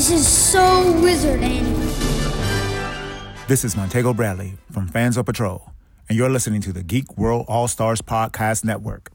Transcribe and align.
This 0.00 0.12
is 0.12 0.26
so 0.26 0.98
wizard, 1.02 1.42
Annie. 1.42 1.74
This 3.48 3.66
is 3.66 3.76
Montego 3.76 4.14
Bradley 4.14 4.54
from 4.72 4.88
Fans 4.88 5.18
on 5.18 5.24
Patrol, 5.24 5.72
and 6.08 6.16
you're 6.16 6.30
listening 6.30 6.62
to 6.62 6.72
the 6.72 6.82
Geek 6.82 7.18
World 7.18 7.44
All 7.48 7.68
Stars 7.68 8.00
Podcast 8.00 8.64
Network. 8.64 9.10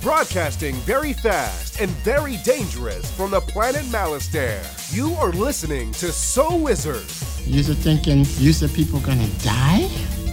Broadcasting 0.00 0.74
very 0.76 1.12
fast 1.12 1.82
and 1.82 1.90
very 1.90 2.38
dangerous 2.38 3.14
from 3.14 3.30
the 3.30 3.42
planet 3.42 3.82
Malastare. 3.82 4.64
You 4.90 5.12
are 5.16 5.32
listening 5.32 5.92
to 5.92 6.10
So 6.10 6.56
Wizard, 6.56 7.04
You're 7.44 7.74
thinking, 7.74 8.24
you 8.38 8.54
said 8.54 8.72
people 8.72 9.00
gonna 9.00 9.28
die? 9.42 9.86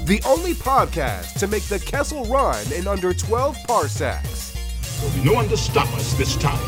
the 0.05 0.21
only 0.25 0.53
podcast 0.53 1.38
to 1.39 1.47
make 1.47 1.63
the 1.63 1.79
Kessel 1.79 2.23
run 2.25 2.63
in 2.71 2.88
under 2.88 3.13
12 3.13 3.57
parsecs. 3.67 4.54
There'll 4.99 5.16
be 5.16 5.23
no 5.23 5.34
one 5.34 5.49
to 5.49 5.58
stop 5.58 5.91
us 5.95 6.13
this 6.13 6.35
time. 6.38 6.59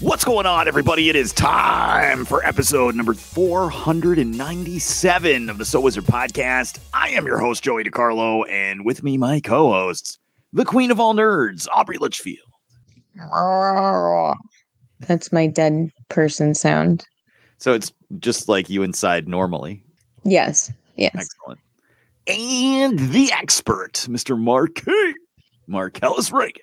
What's 0.00 0.24
going 0.24 0.46
on, 0.46 0.66
everybody? 0.66 1.10
It 1.10 1.16
is 1.16 1.32
time 1.32 2.24
for 2.24 2.44
episode 2.44 2.94
number 2.94 3.14
497 3.14 5.50
of 5.50 5.58
the 5.58 5.64
So 5.64 5.80
Wizard 5.80 6.04
podcast. 6.04 6.78
I 6.94 7.10
am 7.10 7.26
your 7.26 7.38
host, 7.38 7.62
Joey 7.62 7.84
DiCarlo, 7.84 8.48
and 8.50 8.84
with 8.84 9.02
me, 9.02 9.18
my 9.18 9.40
co 9.40 9.70
hosts, 9.70 10.18
the 10.52 10.64
queen 10.64 10.90
of 10.90 10.98
all 10.98 11.14
nerds, 11.14 11.68
Aubrey 11.72 11.98
Litchfield. 11.98 12.38
That's 15.00 15.32
my 15.32 15.46
dead 15.46 15.90
person 16.08 16.54
sound. 16.54 17.06
So 17.58 17.74
it's 17.74 17.92
just 18.18 18.48
like 18.48 18.70
you 18.70 18.82
inside 18.82 19.28
normally. 19.28 19.84
Yes. 20.24 20.72
Yes. 20.96 21.12
Excellent. 21.14 21.60
And 22.26 22.98
the 22.98 23.32
expert, 23.32 23.94
Mr. 24.08 24.38
Mark 24.38 24.74
K. 24.74 25.14
Marcellus 25.66 26.30
Reagan. 26.30 26.62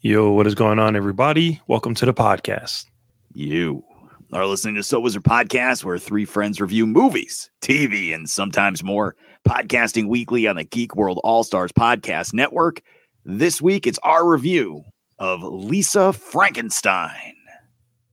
Yo, 0.00 0.30
what 0.32 0.46
is 0.46 0.54
going 0.54 0.78
on, 0.78 0.96
everybody? 0.96 1.60
Welcome 1.66 1.94
to 1.96 2.06
the 2.06 2.14
podcast. 2.14 2.86
You 3.34 3.84
are 4.32 4.46
listening 4.46 4.74
to 4.76 4.82
So 4.82 5.00
Wizard 5.00 5.22
Podcast, 5.22 5.84
where 5.84 5.98
three 5.98 6.24
friends 6.24 6.60
review 6.60 6.86
movies, 6.86 7.50
TV, 7.60 8.14
and 8.14 8.28
sometimes 8.28 8.82
more. 8.82 9.16
Podcasting 9.46 10.08
weekly 10.08 10.46
on 10.46 10.56
the 10.56 10.64
Geek 10.64 10.96
World 10.96 11.20
All 11.24 11.44
Stars 11.44 11.72
Podcast 11.72 12.32
Network. 12.32 12.80
This 13.26 13.60
week, 13.60 13.86
it's 13.86 13.98
our 14.02 14.26
review 14.26 14.82
of 15.18 15.42
Lisa 15.42 16.12
Frankenstein. 16.12 17.34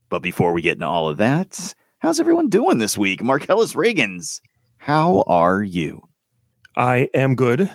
But 0.10 0.22
before 0.22 0.52
we 0.52 0.62
get 0.62 0.74
into 0.74 0.88
all 0.88 1.08
of 1.08 1.18
that, 1.18 1.74
how's 2.00 2.20
everyone 2.20 2.50
doing 2.50 2.80
this 2.80 2.98
week? 2.98 3.24
Marcellus 3.24 3.74
Reagans, 3.74 4.42
how 4.82 5.24
are 5.28 5.62
you? 5.62 6.02
I 6.76 7.08
am 7.14 7.36
good. 7.36 7.70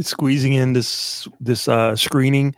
Squeezing 0.00 0.54
in 0.54 0.72
this 0.72 1.28
this 1.38 1.68
uh, 1.68 1.94
screening 1.96 2.56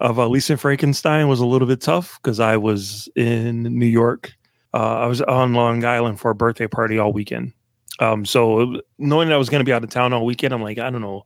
of 0.00 0.18
uh, 0.18 0.26
Lisa 0.26 0.56
Frankenstein 0.56 1.28
was 1.28 1.38
a 1.38 1.46
little 1.46 1.68
bit 1.68 1.80
tough 1.80 2.18
because 2.20 2.40
I 2.40 2.56
was 2.56 3.08
in 3.14 3.62
New 3.62 3.86
York. 3.86 4.32
Uh, 4.74 4.98
I 4.98 5.06
was 5.06 5.22
on 5.22 5.54
Long 5.54 5.84
Island 5.84 6.18
for 6.18 6.32
a 6.32 6.34
birthday 6.34 6.66
party 6.66 6.98
all 6.98 7.12
weekend. 7.12 7.52
Um, 8.00 8.24
so 8.24 8.80
knowing 8.98 9.28
that 9.28 9.34
I 9.34 9.38
was 9.38 9.48
going 9.48 9.60
to 9.60 9.64
be 9.64 9.72
out 9.72 9.84
of 9.84 9.90
town 9.90 10.12
all 10.12 10.26
weekend, 10.26 10.52
I'm 10.52 10.62
like, 10.62 10.78
I 10.78 10.90
don't 10.90 11.00
know 11.00 11.22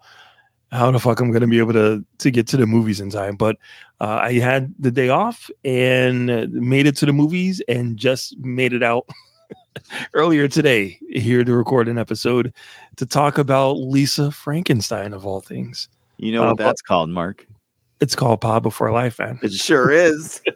how 0.71 0.91
the 0.91 1.01
fuck 1.01 1.19
I'm 1.19 1.31
going 1.31 1.41
to 1.41 1.47
be 1.47 1.61
able 1.61 1.73
to 1.73 2.05
to 2.19 2.31
get 2.31 2.47
to 2.49 2.59
the 2.59 2.67
movies 2.67 3.01
in 3.01 3.09
time. 3.09 3.37
But 3.37 3.57
uh, 4.03 4.21
I 4.23 4.35
had 4.35 4.75
the 4.79 4.91
day 4.91 5.09
off 5.09 5.51
and 5.65 6.53
made 6.53 6.87
it 6.87 6.97
to 6.99 7.07
the 7.07 7.15
movies 7.15 7.63
and 7.69 7.97
just 7.97 8.37
made 8.37 8.75
it 8.75 8.83
out 8.83 9.09
earlier 10.15 10.49
today 10.49 10.99
here 11.11 11.45
to 11.45 11.53
record 11.55 11.89
an 11.89 11.99
episode 11.99 12.53
to 12.97 13.07
talk 13.07 13.39
about 13.39 13.73
Lisa 13.73 14.31
Frankenstein 14.31 15.13
of 15.13 15.27
all 15.27 15.41
things. 15.41 15.89
You 16.19 16.33
know 16.33 16.45
Uh, 16.45 16.49
what 16.49 16.59
that's 16.59 16.83
called, 16.83 17.11
Mark? 17.11 17.47
It's 18.01 18.17
called 18.17 18.41
Pod 18.41 18.63
Before 18.63 18.91
Life, 18.91 19.19
man. 19.19 19.39
It 19.43 19.53
sure 19.53 19.91
is. 19.91 20.41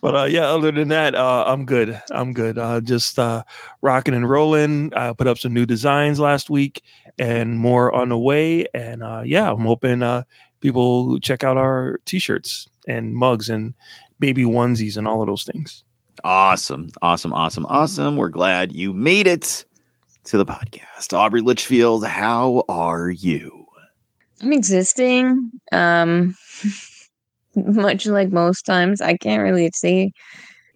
but 0.00 0.14
uh, 0.14 0.24
yeah, 0.24 0.46
other 0.46 0.70
than 0.72 0.88
that, 0.88 1.14
uh, 1.14 1.44
I'm 1.46 1.64
good. 1.64 2.00
I'm 2.10 2.32
good. 2.32 2.58
Uh, 2.58 2.80
just 2.80 3.18
uh, 3.18 3.42
rocking 3.82 4.14
and 4.14 4.28
rolling. 4.28 4.92
I 4.94 5.12
put 5.12 5.26
up 5.26 5.38
some 5.38 5.54
new 5.54 5.66
designs 5.66 6.20
last 6.20 6.50
week 6.50 6.82
and 7.18 7.58
more 7.58 7.92
on 7.94 8.10
the 8.10 8.18
way. 8.18 8.66
And 8.74 9.02
uh, 9.02 9.22
yeah, 9.24 9.50
I'm 9.50 9.64
hoping 9.64 10.02
uh, 10.02 10.24
people 10.60 11.18
check 11.20 11.44
out 11.44 11.56
our 11.56 12.00
t-shirts 12.04 12.68
and 12.86 13.14
mugs 13.14 13.48
and 13.48 13.74
baby 14.18 14.44
onesies 14.44 14.96
and 14.96 15.08
all 15.08 15.22
of 15.22 15.26
those 15.26 15.44
things. 15.44 15.84
Awesome. 16.24 16.90
Awesome. 17.02 17.32
Awesome. 17.32 17.66
Awesome. 17.66 18.16
We're 18.16 18.28
glad 18.28 18.72
you 18.72 18.92
made 18.92 19.26
it 19.26 19.64
to 20.24 20.38
the 20.38 20.46
podcast. 20.46 21.12
Aubrey 21.12 21.40
Litchfield, 21.40 22.06
how 22.06 22.64
are 22.68 23.10
you? 23.10 23.66
I'm 24.42 24.52
existing. 24.52 25.50
Um 25.72 26.34
much 27.56 28.06
like 28.06 28.30
most 28.30 28.62
times. 28.62 29.00
I 29.00 29.16
can't 29.16 29.42
really 29.42 29.70
say 29.74 30.12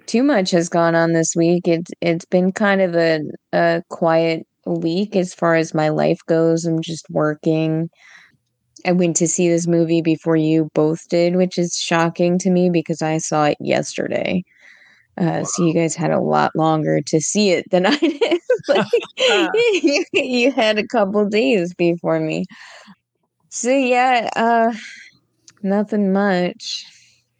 too 0.06 0.22
much 0.22 0.50
has 0.50 0.68
gone 0.68 0.94
on 0.94 1.12
this 1.12 1.34
week. 1.36 1.68
It's 1.68 1.90
it's 2.00 2.24
been 2.24 2.52
kind 2.52 2.80
of 2.80 2.94
a, 2.94 3.20
a 3.52 3.82
quiet 3.90 4.46
week 4.66 5.16
as 5.16 5.34
far 5.34 5.54
as 5.54 5.74
my 5.74 5.88
life 5.88 6.20
goes. 6.26 6.64
I'm 6.64 6.80
just 6.80 7.08
working. 7.10 7.88
I 8.86 8.92
went 8.92 9.16
to 9.16 9.28
see 9.28 9.48
this 9.48 9.66
movie 9.66 10.00
before 10.00 10.36
you 10.36 10.70
both 10.74 11.08
did, 11.08 11.36
which 11.36 11.58
is 11.58 11.76
shocking 11.76 12.38
to 12.38 12.50
me 12.50 12.70
because 12.70 13.02
I 13.02 13.18
saw 13.18 13.46
it 13.46 13.58
yesterday. 13.60 14.42
Uh, 15.18 15.44
So 15.44 15.64
you 15.66 15.74
guys 15.74 15.94
had 15.94 16.10
a 16.10 16.20
lot 16.20 16.54
longer 16.56 17.00
to 17.02 17.20
see 17.20 17.50
it 17.50 17.68
than 17.70 17.86
I 17.86 17.96
did. 17.96 18.40
Like, 18.68 18.86
you, 19.16 20.04
you 20.12 20.52
had 20.52 20.78
a 20.78 20.86
couple 20.86 21.24
days 21.26 21.72
before 21.72 22.20
me. 22.20 22.44
So 23.48 23.70
yeah, 23.70 24.28
uh, 24.36 24.72
nothing 25.62 26.12
much. 26.12 26.84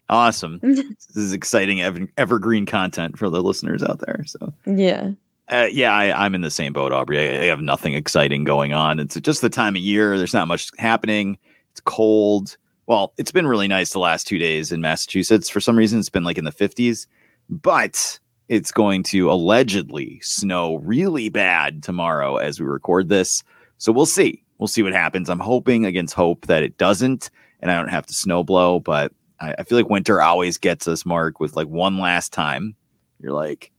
Awesome. 0.08 0.58
this 0.62 1.16
is 1.16 1.32
exciting 1.32 1.82
ever- 1.82 2.08
evergreen 2.16 2.64
content 2.66 3.18
for 3.18 3.28
the 3.30 3.42
listeners 3.42 3.82
out 3.82 4.00
there. 4.00 4.24
So, 4.26 4.52
Yeah. 4.66 5.10
uh, 5.48 5.68
yeah, 5.70 5.92
I, 5.94 6.24
I'm 6.24 6.34
in 6.34 6.40
the 6.40 6.50
same 6.50 6.72
boat, 6.72 6.90
Aubrey. 6.90 7.18
I, 7.18 7.42
I 7.42 7.46
have 7.46 7.60
nothing 7.60 7.94
exciting 7.94 8.42
going 8.44 8.72
on. 8.72 8.98
It's 8.98 9.20
just 9.20 9.40
the 9.42 9.50
time 9.50 9.76
of 9.76 9.82
year. 9.82 10.16
There's 10.18 10.34
not 10.34 10.48
much 10.48 10.70
happening. 10.78 11.38
It's 11.70 11.80
cold. 11.80 12.56
Well, 12.86 13.12
it's 13.18 13.30
been 13.30 13.46
really 13.46 13.68
nice 13.68 13.92
the 13.92 14.00
last 14.00 14.26
two 14.26 14.38
days 14.38 14.72
in 14.72 14.80
Massachusetts. 14.80 15.48
For 15.48 15.60
some 15.60 15.76
reason, 15.76 16.00
it's 16.00 16.08
been 16.08 16.24
like 16.24 16.38
in 16.38 16.44
the 16.44 16.50
50s, 16.50 17.06
but 17.50 18.18
it's 18.48 18.72
going 18.72 19.02
to 19.04 19.30
allegedly 19.30 20.20
snow 20.22 20.76
really 20.76 21.28
bad 21.28 21.82
tomorrow 21.82 22.36
as 22.36 22.58
we 22.58 22.66
record 22.66 23.08
this. 23.08 23.42
So 23.78 23.92
we'll 23.92 24.06
see. 24.06 24.42
We'll 24.58 24.68
see 24.68 24.82
what 24.82 24.92
happens. 24.92 25.28
I'm 25.28 25.40
hoping 25.40 25.84
against 25.84 26.14
hope 26.14 26.46
that 26.46 26.62
it 26.62 26.78
doesn't 26.78 27.30
and 27.60 27.70
I 27.70 27.76
don't 27.76 27.88
have 27.88 28.06
to 28.06 28.14
snow 28.14 28.42
blow, 28.42 28.80
but 28.80 29.12
I, 29.40 29.54
I 29.58 29.64
feel 29.64 29.78
like 29.78 29.90
winter 29.90 30.20
always 30.20 30.58
gets 30.58 30.88
us, 30.88 31.04
Mark, 31.06 31.40
with 31.40 31.56
like 31.56 31.68
one 31.68 31.98
last 31.98 32.32
time. 32.32 32.74
You're 33.20 33.32
like, 33.32 33.70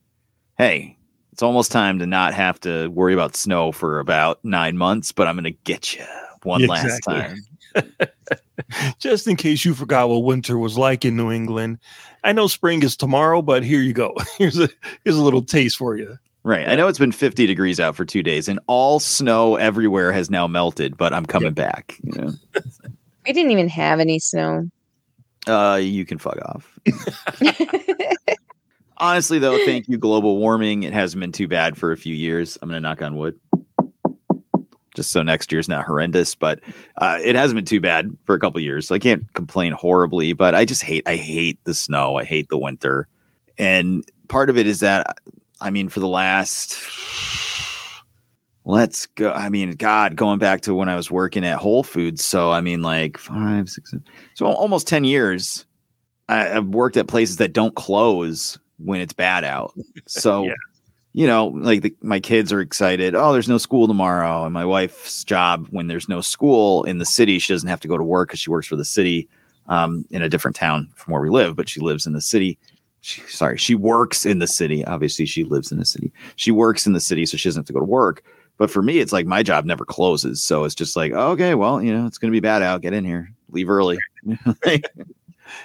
hey, 0.58 0.96
it's 1.32 1.42
almost 1.42 1.72
time 1.72 1.98
to 1.98 2.06
not 2.06 2.34
have 2.34 2.60
to 2.60 2.88
worry 2.88 3.14
about 3.14 3.36
snow 3.36 3.72
for 3.72 3.98
about 3.98 4.44
nine 4.44 4.76
months, 4.76 5.12
but 5.12 5.26
I'm 5.26 5.34
going 5.34 5.44
to 5.44 5.58
get 5.64 5.94
you 5.94 6.04
one 6.42 6.62
last 6.66 7.00
time. 7.02 7.36
Just 8.98 9.26
in 9.26 9.36
case 9.36 9.64
you 9.64 9.74
forgot 9.74 10.08
what 10.08 10.24
winter 10.24 10.58
was 10.58 10.78
like 10.78 11.04
in 11.04 11.16
New 11.16 11.30
England. 11.30 11.78
I 12.24 12.32
know 12.32 12.46
spring 12.46 12.82
is 12.82 12.96
tomorrow, 12.96 13.42
but 13.42 13.64
here 13.64 13.80
you 13.80 13.92
go. 13.92 14.14
Here's 14.38 14.58
a 14.58 14.68
here's 15.04 15.16
a 15.16 15.22
little 15.22 15.42
taste 15.42 15.76
for 15.76 15.96
you. 15.96 16.16
Right. 16.44 16.68
I 16.68 16.74
know 16.74 16.88
it's 16.88 16.98
been 16.98 17.12
50 17.12 17.46
degrees 17.46 17.78
out 17.78 17.94
for 17.96 18.04
two 18.04 18.22
days 18.22 18.48
and 18.48 18.58
all 18.66 18.98
snow 18.98 19.56
everywhere 19.56 20.10
has 20.12 20.28
now 20.30 20.46
melted, 20.48 20.96
but 20.96 21.12
I'm 21.12 21.24
coming 21.26 21.52
back. 21.52 21.96
You 22.02 22.20
know, 22.20 22.30
We 23.26 23.32
didn't 23.32 23.52
even 23.52 23.68
have 23.68 24.00
any 24.00 24.18
snow. 24.18 24.68
uh, 25.46 25.78
you 25.80 26.04
can 26.04 26.18
fuck 26.18 26.38
off. 26.44 26.78
Honestly, 28.98 29.38
though, 29.38 29.58
thank 29.64 29.88
you, 29.88 29.98
global 29.98 30.36
warming. 30.38 30.82
It 30.84 30.92
hasn't 30.92 31.20
been 31.20 31.32
too 31.32 31.48
bad 31.48 31.76
for 31.76 31.92
a 31.92 31.96
few 31.96 32.14
years. 32.14 32.58
I'm 32.60 32.68
going 32.68 32.80
to 32.80 32.88
knock 32.88 33.02
on 33.02 33.16
wood. 33.16 33.38
Just 34.94 35.10
so 35.10 35.22
next 35.22 35.50
year's 35.50 35.68
not 35.68 35.86
horrendous, 35.86 36.34
but 36.34 36.60
uh, 36.98 37.18
it 37.22 37.34
hasn't 37.34 37.56
been 37.56 37.64
too 37.64 37.80
bad 37.80 38.14
for 38.24 38.34
a 38.34 38.38
couple 38.38 38.60
years. 38.60 38.88
So 38.88 38.94
I 38.94 38.98
can't 38.98 39.24
complain 39.32 39.72
horribly, 39.72 40.34
but 40.34 40.54
I 40.54 40.64
just 40.64 40.82
hate 40.82 41.02
I 41.06 41.16
hate 41.16 41.58
the 41.64 41.74
snow. 41.74 42.16
I 42.16 42.24
hate 42.24 42.48
the 42.50 42.58
winter. 42.58 43.08
And 43.56 44.04
part 44.28 44.50
of 44.50 44.58
it 44.58 44.66
is 44.66 44.80
that 44.80 45.16
I 45.60 45.70
mean, 45.70 45.88
for 45.88 46.00
the 46.00 46.08
last 46.08 46.78
let's 48.64 49.06
go. 49.06 49.32
I 49.32 49.48
mean, 49.48 49.72
God, 49.72 50.16
going 50.16 50.38
back 50.38 50.60
to 50.62 50.74
when 50.74 50.88
I 50.88 50.96
was 50.96 51.10
working 51.10 51.44
at 51.44 51.58
Whole 51.58 51.82
Foods. 51.82 52.24
So 52.24 52.50
I 52.50 52.60
mean, 52.60 52.82
like 52.82 53.18
five, 53.18 53.68
six, 53.68 53.94
so 54.34 54.46
almost 54.46 54.86
10 54.88 55.04
years. 55.04 55.64
I, 56.28 56.56
I've 56.56 56.68
worked 56.68 56.96
at 56.96 57.08
places 57.08 57.36
that 57.38 57.52
don't 57.52 57.74
close 57.74 58.58
when 58.78 59.00
it's 59.00 59.12
bad 59.12 59.44
out. 59.44 59.74
So, 60.06 60.44
Yeah. 60.46 60.54
You 61.12 61.26
know, 61.26 61.48
like 61.48 61.82
the, 61.82 61.94
my 62.00 62.20
kids 62.20 62.52
are 62.52 62.60
excited. 62.60 63.14
Oh, 63.14 63.32
there's 63.32 63.48
no 63.48 63.58
school 63.58 63.86
tomorrow. 63.86 64.44
And 64.44 64.54
my 64.54 64.64
wife's 64.64 65.24
job, 65.24 65.66
when 65.70 65.86
there's 65.86 66.08
no 66.08 66.20
school 66.20 66.84
in 66.84 66.98
the 66.98 67.04
city, 67.04 67.38
she 67.38 67.52
doesn't 67.52 67.68
have 67.68 67.80
to 67.80 67.88
go 67.88 67.98
to 67.98 68.04
work 68.04 68.28
because 68.28 68.40
she 68.40 68.50
works 68.50 68.66
for 68.66 68.76
the 68.76 68.84
city 68.84 69.28
um, 69.68 70.06
in 70.10 70.22
a 70.22 70.28
different 70.28 70.56
town 70.56 70.88
from 70.94 71.12
where 71.12 71.22
we 71.22 71.30
live, 71.30 71.54
but 71.54 71.68
she 71.68 71.80
lives 71.80 72.06
in 72.06 72.14
the 72.14 72.20
city. 72.20 72.58
She, 73.02 73.20
sorry, 73.22 73.58
she 73.58 73.74
works 73.74 74.24
in 74.24 74.38
the 74.38 74.46
city. 74.46 74.84
Obviously, 74.84 75.26
she 75.26 75.44
lives 75.44 75.70
in 75.70 75.78
the 75.78 75.84
city. 75.84 76.12
She 76.36 76.50
works 76.50 76.86
in 76.86 76.92
the 76.92 77.00
city, 77.00 77.26
so 77.26 77.36
she 77.36 77.48
doesn't 77.48 77.60
have 77.60 77.66
to 77.66 77.72
go 77.72 77.80
to 77.80 77.84
work. 77.84 78.24
But 78.58 78.70
for 78.70 78.80
me, 78.80 78.98
it's 78.98 79.12
like 79.12 79.26
my 79.26 79.42
job 79.42 79.64
never 79.64 79.84
closes. 79.84 80.42
So 80.42 80.64
it's 80.64 80.74
just 80.74 80.94
like, 80.94 81.12
okay, 81.12 81.54
well, 81.54 81.82
you 81.82 81.92
know, 81.92 82.06
it's 82.06 82.18
going 82.18 82.30
to 82.30 82.36
be 82.36 82.40
bad 82.40 82.62
out. 82.62 82.80
Get 82.80 82.92
in 82.92 83.04
here, 83.04 83.32
leave 83.50 83.68
early. 83.68 83.98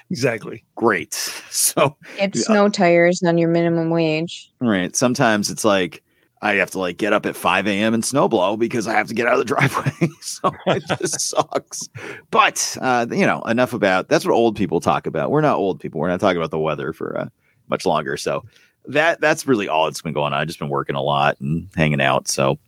Exactly. 0.09 0.63
Great. 0.75 1.13
So, 1.49 1.97
Get 2.17 2.35
snow 2.35 2.69
tires 2.69 3.21
on 3.25 3.37
your 3.37 3.49
minimum 3.49 3.89
wage. 3.89 4.51
right. 4.61 4.95
Sometimes 4.95 5.49
it's 5.49 5.65
like 5.65 6.03
I 6.41 6.53
have 6.55 6.69
to 6.71 6.79
like 6.79 6.97
get 6.97 7.13
up 7.13 7.25
at 7.25 7.35
5 7.35 7.67
a.m. 7.67 7.93
and 7.95 8.05
snow 8.05 8.27
blow 8.27 8.55
because 8.57 8.87
I 8.87 8.93
have 8.93 9.07
to 9.07 9.13
get 9.15 9.25
out 9.27 9.33
of 9.33 9.39
the 9.39 9.45
driveway. 9.55 10.09
so 10.21 10.51
it 10.67 10.83
just 10.99 11.19
sucks. 11.19 11.89
But, 12.31 12.77
uh, 12.79 13.07
you 13.09 13.25
know, 13.25 13.41
enough 13.43 13.73
about 13.73 14.07
that's 14.07 14.23
what 14.23 14.33
old 14.33 14.55
people 14.55 14.79
talk 14.79 15.07
about. 15.07 15.31
We're 15.31 15.41
not 15.41 15.57
old 15.57 15.79
people. 15.79 15.99
We're 15.99 16.09
not 16.09 16.19
talking 16.19 16.37
about 16.37 16.51
the 16.51 16.59
weather 16.59 16.93
for 16.93 17.17
uh, 17.19 17.29
much 17.69 17.85
longer. 17.85 18.15
So 18.17 18.45
that 18.85 19.19
that's 19.19 19.47
really 19.47 19.67
all 19.67 19.85
that's 19.85 20.01
been 20.01 20.13
going 20.13 20.31
on. 20.31 20.39
I've 20.39 20.47
just 20.47 20.59
been 20.59 20.69
working 20.69 20.95
a 20.95 21.01
lot 21.01 21.39
and 21.41 21.69
hanging 21.75 22.01
out. 22.01 22.27
So 22.27 22.59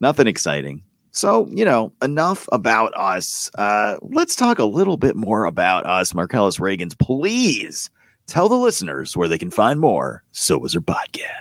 nothing 0.00 0.26
exciting. 0.28 0.82
So, 1.12 1.48
you 1.50 1.64
know, 1.64 1.92
enough 2.02 2.48
about 2.52 2.92
us. 2.94 3.50
Uh, 3.56 3.96
let's 4.02 4.36
talk 4.36 4.58
a 4.58 4.64
little 4.64 4.96
bit 4.96 5.16
more 5.16 5.44
about 5.44 5.86
us, 5.86 6.14
Marcellus 6.14 6.58
Reagans. 6.58 6.98
Please 6.98 7.90
tell 8.26 8.48
the 8.48 8.56
listeners 8.56 9.16
where 9.16 9.28
they 9.28 9.38
can 9.38 9.50
find 9.50 9.80
more 9.80 10.22
So 10.32 10.58
Wizard 10.58 10.86
podcast. 10.86 11.34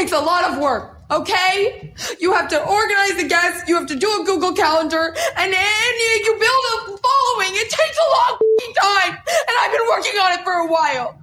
Takes 0.00 0.12
a 0.12 0.18
lot 0.18 0.50
of 0.50 0.58
work. 0.58 0.96
Okay, 1.10 1.92
you 2.20 2.32
have 2.32 2.48
to 2.48 2.58
organize 2.58 3.16
the 3.16 3.26
guests. 3.28 3.68
You 3.68 3.76
have 3.76 3.86
to 3.88 3.96
do 3.96 4.08
a 4.22 4.24
Google 4.24 4.52
Calendar, 4.52 5.14
and 5.36 5.52
then 5.52 5.92
you, 6.24 6.36
build 6.38 6.64
a 6.72 6.86
following. 6.86 7.50
It 7.52 7.68
takes 7.68 7.98
a 7.98 8.10
long 8.10 8.38
time, 8.80 9.18
and 9.18 9.56
I've 9.60 9.72
been 9.72 9.86
working 9.88 10.12
on 10.20 10.38
it 10.38 10.44
for 10.44 10.52
a 10.52 10.66
while. 10.66 11.22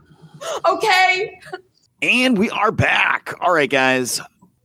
Okay. 0.69 1.39
And 2.01 2.38
we 2.38 2.50
are 2.51 2.71
back. 2.71 3.33
All 3.39 3.51
right, 3.51 3.69
guys. 3.69 4.21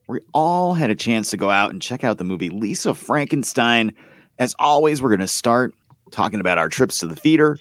We 0.09 0.19
all 0.35 0.75
had 0.75 0.91
a 0.91 0.97
chance 0.97 1.31
to 1.31 1.37
go 1.37 1.49
out 1.49 1.71
and 1.71 1.81
check 1.81 2.05
out 2.05 2.19
the 2.19 2.25
movie 2.25 2.51
Lisa 2.51 2.93
Frankenstein. 2.93 3.95
As 4.39 4.55
always, 4.59 5.01
we're 5.01 5.11
going 5.11 5.21
to 5.21 5.29
start 5.29 5.73
talking 6.11 6.41
about 6.41 6.59
our 6.59 6.69
trips 6.69 6.99
to 6.99 7.07
the 7.07 7.17
theater, 7.17 7.59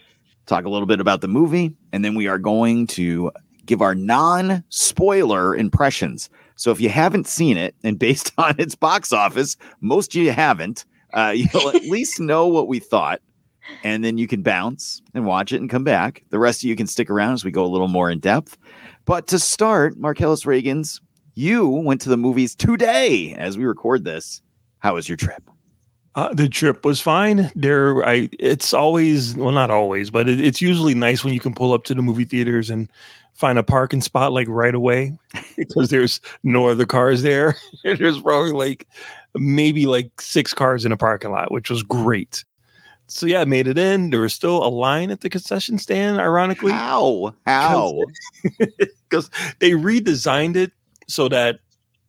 talk 0.48 0.66
a 0.66 0.70
little 0.70 0.88
bit 0.88 1.00
about 1.00 1.22
the 1.22 1.30
movie, 1.30 1.74
and 1.94 2.04
then 2.04 2.16
we 2.16 2.28
are 2.28 2.40
going 2.40 2.88
to 2.88 3.32
give 3.68 3.82
our 3.82 3.96
non 3.96 4.64
spoiler 4.70 5.56
impressions. 5.56 6.30
So 6.62 6.70
if 6.70 6.80
you 6.80 6.90
haven't 6.90 7.26
seen 7.26 7.58
it, 7.58 7.74
and 7.84 7.98
based 7.98 8.34
on 8.38 8.54
its 8.60 8.76
box 8.76 9.12
office, 9.12 9.58
most 9.80 10.16
of 10.16 10.22
you 10.22 10.32
haven't, 10.32 10.86
uh, 11.12 11.34
you'll 11.36 11.70
at 11.70 11.82
least 11.86 12.20
know 12.20 12.46
what 12.46 12.68
we 12.68 12.78
thought. 12.78 13.20
And 13.84 14.04
then 14.04 14.20
you 14.20 14.28
can 14.28 14.44
bounce 14.44 15.02
and 15.16 15.26
watch 15.26 15.52
it 15.52 15.60
and 15.60 15.72
come 15.72 15.84
back. 15.84 16.24
The 16.30 16.38
rest 16.38 16.64
of 16.64 16.70
you 16.70 16.76
can 16.76 16.86
stick 16.86 17.10
around 17.10 17.34
as 17.34 17.44
we 17.44 17.50
go 17.50 17.66
a 17.66 17.68
little 17.68 17.88
more 17.88 18.12
in 18.12 18.20
depth. 18.20 18.60
But 19.06 19.26
to 19.28 19.40
start, 19.40 19.98
Marcellus 19.98 20.44
Reagans, 20.44 21.02
you 21.34 21.68
went 21.68 22.02
to 22.02 22.10
the 22.10 22.18
movies 22.18 22.54
today 22.54 23.34
as 23.34 23.58
we 23.58 23.66
record 23.66 24.04
this. 24.04 24.44
How 24.80 24.94
was 24.94 25.10
your 25.10 25.16
trip? 25.16 25.51
Uh, 26.16 26.34
the 26.34 26.50
trip 26.50 26.84
was 26.84 27.00
fine. 27.00 27.50
There, 27.56 28.06
I. 28.06 28.30
It's 28.38 28.74
always 28.74 29.36
well, 29.36 29.52
not 29.52 29.72
always, 29.72 30.10
but 30.10 30.28
it, 30.28 30.42
it's 30.42 30.62
usually 30.62 30.94
nice 30.94 31.24
when 31.24 31.34
you 31.34 31.40
can 31.40 31.54
pull 31.54 31.74
up 31.74 31.86
to 31.86 31.94
the 31.94 32.02
movie 32.02 32.26
theaters 32.26 32.70
and 32.70 32.90
find 33.34 33.58
a 33.58 33.64
parking 33.64 34.02
spot 34.02 34.34
like 34.34 34.48
right 34.50 34.76
away 34.76 35.18
because 35.58 35.90
there's 35.90 36.20
no 36.44 36.68
other 36.68 36.86
cars 36.86 37.22
there. 37.22 37.56
there's 37.84 38.20
probably 38.20 38.52
like 38.52 38.88
maybe 39.36 39.86
like 39.86 40.20
six 40.20 40.54
cars 40.54 40.84
in 40.84 40.92
a 40.92 40.98
parking 40.98 41.32
lot, 41.32 41.52
which 41.52 41.70
was 41.70 41.82
great. 41.82 42.44
So 43.08 43.26
yeah, 43.26 43.42
I 43.42 43.46
made 43.46 43.68
it 43.68 43.78
in. 43.78 44.10
There 44.10 44.22
was 44.22 44.34
still 44.34 44.66
a 44.66 44.70
line 44.70 45.12
at 45.12 45.22
the 45.22 45.30
concession 45.30 45.78
stand. 45.78 46.20
Ironically, 46.20 46.72
How? 46.72 47.34
How? 47.46 48.00
because 49.10 49.30
they 49.60 49.72
redesigned 49.72 50.56
it 50.56 50.72
so 51.08 51.28
that 51.30 51.60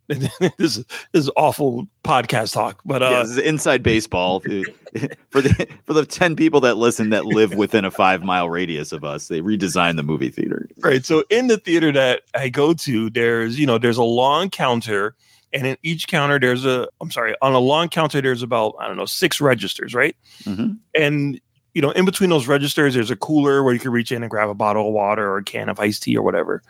this, 0.09 0.30
is- 0.59 0.85
this 1.12 1.25
is 1.25 1.30
awful 1.37 1.87
podcast 2.04 2.52
talk, 2.54 2.80
but 2.85 3.02
uh, 3.02 3.11
yeah, 3.11 3.23
this 3.23 3.30
is 3.32 3.38
inside 3.38 3.82
baseball 3.82 4.40
for 5.30 5.40
the 5.40 5.68
for 5.87 5.92
the 5.94 6.04
ten 6.04 6.37
people 6.37 6.61
that 6.61 6.76
listen 6.76 7.11
that 7.11 7.25
live 7.25 7.54
within 7.54 7.85
a 7.85 7.90
five 7.90 8.23
mile 8.23 8.49
radius 8.50 8.92
of 8.92 9.04
us. 9.04 9.28
They 9.28 9.40
redesigned 9.40 9.97
the 9.97 10.02
movie 10.02 10.28
theater. 10.30 10.68
right. 10.80 11.04
So 11.04 11.25
in 11.30 11.47
the 11.47 11.56
theater 11.59 11.92
that 11.92 12.23
I 12.35 12.49
go 12.49 12.75
to, 12.75 13.11
there's 13.11 13.59
you 13.59 13.66
know 13.66 13.78
there's 13.78 13.97
a 13.99 14.02
long 14.02 14.50
counter, 14.50 15.14
and 15.52 15.66
in 15.66 15.76
each 15.82 16.09
counter 16.09 16.38
there's 16.38 16.64
a 16.66 16.88
I'm 17.00 17.11
sorry 17.11 17.35
on 17.40 17.52
a 17.54 17.59
long 17.61 17.88
counter 17.88 18.21
there's 18.21 18.42
about 18.42 18.75
I 18.80 18.88
don't 18.88 18.97
know 18.97 19.06
six 19.06 19.40
registers, 19.40 19.94
right? 19.94 20.16
Mhm. 20.44 20.78
And 20.94 21.40
you 21.75 21.80
know 21.80 21.90
in 21.92 22.04
between 22.04 22.28
those 22.28 22.47
registers 22.47 22.92
there's 22.94 23.11
a 23.11 23.16
cooler 23.16 23.62
where 23.62 23.73
you 23.73 23.80
can 23.80 23.92
reach 23.92 24.12
in 24.12 24.23
and 24.23 24.30
grab 24.30 24.50
a 24.50 24.54
bottle 24.54 24.88
of 24.88 24.92
water 24.92 25.26
or 25.30 25.38
a 25.38 25.44
can 25.44 25.68
of 25.71 25.80
iced 25.80 26.02
tea 26.02 26.16
or 26.16 26.23
whatever. 26.23 26.62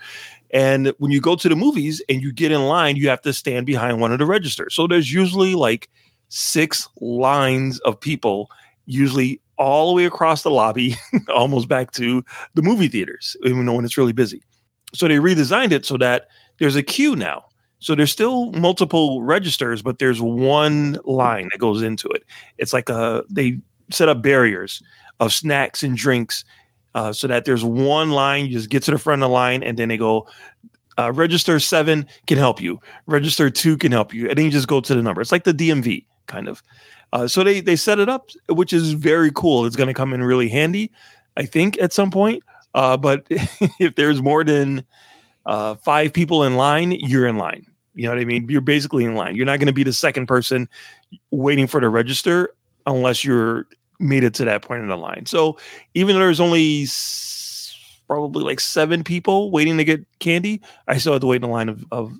And 0.52 0.92
when 0.98 1.10
you 1.10 1.20
go 1.20 1.34
to 1.34 1.48
the 1.48 1.56
movies 1.56 2.02
and 2.08 2.22
you 2.22 2.32
get 2.32 2.52
in 2.52 2.62
line, 2.66 2.96
you 2.96 3.08
have 3.08 3.22
to 3.22 3.32
stand 3.32 3.66
behind 3.66 4.00
one 4.00 4.12
of 4.12 4.18
the 4.18 4.26
registers. 4.26 4.74
So 4.74 4.86
there's 4.86 5.12
usually 5.12 5.54
like 5.54 5.88
six 6.28 6.88
lines 7.00 7.78
of 7.80 7.98
people, 7.98 8.50
usually 8.86 9.40
all 9.56 9.88
the 9.88 9.96
way 9.96 10.04
across 10.04 10.42
the 10.42 10.50
lobby, 10.50 10.96
almost 11.34 11.68
back 11.68 11.92
to 11.92 12.24
the 12.54 12.62
movie 12.62 12.88
theaters, 12.88 13.36
even 13.44 13.72
when 13.72 13.84
it's 13.84 13.96
really 13.96 14.12
busy. 14.12 14.42
So 14.94 15.08
they 15.08 15.16
redesigned 15.16 15.72
it 15.72 15.86
so 15.86 15.96
that 15.98 16.28
there's 16.58 16.76
a 16.76 16.82
queue 16.82 17.16
now. 17.16 17.44
So 17.78 17.94
there's 17.94 18.12
still 18.12 18.52
multiple 18.52 19.22
registers, 19.22 19.82
but 19.82 19.98
there's 19.98 20.20
one 20.20 20.98
line 21.04 21.48
that 21.50 21.58
goes 21.58 21.82
into 21.82 22.08
it. 22.08 22.24
It's 22.58 22.72
like 22.72 22.88
a 22.88 23.24
they 23.28 23.58
set 23.90 24.08
up 24.08 24.22
barriers 24.22 24.82
of 25.18 25.32
snacks 25.32 25.82
and 25.82 25.96
drinks 25.96 26.44
uh, 26.94 27.12
so 27.12 27.26
that 27.26 27.44
there's 27.44 27.64
one 27.64 28.10
line. 28.10 28.46
You 28.46 28.52
just 28.52 28.70
get 28.70 28.82
to 28.84 28.90
the 28.90 28.98
front 28.98 29.22
of 29.22 29.28
the 29.28 29.32
line, 29.32 29.62
and 29.62 29.78
then 29.78 29.88
they 29.88 29.96
go. 29.96 30.26
Uh, 30.98 31.10
register 31.10 31.58
seven 31.58 32.06
can 32.26 32.36
help 32.36 32.60
you. 32.60 32.78
Register 33.06 33.48
two 33.48 33.78
can 33.78 33.92
help 33.92 34.12
you, 34.12 34.28
and 34.28 34.36
then 34.36 34.44
you 34.44 34.50
just 34.50 34.68
go 34.68 34.80
to 34.80 34.94
the 34.94 35.02
number. 35.02 35.20
It's 35.22 35.32
like 35.32 35.44
the 35.44 35.54
DMV 35.54 36.04
kind 36.26 36.48
of. 36.48 36.62
Uh, 37.12 37.26
so 37.26 37.42
they 37.44 37.60
they 37.60 37.76
set 37.76 37.98
it 37.98 38.08
up, 38.08 38.30
which 38.48 38.72
is 38.72 38.92
very 38.92 39.30
cool. 39.34 39.64
It's 39.64 39.76
going 39.76 39.88
to 39.88 39.94
come 39.94 40.12
in 40.12 40.22
really 40.22 40.48
handy, 40.48 40.90
I 41.36 41.44
think, 41.44 41.80
at 41.80 41.92
some 41.92 42.10
point. 42.10 42.42
Uh, 42.74 42.96
but 42.96 43.26
if 43.30 43.94
there's 43.96 44.22
more 44.22 44.44
than 44.44 44.84
uh, 45.46 45.74
five 45.76 46.12
people 46.12 46.44
in 46.44 46.56
line, 46.56 46.92
you're 46.92 47.26
in 47.26 47.36
line. 47.36 47.66
You 47.94 48.04
know 48.04 48.10
what 48.10 48.20
I 48.20 48.24
mean? 48.24 48.48
You're 48.48 48.62
basically 48.62 49.04
in 49.04 49.14
line. 49.14 49.36
You're 49.36 49.46
not 49.46 49.58
going 49.58 49.66
to 49.66 49.72
be 49.72 49.84
the 49.84 49.92
second 49.92 50.26
person 50.26 50.68
waiting 51.30 51.66
for 51.66 51.80
the 51.80 51.90
register 51.90 52.54
unless 52.86 53.24
you're 53.24 53.66
made 53.98 54.24
it 54.24 54.34
to 54.34 54.44
that 54.44 54.62
point 54.62 54.82
in 54.82 54.88
the 54.88 54.96
line. 54.96 55.26
So 55.26 55.58
even 55.94 56.14
though 56.14 56.20
there's 56.20 56.40
only 56.40 56.86
probably 58.06 58.44
like 58.44 58.60
seven 58.60 59.04
people 59.04 59.50
waiting 59.50 59.78
to 59.78 59.84
get 59.84 60.04
candy, 60.18 60.60
I 60.88 60.98
still 60.98 61.14
had 61.14 61.22
to 61.22 61.26
wait 61.26 61.36
in 61.36 61.44
a 61.44 61.50
line 61.50 61.68
of, 61.68 61.84
of, 61.90 62.12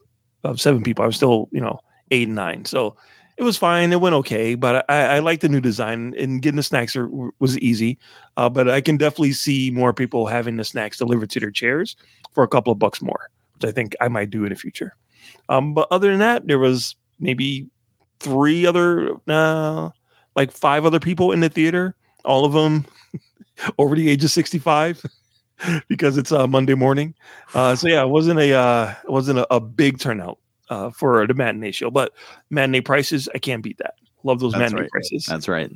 of 0.45 0.61
seven 0.61 0.83
people. 0.83 1.02
I 1.02 1.07
was 1.07 1.17
still, 1.17 1.49
you 1.52 1.61
know, 1.61 1.81
eight 2.11 2.29
and 2.29 2.37
nine. 2.37 2.64
So 2.64 2.97
it 3.37 3.43
was 3.43 3.57
fine. 3.57 3.93
It 3.93 4.00
went 4.00 4.14
okay, 4.17 4.55
but 4.55 4.85
I, 4.88 5.17
I 5.17 5.19
like 5.19 5.41
the 5.41 5.49
new 5.49 5.61
design 5.61 6.14
and 6.19 6.41
getting 6.41 6.57
the 6.57 6.62
snacks 6.62 6.95
are, 6.95 7.09
was 7.41 7.59
easy. 7.59 7.99
Uh, 8.37 8.49
but 8.49 8.69
I 8.69 8.81
can 8.81 8.97
definitely 8.97 9.33
see 9.33 9.71
more 9.71 9.93
people 9.93 10.26
having 10.26 10.57
the 10.57 10.64
snacks 10.64 10.99
delivered 10.99 11.31
to 11.31 11.41
their 11.41 11.50
chairs 11.50 11.97
for 12.33 12.45
a 12.45 12.49
couple 12.49 12.73
of 12.73 12.79
bucks 12.79 13.02
more, 13.02 13.31
which 13.55 13.69
I 13.69 13.73
think 13.73 13.97
I 14.00 14.09
might 14.09 14.31
do 14.31 14.45
in 14.45 14.50
the 14.50 14.57
future. 14.57 14.95
Um, 15.49 15.75
but 15.75 15.88
other 15.91 16.11
than 16.11 16.21
that, 16.21 16.47
there 16.47 16.59
was 16.59 16.95
maybe 17.19 17.67
three 18.21 18.67
other, 18.67 19.17
uh, 19.29 19.91
like 20.37 20.51
five 20.51 20.85
other 20.85 21.01
people 21.01 21.33
in 21.33 21.41
the 21.41 21.49
theater, 21.49 21.95
all 22.25 22.45
of 22.45 22.53
them 22.53 22.87
over 23.79 23.95
the 23.95 24.09
age 24.09 24.25
of 24.25 24.31
65 24.31 25.05
because 25.89 26.17
it's 26.17 26.33
a 26.33 26.47
Monday 26.47 26.75
morning. 26.75 27.15
Uh, 27.55 27.77
so 27.77 27.89
yeah, 27.89 28.03
it 28.03 28.09
wasn't 28.09 28.39
a, 28.39 28.53
uh, 28.53 28.95
it 29.05 29.11
wasn't 29.11 29.39
a, 29.39 29.55
a 29.55 29.61
big 29.61 29.99
turnout 29.99 30.39
uh, 30.71 30.91
for 30.91 31.27
the 31.27 31.35
matinee 31.35 31.73
show, 31.73 31.91
but 31.91 32.12
matinee 32.51 32.81
prices, 32.81 33.29
I 33.35 33.39
can't 33.39 33.62
beat 33.62 33.79
that. 33.79 33.95
Love 34.25 34.41
those 34.41 34.53
That's 34.53 34.73
matinee 34.73 34.83
right. 34.83 34.91
prices. 34.91 35.27
That's 35.27 35.49
right. 35.49 35.71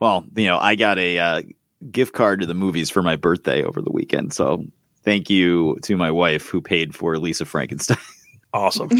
Well, 0.00 0.24
you 0.36 0.46
know, 0.46 0.58
I 0.58 0.74
got 0.74 0.98
a 0.98 1.18
uh, 1.18 1.42
gift 1.90 2.14
card 2.14 2.40
to 2.40 2.46
the 2.46 2.54
movies 2.54 2.90
for 2.90 3.02
my 3.02 3.16
birthday 3.16 3.62
over 3.62 3.82
the 3.82 3.90
weekend. 3.92 4.32
So 4.32 4.64
thank 5.02 5.30
you 5.30 5.78
to 5.82 5.96
my 5.96 6.10
wife 6.10 6.48
who 6.48 6.60
paid 6.60 6.94
for 6.94 7.18
Lisa 7.18 7.44
Frankenstein. 7.44 7.98
Awesome. 8.54 8.90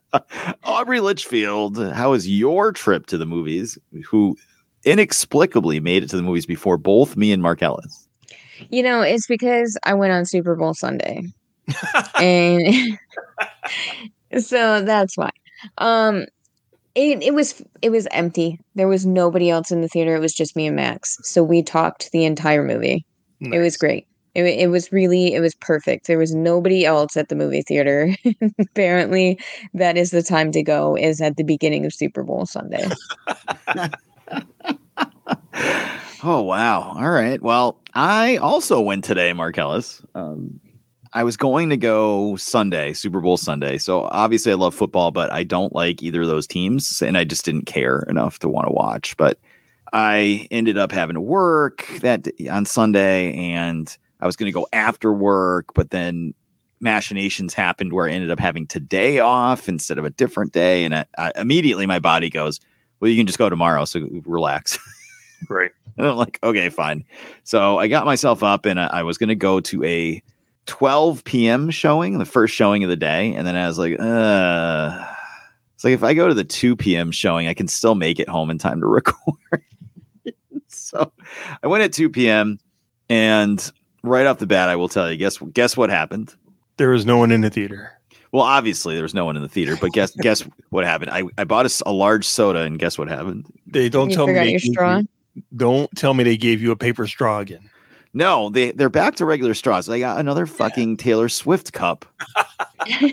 Aubrey 0.64 1.00
Litchfield, 1.00 1.78
how 1.92 2.12
was 2.12 2.28
your 2.28 2.72
trip 2.72 3.06
to 3.06 3.18
the 3.18 3.26
movies? 3.26 3.78
Who 4.06 4.36
inexplicably 4.86 5.80
made 5.80 6.04
it 6.04 6.10
to 6.10 6.16
the 6.16 6.22
movies 6.22 6.46
before 6.46 6.78
both 6.78 7.16
me 7.16 7.32
and 7.32 7.42
Mark 7.42 7.62
Ellis. 7.62 8.08
You 8.70 8.82
know, 8.82 9.02
it's 9.02 9.26
because 9.26 9.76
I 9.84 9.92
went 9.92 10.12
on 10.12 10.24
Super 10.24 10.54
Bowl 10.54 10.72
Sunday. 10.72 11.24
and 12.18 12.98
so 14.38 14.80
that's 14.80 15.18
why. 15.18 15.30
Um 15.78 16.24
it, 16.94 17.22
it 17.22 17.34
was 17.34 17.62
it 17.82 17.90
was 17.90 18.06
empty. 18.12 18.58
There 18.74 18.88
was 18.88 19.04
nobody 19.04 19.50
else 19.50 19.70
in 19.70 19.82
the 19.82 19.88
theater. 19.88 20.16
It 20.16 20.20
was 20.20 20.32
just 20.32 20.56
me 20.56 20.66
and 20.66 20.76
Max. 20.76 21.18
So 21.22 21.42
we 21.42 21.62
talked 21.62 22.10
the 22.12 22.24
entire 22.24 22.62
movie. 22.62 23.04
It 23.40 23.58
was 23.58 23.76
great. 23.76 24.06
It, 24.36 24.44
it 24.44 24.70
was 24.70 24.92
really 24.92 25.34
it 25.34 25.40
was 25.40 25.54
perfect. 25.54 26.06
There 26.06 26.18
was 26.18 26.34
nobody 26.34 26.84
else 26.84 27.16
at 27.16 27.30
the 27.30 27.34
movie 27.34 27.62
theater. 27.62 28.14
Apparently, 28.58 29.40
that 29.72 29.96
is 29.96 30.10
the 30.10 30.22
time 30.22 30.52
to 30.52 30.62
go. 30.62 30.94
Is 30.96 31.20
at 31.22 31.36
the 31.36 31.42
beginning 31.42 31.86
of 31.86 31.94
Super 31.94 32.22
Bowl 32.22 32.44
Sunday. 32.46 32.88
Oh 36.22 36.40
wow! 36.40 36.94
All 36.96 37.10
right. 37.10 37.40
Well, 37.40 37.78
I 37.94 38.38
also 38.38 38.80
went 38.80 39.04
today, 39.04 39.32
Mark 39.32 39.58
Ellis. 39.58 40.02
Um, 40.14 40.58
I 41.12 41.22
was 41.22 41.36
going 41.36 41.70
to 41.70 41.76
go 41.76 42.36
Sunday, 42.36 42.94
Super 42.94 43.20
Bowl 43.20 43.36
Sunday. 43.36 43.78
So 43.78 44.08
obviously, 44.10 44.50
I 44.50 44.56
love 44.56 44.74
football, 44.74 45.12
but 45.12 45.30
I 45.30 45.44
don't 45.44 45.74
like 45.74 46.02
either 46.02 46.22
of 46.22 46.28
those 46.28 46.46
teams, 46.46 47.00
and 47.00 47.16
I 47.16 47.24
just 47.24 47.44
didn't 47.44 47.66
care 47.66 48.00
enough 48.08 48.38
to 48.40 48.48
want 48.48 48.66
to 48.66 48.72
watch. 48.72 49.16
But 49.16 49.38
I 49.92 50.48
ended 50.50 50.78
up 50.78 50.90
having 50.90 51.14
to 51.14 51.20
work 51.20 51.86
that 52.00 52.26
on 52.50 52.64
Sunday, 52.64 53.32
and 53.34 53.96
I 54.20 54.26
was 54.26 54.36
going 54.36 54.46
to 54.46 54.52
go 54.52 54.66
after 54.72 55.12
work, 55.12 55.74
but 55.74 55.90
then 55.90 56.34
machinations 56.80 57.54
happened 57.54 57.92
where 57.92 58.08
I 58.08 58.12
ended 58.12 58.30
up 58.30 58.38
having 58.38 58.66
today 58.66 59.18
off 59.18 59.68
instead 59.68 59.98
of 59.98 60.04
a 60.04 60.10
different 60.10 60.52
day, 60.52 60.84
and 60.84 60.94
I, 60.94 61.04
I, 61.18 61.32
immediately 61.36 61.86
my 61.86 61.98
body 61.98 62.30
goes, 62.30 62.60
"Well, 63.00 63.10
you 63.10 63.16
can 63.16 63.26
just 63.26 63.38
go 63.38 63.48
tomorrow, 63.48 63.84
so 63.84 64.06
relax." 64.24 64.78
Right. 65.48 65.70
And 65.96 66.06
I'm 66.06 66.16
like, 66.16 66.38
okay, 66.42 66.68
fine. 66.68 67.04
So 67.44 67.78
I 67.78 67.88
got 67.88 68.04
myself 68.04 68.42
up 68.42 68.66
and 68.66 68.80
I, 68.80 68.86
I 68.86 69.02
was 69.02 69.18
going 69.18 69.28
to 69.28 69.34
go 69.34 69.60
to 69.60 69.84
a 69.84 70.22
12 70.66 71.24
p.m. 71.24 71.70
showing, 71.70 72.18
the 72.18 72.24
first 72.24 72.54
showing 72.54 72.84
of 72.84 72.90
the 72.90 72.96
day. 72.96 73.34
And 73.34 73.46
then 73.46 73.56
I 73.56 73.66
was 73.66 73.78
like, 73.78 73.98
uh, 73.98 75.06
it's 75.74 75.84
like 75.84 75.94
if 75.94 76.02
I 76.02 76.14
go 76.14 76.28
to 76.28 76.34
the 76.34 76.44
2 76.44 76.76
p.m. 76.76 77.10
showing, 77.10 77.48
I 77.48 77.54
can 77.54 77.68
still 77.68 77.94
make 77.94 78.18
it 78.18 78.28
home 78.28 78.50
in 78.50 78.58
time 78.58 78.80
to 78.80 78.86
record. 78.86 79.62
so 80.68 81.12
I 81.62 81.66
went 81.66 81.84
at 81.84 81.92
2 81.92 82.10
p.m. 82.10 82.58
and 83.08 83.72
right 84.08 84.26
off 84.26 84.38
the 84.38 84.46
bat, 84.46 84.68
I 84.68 84.76
will 84.76 84.88
tell 84.88 85.10
you, 85.10 85.16
guess 85.16 85.38
guess 85.52 85.76
what 85.76 85.90
happened? 85.90 86.34
There 86.76 86.90
was 86.90 87.06
no 87.06 87.16
one 87.16 87.30
in 87.32 87.40
the 87.40 87.50
theater. 87.50 87.92
Well, 88.32 88.42
obviously 88.42 88.94
there 88.94 89.02
was 89.04 89.14
no 89.14 89.24
one 89.24 89.36
in 89.36 89.42
the 89.42 89.48
theater, 89.48 89.76
but 89.80 89.92
guess 89.92 90.10
guess 90.20 90.42
what 90.70 90.84
happened? 90.84 91.10
I, 91.10 91.22
I 91.38 91.44
bought 91.44 91.70
a 91.86 91.92
large 91.92 92.26
soda 92.26 92.60
and 92.60 92.78
guess 92.78 92.98
what 92.98 93.08
happened? 93.08 93.46
They 93.66 93.88
don't 93.88 94.10
You 94.10 94.16
tell 94.16 94.26
me 94.26 94.32
they 94.34 94.50
your 94.50 94.60
gave 94.60 94.72
straw? 94.72 94.98
you- 94.98 95.08
don't 95.56 95.90
tell 95.96 96.14
me 96.14 96.24
they 96.24 96.36
gave 96.38 96.62
you 96.62 96.70
a 96.70 96.76
paper 96.76 97.06
straw 97.06 97.40
again. 97.40 97.68
No, 98.14 98.48
they 98.48 98.72
they're 98.72 98.88
back 98.88 99.16
to 99.16 99.26
regular 99.26 99.52
straws. 99.52 99.88
I 99.90 99.98
got 99.98 100.18
another 100.18 100.46
fucking 100.46 100.96
Taylor 100.96 101.28
Swift 101.28 101.74
cup. 101.74 102.06
I'm 102.86 103.12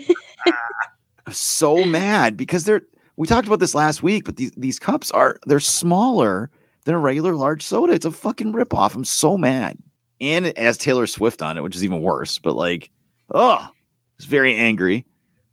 so 1.32 1.84
mad 1.84 2.36
because 2.36 2.64
they're 2.64 2.82
we 3.16 3.26
talked 3.28 3.46
about 3.46 3.60
this 3.60 3.74
last 3.74 4.02
week, 4.02 4.24
but 4.24 4.36
these 4.36 4.52
these 4.56 4.78
cups 4.78 5.10
are 5.10 5.38
they're 5.46 5.60
smaller 5.60 6.50
than 6.84 6.94
a 6.94 6.98
regular 6.98 7.34
large 7.34 7.62
soda. 7.62 7.92
It's 7.92 8.04
a 8.06 8.10
fucking 8.10 8.52
ripoff. 8.52 8.94
I'm 8.94 9.04
so 9.04 9.36
mad. 9.38 9.78
And 10.24 10.46
it 10.46 10.56
has 10.58 10.78
Taylor 10.78 11.06
Swift 11.06 11.42
on 11.42 11.58
it, 11.58 11.62
which 11.62 11.76
is 11.76 11.84
even 11.84 12.00
worse. 12.00 12.38
But 12.38 12.56
like, 12.56 12.90
oh, 13.32 13.58
I 13.58 13.70
was 14.16 14.26
very 14.26 14.56
angry. 14.56 15.04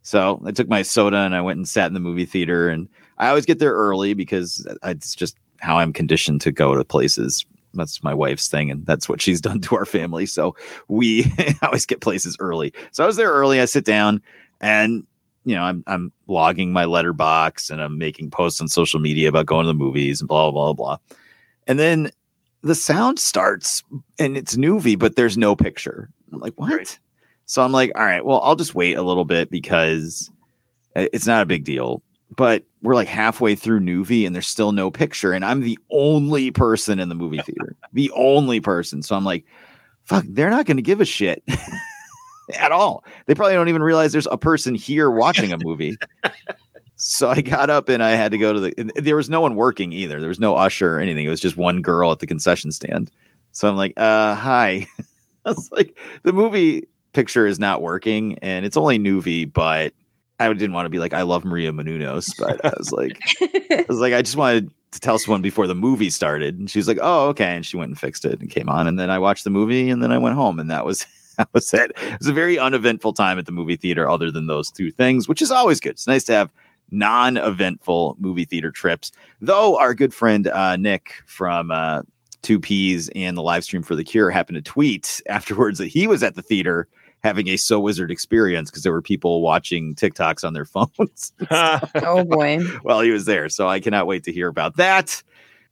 So 0.02 0.40
I 0.46 0.50
took 0.50 0.68
my 0.68 0.82
soda 0.82 1.18
and 1.18 1.34
I 1.34 1.40
went 1.42 1.58
and 1.58 1.68
sat 1.68 1.88
in 1.88 1.94
the 1.94 2.00
movie 2.00 2.24
theater. 2.24 2.70
And 2.70 2.88
I 3.18 3.28
always 3.28 3.44
get 3.44 3.58
there 3.58 3.74
early 3.74 4.14
because 4.14 4.66
it's 4.82 5.14
just 5.14 5.36
how 5.60 5.78
I'm 5.78 5.92
conditioned 5.92 6.40
to 6.42 6.52
go 6.52 6.74
to 6.74 6.84
places. 6.84 7.44
That's 7.74 8.02
my 8.02 8.12
wife's 8.12 8.48
thing, 8.48 8.70
and 8.70 8.84
that's 8.84 9.08
what 9.08 9.22
she's 9.22 9.40
done 9.48 9.60
to 9.62 9.76
our 9.76 9.86
family. 9.86 10.26
So 10.26 10.56
we 10.88 11.32
always 11.62 11.86
get 11.86 12.00
places 12.00 12.36
early. 12.40 12.72
So 12.92 13.04
I 13.04 13.06
was 13.06 13.16
there 13.16 13.30
early. 13.30 13.60
I 13.60 13.64
sit 13.66 13.84
down, 13.84 14.22
and 14.60 15.06
you 15.44 15.54
know, 15.54 15.62
I'm 15.62 15.84
I'm 15.86 16.12
logging 16.26 16.72
my 16.72 16.84
Letterboxd, 16.84 17.70
and 17.70 17.80
I'm 17.80 17.98
making 17.98 18.30
posts 18.30 18.60
on 18.60 18.68
social 18.68 19.00
media 19.00 19.28
about 19.28 19.46
going 19.46 19.64
to 19.64 19.68
the 19.68 19.74
movies 19.74 20.20
and 20.20 20.28
blah 20.28 20.50
blah 20.50 20.72
blah. 20.72 20.96
blah. 20.96 20.98
And 21.66 21.78
then 21.78 22.10
the 22.62 22.74
sound 22.74 23.18
starts, 23.18 23.82
and 24.18 24.36
it's 24.36 24.56
Noovie, 24.56 24.98
but 24.98 25.16
there's 25.16 25.36
no 25.36 25.56
picture. 25.56 26.08
I'm 26.32 26.40
like, 26.40 26.54
what? 26.56 26.98
So 27.46 27.62
I'm 27.62 27.72
like, 27.72 27.92
all 27.96 28.04
right, 28.04 28.24
well, 28.24 28.40
I'll 28.42 28.56
just 28.56 28.74
wait 28.74 28.96
a 28.96 29.02
little 29.02 29.24
bit 29.24 29.50
because 29.50 30.30
it's 30.94 31.26
not 31.26 31.42
a 31.42 31.46
big 31.46 31.64
deal. 31.64 32.02
But 32.34 32.64
we're 32.80 32.94
like 32.94 33.08
halfway 33.08 33.54
through 33.54 33.80
Noovie 33.80 34.24
and 34.24 34.34
there's 34.34 34.46
still 34.46 34.72
no 34.72 34.90
picture. 34.90 35.32
And 35.32 35.44
I'm 35.44 35.60
the 35.60 35.78
only 35.90 36.50
person 36.50 36.98
in 36.98 37.10
the 37.10 37.14
movie 37.14 37.42
theater, 37.44 37.76
the 37.92 38.10
only 38.12 38.60
person. 38.60 39.02
So 39.02 39.14
I'm 39.14 39.24
like, 39.24 39.44
fuck, 40.04 40.24
they're 40.28 40.48
not 40.48 40.64
going 40.64 40.78
to 40.78 40.82
give 40.82 41.02
a 41.02 41.04
shit 41.04 41.42
at 42.58 42.72
all. 42.72 43.04
They 43.26 43.34
probably 43.34 43.54
don't 43.54 43.68
even 43.68 43.82
realize 43.82 44.12
there's 44.12 44.26
a 44.28 44.38
person 44.38 44.74
here 44.74 45.10
watching 45.10 45.52
a 45.52 45.58
movie. 45.62 45.96
so 46.96 47.30
I 47.30 47.40
got 47.40 47.70
up 47.70 47.88
and 47.88 48.02
I 48.02 48.10
had 48.10 48.32
to 48.32 48.38
go 48.38 48.52
to 48.52 48.60
the, 48.60 48.92
there 48.96 49.16
was 49.16 49.30
no 49.30 49.40
one 49.40 49.56
working 49.56 49.92
either. 49.92 50.20
There 50.20 50.28
was 50.28 50.40
no 50.40 50.54
usher 50.56 50.96
or 50.96 51.00
anything. 51.00 51.26
It 51.26 51.30
was 51.30 51.40
just 51.40 51.56
one 51.56 51.82
girl 51.82 52.12
at 52.12 52.20
the 52.20 52.26
concession 52.26 52.70
stand. 52.72 53.10
So 53.52 53.68
I'm 53.68 53.76
like, 53.76 53.94
uh, 53.96 54.34
hi. 54.34 54.86
I 55.44 55.50
was 55.50 55.70
like, 55.72 55.98
the 56.22 56.32
movie 56.32 56.86
picture 57.12 57.46
is 57.46 57.58
not 57.58 57.82
working 57.82 58.38
and 58.40 58.64
it's 58.64 58.76
only 58.76 58.98
Noovie, 58.98 59.52
but 59.52 59.92
I 60.38 60.52
didn't 60.52 60.72
want 60.72 60.86
to 60.86 60.90
be 60.90 60.98
like, 60.98 61.12
I 61.12 61.22
love 61.22 61.44
Maria 61.44 61.72
Menounos, 61.72 62.30
but 62.38 62.64
I 62.64 62.72
was 62.76 62.92
like, 62.92 63.18
I 63.70 63.84
was 63.88 63.98
like, 63.98 64.12
I 64.12 64.22
just 64.22 64.36
wanted 64.36 64.70
to 64.92 65.00
tell 65.00 65.18
someone 65.18 65.42
before 65.42 65.66
the 65.66 65.74
movie 65.74 66.10
started. 66.10 66.58
And 66.58 66.70
she 66.70 66.78
was 66.78 66.88
like, 66.88 66.98
Oh, 67.00 67.28
okay. 67.28 67.56
And 67.56 67.66
she 67.66 67.76
went 67.76 67.88
and 67.88 67.98
fixed 67.98 68.24
it 68.24 68.40
and 68.40 68.50
came 68.50 68.68
on. 68.68 68.86
And 68.86 68.98
then 68.98 69.10
I 69.10 69.18
watched 69.18 69.44
the 69.44 69.50
movie 69.50 69.90
and 69.90 70.02
then 70.02 70.12
I 70.12 70.18
went 70.18 70.36
home 70.36 70.58
and 70.58 70.70
that 70.70 70.84
was 70.84 71.06
that 71.38 71.48
was 71.52 71.72
it. 71.72 71.92
It 71.96 72.18
was 72.18 72.28
a 72.28 72.32
very 72.32 72.58
uneventful 72.58 73.14
time 73.14 73.38
at 73.38 73.46
the 73.46 73.52
movie 73.52 73.76
theater, 73.76 74.08
other 74.08 74.30
than 74.30 74.46
those 74.46 74.70
two 74.70 74.90
things, 74.90 75.28
which 75.28 75.42
is 75.42 75.50
always 75.50 75.80
good. 75.80 75.92
It's 75.92 76.06
nice 76.06 76.24
to 76.24 76.32
have 76.32 76.50
non-eventful 76.92 78.16
movie 78.20 78.44
theater 78.44 78.70
trips. 78.70 79.10
Though 79.40 79.78
our 79.78 79.94
good 79.94 80.14
friend 80.14 80.46
uh, 80.46 80.76
Nick 80.76 81.14
from 81.26 81.70
uh, 81.70 82.02
Two 82.42 82.60
Peas 82.60 83.10
and 83.14 83.36
the 83.36 83.42
live 83.42 83.64
stream 83.64 83.82
for 83.82 83.96
the 83.96 84.04
Cure 84.04 84.30
happened 84.30 84.56
to 84.56 84.62
tweet 84.62 85.22
afterwards 85.28 85.78
that 85.78 85.88
he 85.88 86.06
was 86.06 86.22
at 86.22 86.34
the 86.34 86.42
theater 86.42 86.88
having 87.22 87.48
a 87.48 87.56
So 87.56 87.78
Wizard 87.78 88.10
experience 88.10 88.70
because 88.70 88.82
there 88.82 88.92
were 88.92 89.02
people 89.02 89.42
watching 89.42 89.94
TikToks 89.94 90.44
on 90.44 90.54
their 90.54 90.64
phones 90.66 91.32
oh 91.50 92.24
boy. 92.24 92.60
while 92.82 93.00
he 93.00 93.10
was 93.10 93.24
there. 93.24 93.48
So 93.48 93.68
I 93.68 93.80
cannot 93.80 94.06
wait 94.06 94.24
to 94.24 94.32
hear 94.32 94.48
about 94.48 94.76
that. 94.76 95.22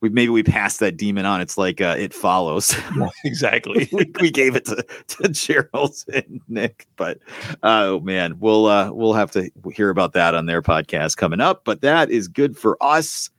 We 0.00 0.09
maybe 0.09 0.30
we 0.30 0.42
passed 0.42 0.80
that 0.80 0.97
demon 0.97 1.26
on. 1.26 1.40
It's 1.40 1.59
like 1.59 1.80
uh, 1.80 1.97
it 1.99 2.14
follows. 2.14 2.75
exactly. 3.25 3.88
we, 3.92 4.11
we 4.21 4.30
gave 4.30 4.57
it 4.57 4.64
to 4.66 4.85
to 5.09 5.28
Gerald 5.28 5.95
and 6.12 6.40
Nick, 6.49 6.87
but 6.97 7.19
oh 7.62 8.00
man, 8.00 8.38
we'll 8.38 8.66
uh, 8.66 8.90
we'll 8.92 9.12
have 9.12 9.30
to 9.33 9.50
hear 9.73 9.90
about 9.90 10.12
that 10.14 10.35
on 10.35 10.47
their 10.47 10.62
podcast 10.62 11.16
coming 11.16 11.40
up. 11.40 11.64
But 11.64 11.83
that 11.83 12.11
is 12.11 12.28
good 12.28 12.57
for 12.57 12.76
us. 12.83 13.30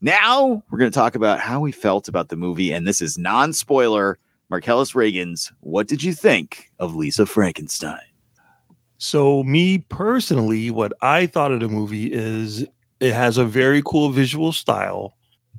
Now 0.00 0.62
we're 0.70 0.78
going 0.78 0.90
to 0.90 0.94
talk 0.94 1.14
about 1.14 1.40
how 1.40 1.60
we 1.60 1.72
felt 1.72 2.08
about 2.08 2.28
the 2.28 2.36
movie, 2.36 2.72
and 2.72 2.86
this 2.86 3.00
is 3.00 3.18
non-spoiler. 3.18 4.18
Marcellus 4.50 4.94
Reagan's. 4.94 5.52
What 5.60 5.88
did 5.88 6.02
you 6.02 6.14
think 6.14 6.70
of 6.78 6.94
Lisa 6.94 7.26
Frankenstein? 7.26 8.00
So, 8.96 9.44
me 9.44 9.78
personally, 9.78 10.70
what 10.70 10.92
I 11.02 11.26
thought 11.26 11.52
of 11.52 11.60
the 11.60 11.68
movie 11.68 12.12
is 12.12 12.66
it 13.00 13.12
has 13.12 13.38
a 13.38 13.44
very 13.44 13.82
cool 13.84 14.10
visual 14.10 14.52
style. 14.52 15.16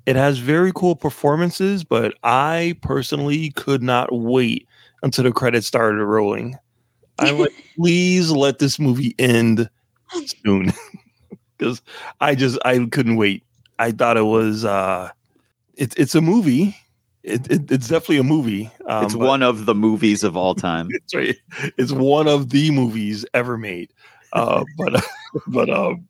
It 0.09 0.15
has 0.15 0.39
very 0.39 0.71
cool 0.73 0.95
performances, 0.95 1.83
but 1.83 2.15
I 2.23 2.75
personally 2.81 3.51
could 3.51 3.83
not 3.83 4.11
wait 4.11 4.67
until 5.03 5.23
the 5.25 5.31
credits 5.31 5.67
started 5.67 6.03
rolling. 6.03 6.57
I'm 7.19 7.37
like, 7.37 7.53
please 7.75 8.31
let 8.31 8.57
this 8.57 8.79
movie 8.79 9.13
end 9.19 9.69
soon. 10.43 10.73
Because 11.59 11.83
I 12.21 12.33
just 12.33 12.57
I 12.65 12.79
couldn't 12.89 13.17
wait. 13.17 13.43
I 13.77 13.91
thought 13.91 14.17
it 14.17 14.23
was 14.23 14.65
uh 14.65 15.11
it's 15.75 15.93
it's 15.95 16.15
a 16.15 16.21
movie. 16.21 16.75
It, 17.21 17.51
it, 17.51 17.69
it's 17.69 17.89
definitely 17.89 18.17
a 18.17 18.23
movie. 18.23 18.71
Um, 18.87 19.05
it's 19.05 19.13
but- 19.13 19.27
one 19.27 19.43
of 19.43 19.67
the 19.67 19.75
movies 19.75 20.23
of 20.23 20.35
all 20.35 20.55
time. 20.55 20.87
It's 20.93 21.13
right. 21.13 21.35
It's 21.77 21.91
one 21.91 22.27
of 22.27 22.49
the 22.49 22.71
movies 22.71 23.27
ever 23.35 23.59
made. 23.59 23.91
Uh, 24.33 24.63
but 24.75 25.05
but 25.45 25.69
um, 25.69 26.07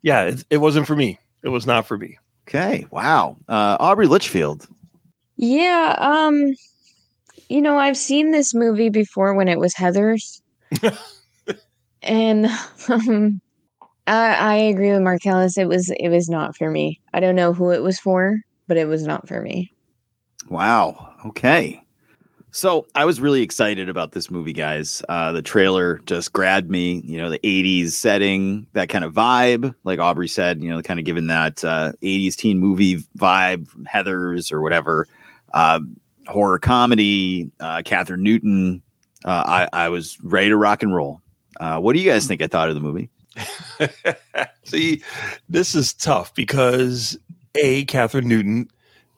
yeah, 0.00 0.22
it, 0.22 0.44
it 0.48 0.56
wasn't 0.58 0.86
for 0.86 0.96
me. 0.96 1.18
It 1.42 1.50
was 1.50 1.66
not 1.66 1.84
for 1.84 1.98
me. 1.98 2.16
Okay. 2.48 2.86
Wow. 2.90 3.36
Uh, 3.48 3.76
Aubrey 3.80 4.06
Litchfield. 4.06 4.66
Yeah, 5.36 5.96
um 5.98 6.54
you 7.48 7.60
know, 7.60 7.76
I've 7.78 7.96
seen 7.96 8.30
this 8.30 8.54
movie 8.54 8.88
before 8.88 9.34
when 9.34 9.48
it 9.48 9.58
was 9.58 9.74
Heathers. 9.74 10.40
and 12.02 12.46
um 12.88 13.40
I 14.06 14.34
I 14.34 14.54
agree 14.54 14.92
with 14.92 15.02
Marcellus. 15.02 15.58
It 15.58 15.68
was 15.68 15.92
it 15.98 16.08
was 16.08 16.28
not 16.28 16.56
for 16.56 16.70
me. 16.70 17.00
I 17.12 17.20
don't 17.20 17.36
know 17.36 17.52
who 17.52 17.70
it 17.70 17.82
was 17.82 17.98
for, 17.98 18.38
but 18.68 18.76
it 18.76 18.86
was 18.88 19.06
not 19.06 19.28
for 19.28 19.40
me. 19.40 19.72
Wow. 20.48 21.14
Okay. 21.26 21.81
So 22.54 22.86
I 22.94 23.06
was 23.06 23.18
really 23.18 23.40
excited 23.40 23.88
about 23.88 24.12
this 24.12 24.30
movie, 24.30 24.52
guys. 24.52 25.02
Uh, 25.08 25.32
the 25.32 25.40
trailer 25.40 25.98
just 26.04 26.34
grabbed 26.34 26.70
me. 26.70 27.00
You 27.00 27.16
know, 27.16 27.30
the 27.30 27.38
'80s 27.38 27.92
setting, 27.92 28.66
that 28.74 28.90
kind 28.90 29.06
of 29.06 29.14
vibe, 29.14 29.74
like 29.84 29.98
Aubrey 29.98 30.28
said. 30.28 30.62
You 30.62 30.68
know, 30.68 30.82
kind 30.82 31.00
of 31.00 31.06
given 31.06 31.28
that 31.28 31.64
uh, 31.64 31.92
'80s 32.02 32.36
teen 32.36 32.58
movie 32.58 32.98
vibe, 33.18 33.68
from 33.68 33.86
Heathers 33.86 34.52
or 34.52 34.60
whatever, 34.60 35.08
uh, 35.54 35.80
horror 36.26 36.58
comedy. 36.58 37.50
Uh, 37.58 37.78
Kathryn 37.78 38.18
Newton. 38.18 38.82
Uh, 39.24 39.66
I, 39.72 39.84
I 39.84 39.88
was 39.88 40.18
ready 40.22 40.50
to 40.50 40.56
rock 40.56 40.82
and 40.82 40.94
roll. 40.94 41.22
Uh, 41.58 41.78
what 41.78 41.94
do 41.94 42.00
you 42.00 42.10
guys 42.10 42.26
think 42.26 42.42
I 42.42 42.48
thought 42.48 42.68
of 42.68 42.74
the 42.74 42.80
movie? 42.82 43.08
See, 44.64 45.02
this 45.48 45.74
is 45.74 45.94
tough 45.94 46.34
because 46.34 47.16
a 47.54 47.86
Kathryn 47.86 48.24
Newton, 48.24 48.68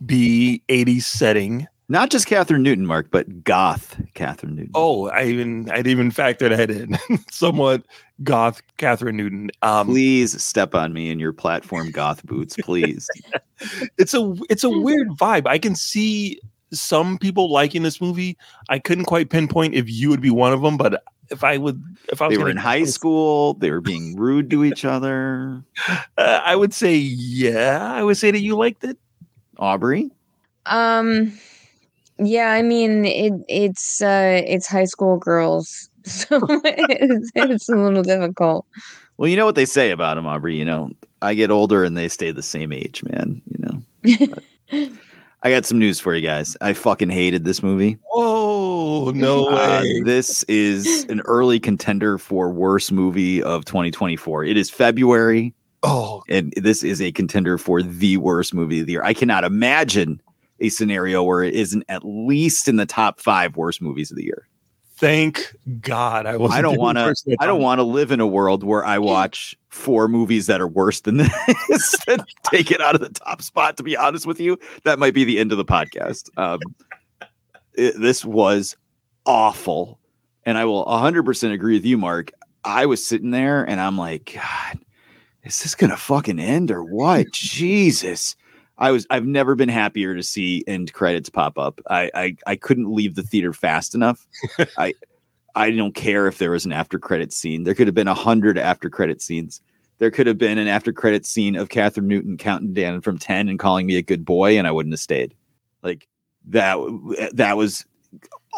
b 0.06 0.62
80s 0.68 1.02
setting. 1.02 1.66
Not 1.88 2.10
just 2.10 2.26
Kathryn 2.26 2.62
Newton, 2.62 2.86
Mark, 2.86 3.08
but 3.10 3.44
goth 3.44 4.00
Kathryn 4.14 4.54
Newton. 4.54 4.70
Oh, 4.74 5.08
I 5.08 5.24
even 5.24 5.70
I 5.70 5.76
didn't 5.76 5.88
even 5.88 6.10
factor 6.10 6.48
that 6.48 6.70
in. 6.70 6.98
Somewhat 7.30 7.84
goth 8.22 8.62
Kathryn 8.78 9.14
Newton. 9.14 9.50
Um, 9.60 9.88
Please 9.88 10.42
step 10.42 10.74
on 10.74 10.94
me 10.94 11.10
in 11.10 11.18
your 11.18 11.34
platform 11.34 11.90
goth 11.90 12.24
boots, 12.24 12.56
please. 12.62 13.08
it's 13.98 14.14
a 14.14 14.34
it's 14.48 14.64
a 14.64 14.70
weird 14.70 15.08
vibe. 15.10 15.46
I 15.46 15.58
can 15.58 15.74
see 15.74 16.40
some 16.72 17.18
people 17.18 17.52
liking 17.52 17.82
this 17.82 18.00
movie. 18.00 18.38
I 18.70 18.78
couldn't 18.78 19.04
quite 19.04 19.28
pinpoint 19.28 19.74
if 19.74 19.90
you 19.90 20.08
would 20.08 20.22
be 20.22 20.30
one 20.30 20.54
of 20.54 20.62
them, 20.62 20.78
but 20.78 21.02
if 21.30 21.44
I 21.44 21.58
would, 21.58 21.82
if 22.10 22.22
I 22.22 22.28
was 22.28 22.36
they 22.36 22.42
were 22.42 22.50
in 22.50 22.56
high 22.56 22.80
guess, 22.80 22.94
school. 22.94 23.54
They 23.54 23.70
were 23.70 23.82
being 23.82 24.16
rude 24.16 24.50
to 24.50 24.64
each 24.64 24.86
other. 24.86 25.62
uh, 25.88 26.40
I 26.44 26.56
would 26.56 26.72
say 26.72 26.96
yeah. 26.96 27.92
I 27.92 28.02
would 28.02 28.16
say 28.16 28.30
that 28.30 28.40
you 28.40 28.56
liked 28.56 28.84
it. 28.84 28.96
Aubrey, 29.58 30.10
Um 30.64 31.38
yeah, 32.18 32.50
I 32.52 32.62
mean 32.62 33.04
it 33.04 33.33
it's 33.49 34.00
uh 34.02 34.42
it's 34.47 34.66
high 34.66 34.85
school 34.87 35.16
girls. 35.16 35.88
So 36.06 36.38
it's, 36.64 37.30
it's 37.35 37.68
a 37.71 37.76
little 37.76 38.02
difficult. 38.02 38.66
well, 39.16 39.26
you 39.26 39.37
know 39.38 39.47
what 39.47 39.54
they 39.54 39.64
say 39.64 39.90
about 39.90 40.19
him, 40.19 40.26
Aubrey. 40.26 40.54
You 40.54 40.67
know, 40.67 40.91
I 41.23 41.32
get 41.32 41.50
older 41.50 41.82
and 41.82 41.97
they 41.97 42.08
stay 42.08 42.30
the 42.30 42.43
same 42.43 42.73
age, 42.75 43.02
man. 43.04 43.41
You 43.50 43.65
know. 43.65 44.88
I 45.43 45.50
got 45.50 45.65
some 45.65 45.78
news 45.78 46.00
for 46.00 46.15
you 46.15 46.21
guys. 46.21 46.58
I 46.60 46.75
fucking 46.75 47.08
hated 47.08 47.45
this 47.45 47.62
movie. 47.62 47.97
Oh 48.12 49.12
no 49.15 49.49
Uh, 49.49 49.80
way! 49.82 50.02
this 50.04 50.43
is 50.43 51.04
an 51.04 51.21
early 51.23 51.58
contender 51.58 52.19
for 52.19 52.50
worst 52.50 52.93
movie 52.93 53.43
of 53.43 53.65
2024. 53.65 54.45
It 54.45 54.58
is 54.58 54.69
February. 54.69 55.54
oh, 55.84 56.23
and 56.28 56.52
this 56.58 56.82
is 56.84 57.00
a 57.00 57.12
contender 57.12 57.56
for 57.56 57.82
the 57.82 58.19
worst 58.19 58.52
movie 58.52 58.80
of 58.80 58.86
the 58.86 58.93
year. 58.93 59.04
I 59.04 59.15
cannot 59.15 59.43
imagine 59.45 60.21
a 60.60 60.69
scenario 60.69 61.23
where 61.23 61.43
it 61.43 61.54
isn't 61.54 61.84
at 61.88 62.02
least 62.04 62.69
in 62.69 62.76
the 62.76 62.86
top 62.86 63.21
five 63.21 63.56
worst 63.56 63.82
movies 63.82 64.10
of 64.10 64.17
the 64.17 64.25
year. 64.25 64.49
thank 64.97 65.54
God! 65.80 66.25
I 66.26 66.36
was. 66.36 66.52
I 66.52 66.62
don't 66.62 66.78
want 66.78 66.97
to. 66.99 67.14
I 67.40 67.47
don't 67.47 67.60
want 67.60 67.80
to 67.80 67.82
live 67.82 68.12
in 68.12 68.21
a 68.21 68.26
world 68.26 68.62
where 68.62 68.84
I 68.84 68.99
watch 68.99 69.56
four 69.69 70.06
movies 70.08 70.47
that 70.47 70.60
are 70.60 70.69
worse 70.69 71.00
than 71.00 71.17
this 71.69 71.97
and 72.06 72.23
take 72.45 72.71
it 72.71 72.80
out 72.80 72.95
of 72.95 73.00
the 73.00 73.08
top 73.10 73.43
spot. 73.43 73.76
To 73.78 73.82
be 73.82 73.97
honest 73.97 74.25
with 74.26 74.38
you, 74.40 74.56
that 74.84 74.99
might 75.00 75.12
be 75.14 75.25
the 75.25 75.38
end 75.40 75.50
of 75.50 75.58
the 75.58 75.64
podcast. 75.64 76.30
Um, 76.38 76.60
it- 77.75 78.00
this 78.00 78.25
was 78.25 78.76
awful, 79.26 79.99
and 80.47 80.56
I 80.56 80.64
will 80.64 80.84
100% 80.86 81.52
agree 81.52 81.75
with 81.75 81.84
you, 81.84 81.99
Mark. 81.99 82.30
I 82.64 82.86
was 82.86 83.04
sitting 83.04 83.30
there 83.30 83.62
and 83.69 83.80
I'm 83.80 83.99
like, 83.99 84.32
God, 84.36 84.78
is 85.43 85.62
this 85.62 85.75
gonna 85.75 85.97
fucking 85.97 86.38
end 86.38 86.71
or 86.71 86.82
what? 86.84 87.26
Jesus. 87.32 88.36
I 88.78 88.91
was 88.91 89.06
I've 89.10 89.26
never 89.26 89.54
been 89.54 89.69
happier 89.69 90.15
to 90.15 90.23
see 90.23 90.65
end 90.67 90.93
credits 90.93 91.30
pop 91.30 91.58
up. 91.58 91.80
I 91.89 92.10
I, 92.15 92.37
I 92.47 92.56
couldn't 92.56 92.93
leave 92.93 93.15
the 93.15 93.23
theater 93.23 93.52
fast 93.52 93.95
enough. 93.95 94.26
I 94.78 94.95
I 95.54 95.71
don't 95.71 95.95
care 95.95 96.26
if 96.26 96.39
there 96.39 96.50
was 96.50 96.65
an 96.65 96.73
after 96.73 96.99
credit 96.99 97.32
scene. 97.32 97.63
There 97.63 97.75
could 97.75 97.87
have 97.87 97.95
been 97.95 98.08
a 98.08 98.15
hundred 98.15 98.58
after 98.58 98.91
credit 98.91 99.23
scenes. 99.23 99.60
There 99.99 100.10
could 100.10 100.26
have 100.26 100.39
been 100.39 100.58
an 100.58 100.67
after 100.67 100.93
credit 100.93 101.25
scene 101.25 101.54
of 101.54 101.69
Kathryn 101.69 102.04
Newton 102.04 102.37
counting 102.37 102.73
down 102.73 103.00
from 103.00 103.17
10 103.17 103.49
and 103.49 103.60
calling 103.60 103.87
me 103.87 103.97
a 103.97 104.02
good 104.02 104.25
boy, 104.25 104.58
and 104.58 104.67
I 104.67 104.73
wouldn't 104.73 104.93
have 104.93 105.00
stayed. 105.00 105.34
Like 105.82 106.08
that 106.47 106.76
that 107.34 107.56
was 107.56 107.84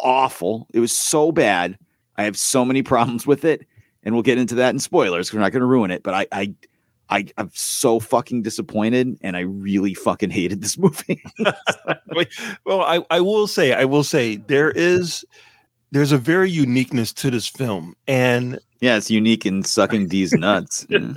awful. 0.02 0.66
It 0.72 0.80
was 0.80 0.92
so 0.92 1.32
bad. 1.32 1.78
I 2.16 2.24
have 2.24 2.38
so 2.38 2.64
many 2.64 2.82
problems 2.94 3.26
with 3.26 3.44
it, 3.44 3.66
and 4.02 4.14
we'll 4.14 4.22
get 4.22 4.38
into 4.38 4.54
that 4.56 4.70
in 4.70 4.78
spoilers. 4.78 5.32
We're 5.32 5.40
not 5.40 5.52
going 5.52 5.60
to 5.60 5.66
ruin 5.66 5.90
it, 5.90 6.02
but 6.02 6.14
I, 6.14 6.26
I, 6.32 6.54
I, 7.08 7.26
I'm 7.38 7.50
so 7.54 8.00
fucking 8.00 8.42
disappointed, 8.42 9.16
and 9.20 9.36
I 9.36 9.40
really 9.40 9.94
fucking 9.94 10.30
hated 10.30 10.62
this 10.62 10.76
movie. 10.78 11.22
Well, 12.64 12.82
I, 12.82 13.04
I 13.10 13.20
will 13.20 13.46
say, 13.46 13.72
I 13.72 13.84
will 13.84 14.04
say, 14.04 14.36
there 14.36 14.70
is 14.70 15.24
there's 15.92 16.12
a 16.12 16.18
very 16.18 16.50
uniqueness 16.50 17.12
to 17.14 17.30
this 17.30 17.46
film, 17.46 17.94
and 18.06 18.58
yeah, 18.80 18.96
it's 18.96 19.10
unique 19.10 19.46
in 19.46 19.62
sucking 19.62 20.08
these 20.08 20.32
nuts. 20.32 20.86
Yeah. 20.96 21.12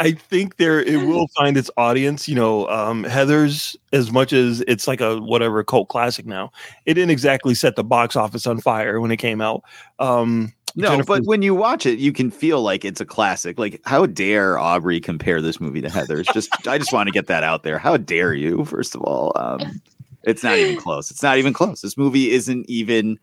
I 0.00 0.12
think 0.12 0.56
there 0.56 0.80
it 0.80 1.06
will 1.06 1.28
find 1.36 1.58
its 1.58 1.70
audience. 1.76 2.26
You 2.26 2.34
know, 2.34 2.66
um, 2.68 3.04
Heathers 3.04 3.76
as 3.92 4.10
much 4.10 4.32
as 4.32 4.62
it's 4.62 4.88
like 4.88 5.02
a 5.02 5.20
whatever 5.20 5.62
cult 5.62 5.90
classic 5.90 6.24
now. 6.24 6.50
It 6.86 6.94
didn't 6.94 7.10
exactly 7.10 7.54
set 7.54 7.76
the 7.76 7.84
box 7.84 8.16
office 8.16 8.46
on 8.46 8.60
fire 8.60 8.98
when 8.98 9.10
it 9.10 9.18
came 9.18 9.42
out. 9.42 9.62
Um, 9.98 10.54
No, 10.76 10.88
Jennifer- 10.90 11.06
but 11.06 11.24
when 11.24 11.42
you 11.42 11.54
watch 11.54 11.86
it, 11.86 11.98
you 11.98 12.12
can 12.12 12.30
feel 12.30 12.62
like 12.62 12.84
it's 12.84 13.00
a 13.00 13.06
classic. 13.06 13.58
Like, 13.58 13.80
how 13.84 14.06
dare 14.06 14.58
Aubrey 14.58 15.00
compare 15.00 15.40
this 15.40 15.60
movie 15.60 15.80
to 15.80 15.88
Heathers? 15.88 16.32
Just, 16.32 16.66
I 16.66 16.78
just 16.78 16.92
want 16.92 17.08
to 17.08 17.12
get 17.12 17.26
that 17.26 17.42
out 17.42 17.62
there. 17.62 17.78
How 17.78 17.96
dare 17.96 18.32
you? 18.34 18.64
First 18.64 18.94
of 18.94 19.02
all, 19.02 19.32
um, 19.36 19.80
it's 20.24 20.42
not 20.42 20.56
even 20.58 20.76
close. 20.80 21.10
It's 21.10 21.22
not 21.22 21.38
even 21.38 21.52
close. 21.52 21.80
This 21.80 21.96
movie 21.96 22.30
isn't 22.30 22.68
even 22.68 23.18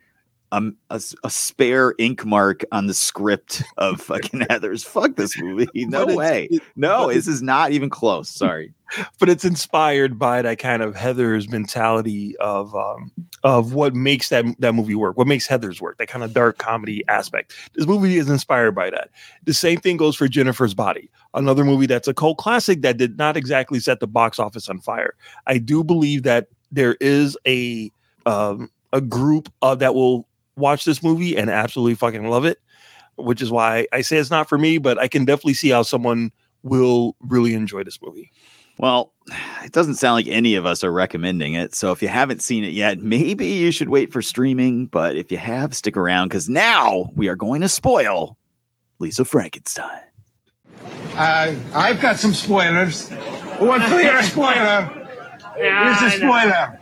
um, 0.51 0.75
a, 0.89 1.01
a 1.23 1.29
spare 1.29 1.93
ink 1.97 2.25
mark 2.25 2.63
on 2.71 2.87
the 2.87 2.93
script 2.93 3.63
of 3.77 4.01
fucking 4.01 4.39
Heathers. 4.49 4.85
Fuck 4.85 5.15
this 5.15 5.37
movie. 5.39 5.67
No 5.87 6.05
way. 6.05 6.49
No, 6.75 7.07
this 7.11 7.27
is 7.27 7.41
not 7.41 7.71
even 7.71 7.89
close. 7.89 8.29
Sorry. 8.29 8.73
but 9.19 9.29
it's 9.29 9.45
inspired 9.45 10.17
by 10.17 10.41
that 10.41 10.59
kind 10.59 10.81
of 10.81 10.95
Heathers 10.95 11.49
mentality 11.49 12.35
of 12.37 12.75
um, 12.75 13.11
of 13.43 13.73
what 13.73 13.93
makes 13.93 14.29
that 14.29 14.45
that 14.59 14.73
movie 14.73 14.95
work, 14.95 15.17
what 15.17 15.27
makes 15.27 15.47
Heathers 15.47 15.81
work, 15.81 15.97
that 15.97 16.07
kind 16.07 16.23
of 16.23 16.33
dark 16.33 16.57
comedy 16.57 17.03
aspect. 17.07 17.53
This 17.73 17.87
movie 17.87 18.17
is 18.17 18.29
inspired 18.29 18.75
by 18.75 18.89
that. 18.89 19.09
The 19.45 19.53
same 19.53 19.79
thing 19.79 19.97
goes 19.97 20.15
for 20.15 20.27
Jennifer's 20.27 20.73
Body, 20.73 21.09
another 21.33 21.65
movie 21.65 21.85
that's 21.85 22.07
a 22.07 22.13
cult 22.13 22.37
classic 22.37 22.81
that 22.81 22.97
did 22.97 23.17
not 23.17 23.37
exactly 23.37 23.79
set 23.79 23.99
the 23.99 24.07
box 24.07 24.39
office 24.39 24.69
on 24.69 24.79
fire. 24.79 25.15
I 25.45 25.57
do 25.57 25.83
believe 25.83 26.23
that 26.23 26.47
there 26.71 26.95
is 26.99 27.37
a 27.45 27.91
um, 28.25 28.69
a 28.93 29.01
group 29.01 29.51
uh, 29.61 29.75
that 29.75 29.95
will 29.95 30.26
watch 30.57 30.83
this 30.83 31.01
movie 31.01 31.37
and 31.37 31.49
absolutely 31.49 31.95
fucking 31.95 32.29
love 32.29 32.45
it, 32.45 32.59
which 33.15 33.41
is 33.41 33.51
why 33.51 33.87
I 33.93 34.01
say 34.01 34.17
it's 34.17 34.31
not 34.31 34.49
for 34.49 34.57
me, 34.57 34.77
but 34.77 34.97
I 34.97 35.07
can 35.07 35.23
definitely 35.23 35.53
see 35.53 35.69
how 35.69 35.83
someone 35.83 36.31
will 36.63 37.15
really 37.21 37.53
enjoy 37.53 37.83
this 37.83 38.01
movie. 38.01 38.31
Well, 38.79 39.11
it 39.63 39.71
doesn't 39.71 39.95
sound 39.95 40.15
like 40.15 40.27
any 40.27 40.55
of 40.55 40.65
us 40.65 40.83
are 40.83 40.91
recommending 40.91 41.53
it. 41.53 41.73
So 41.73 41.91
if 41.91 42.01
you 42.01 42.09
haven't 42.09 42.41
seen 42.43 42.63
it 42.63 42.73
yet, 42.73 42.99
maybe 42.99 43.47
you 43.47 43.71
should 43.71 43.89
wait 43.89 44.11
for 44.13 44.21
streaming. 44.21 44.85
But 44.85 45.15
if 45.15 45.31
you 45.31 45.37
have, 45.37 45.75
stick 45.75 45.97
around 45.97 46.27
because 46.27 46.47
now 46.47 47.09
we 47.15 47.27
are 47.27 47.35
going 47.35 47.61
to 47.61 47.69
spoil 47.69 48.37
Lisa 48.99 49.25
Frankenstein. 49.25 50.01
Uh, 51.15 51.55
I've 51.73 51.99
got 51.99 52.17
some 52.17 52.33
spoilers. 52.33 53.09
One 53.59 53.81
clear 53.81 54.21
spoiler? 54.23 55.07
Here's 55.55 56.01
a 56.01 56.11
spoiler. 56.11 56.79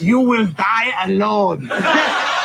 You 0.00 0.20
will 0.20 0.46
die 0.46 1.04
alone. 1.04 1.70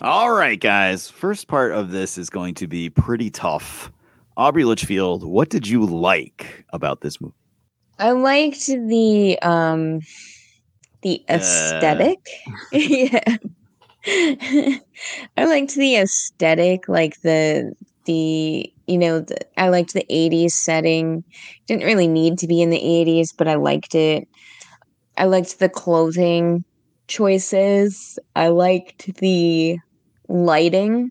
All 0.00 0.30
right, 0.30 0.60
guys. 0.60 1.10
First 1.10 1.48
part 1.48 1.72
of 1.72 1.90
this 1.90 2.18
is 2.18 2.30
going 2.30 2.54
to 2.54 2.68
be 2.68 2.88
pretty 2.88 3.30
tough. 3.30 3.90
Aubrey 4.36 4.62
Litchfield, 4.62 5.24
what 5.24 5.48
did 5.50 5.66
you 5.66 5.84
like 5.84 6.64
about 6.72 7.00
this 7.00 7.20
movie? 7.20 7.34
I 7.98 8.12
liked 8.12 8.66
the 8.66 9.36
um 9.42 10.00
the 11.02 11.24
aesthetic. 11.28 12.20
yeah. 12.72 13.36
I 15.36 15.44
liked 15.44 15.74
the 15.74 15.96
aesthetic, 15.96 16.88
like 16.88 17.20
the 17.22 17.74
the 18.04 18.72
you 18.86 18.98
know, 18.98 19.20
the, 19.20 19.36
I 19.60 19.68
liked 19.68 19.94
the 19.94 20.06
80s 20.08 20.52
setting. 20.52 21.24
Didn't 21.66 21.84
really 21.84 22.06
need 22.06 22.38
to 22.38 22.46
be 22.46 22.62
in 22.62 22.70
the 22.70 22.78
80s, 22.78 23.34
but 23.36 23.48
I 23.48 23.56
liked 23.56 23.96
it. 23.96 24.28
I 25.16 25.24
liked 25.24 25.58
the 25.58 25.68
clothing 25.68 26.64
choices. 27.08 28.16
I 28.36 28.48
liked 28.48 29.12
the 29.16 29.78
lighting 30.28 31.10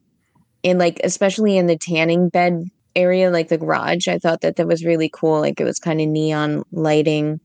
in 0.64 0.78
like 0.78 1.00
especially 1.04 1.58
in 1.58 1.68
the 1.68 1.78
tanning 1.78 2.30
bed 2.30 2.66
area 2.96 3.30
like 3.30 3.50
the 3.50 3.58
garage. 3.58 4.08
I 4.08 4.18
thought 4.18 4.42
that 4.42 4.56
that 4.56 4.68
was 4.68 4.86
really 4.86 5.10
cool. 5.14 5.40
Like 5.40 5.60
it 5.60 5.64
was 5.64 5.80
kind 5.80 6.02
of 6.02 6.08
neon 6.08 6.64
lighting 6.72 7.40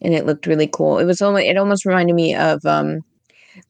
and 0.00 0.14
it 0.14 0.26
looked 0.26 0.46
really 0.46 0.68
cool. 0.68 0.98
It 0.98 1.04
was 1.04 1.20
almost 1.20 1.44
it 1.44 1.56
almost 1.56 1.84
reminded 1.84 2.14
me 2.14 2.34
of 2.34 2.64
um 2.64 3.00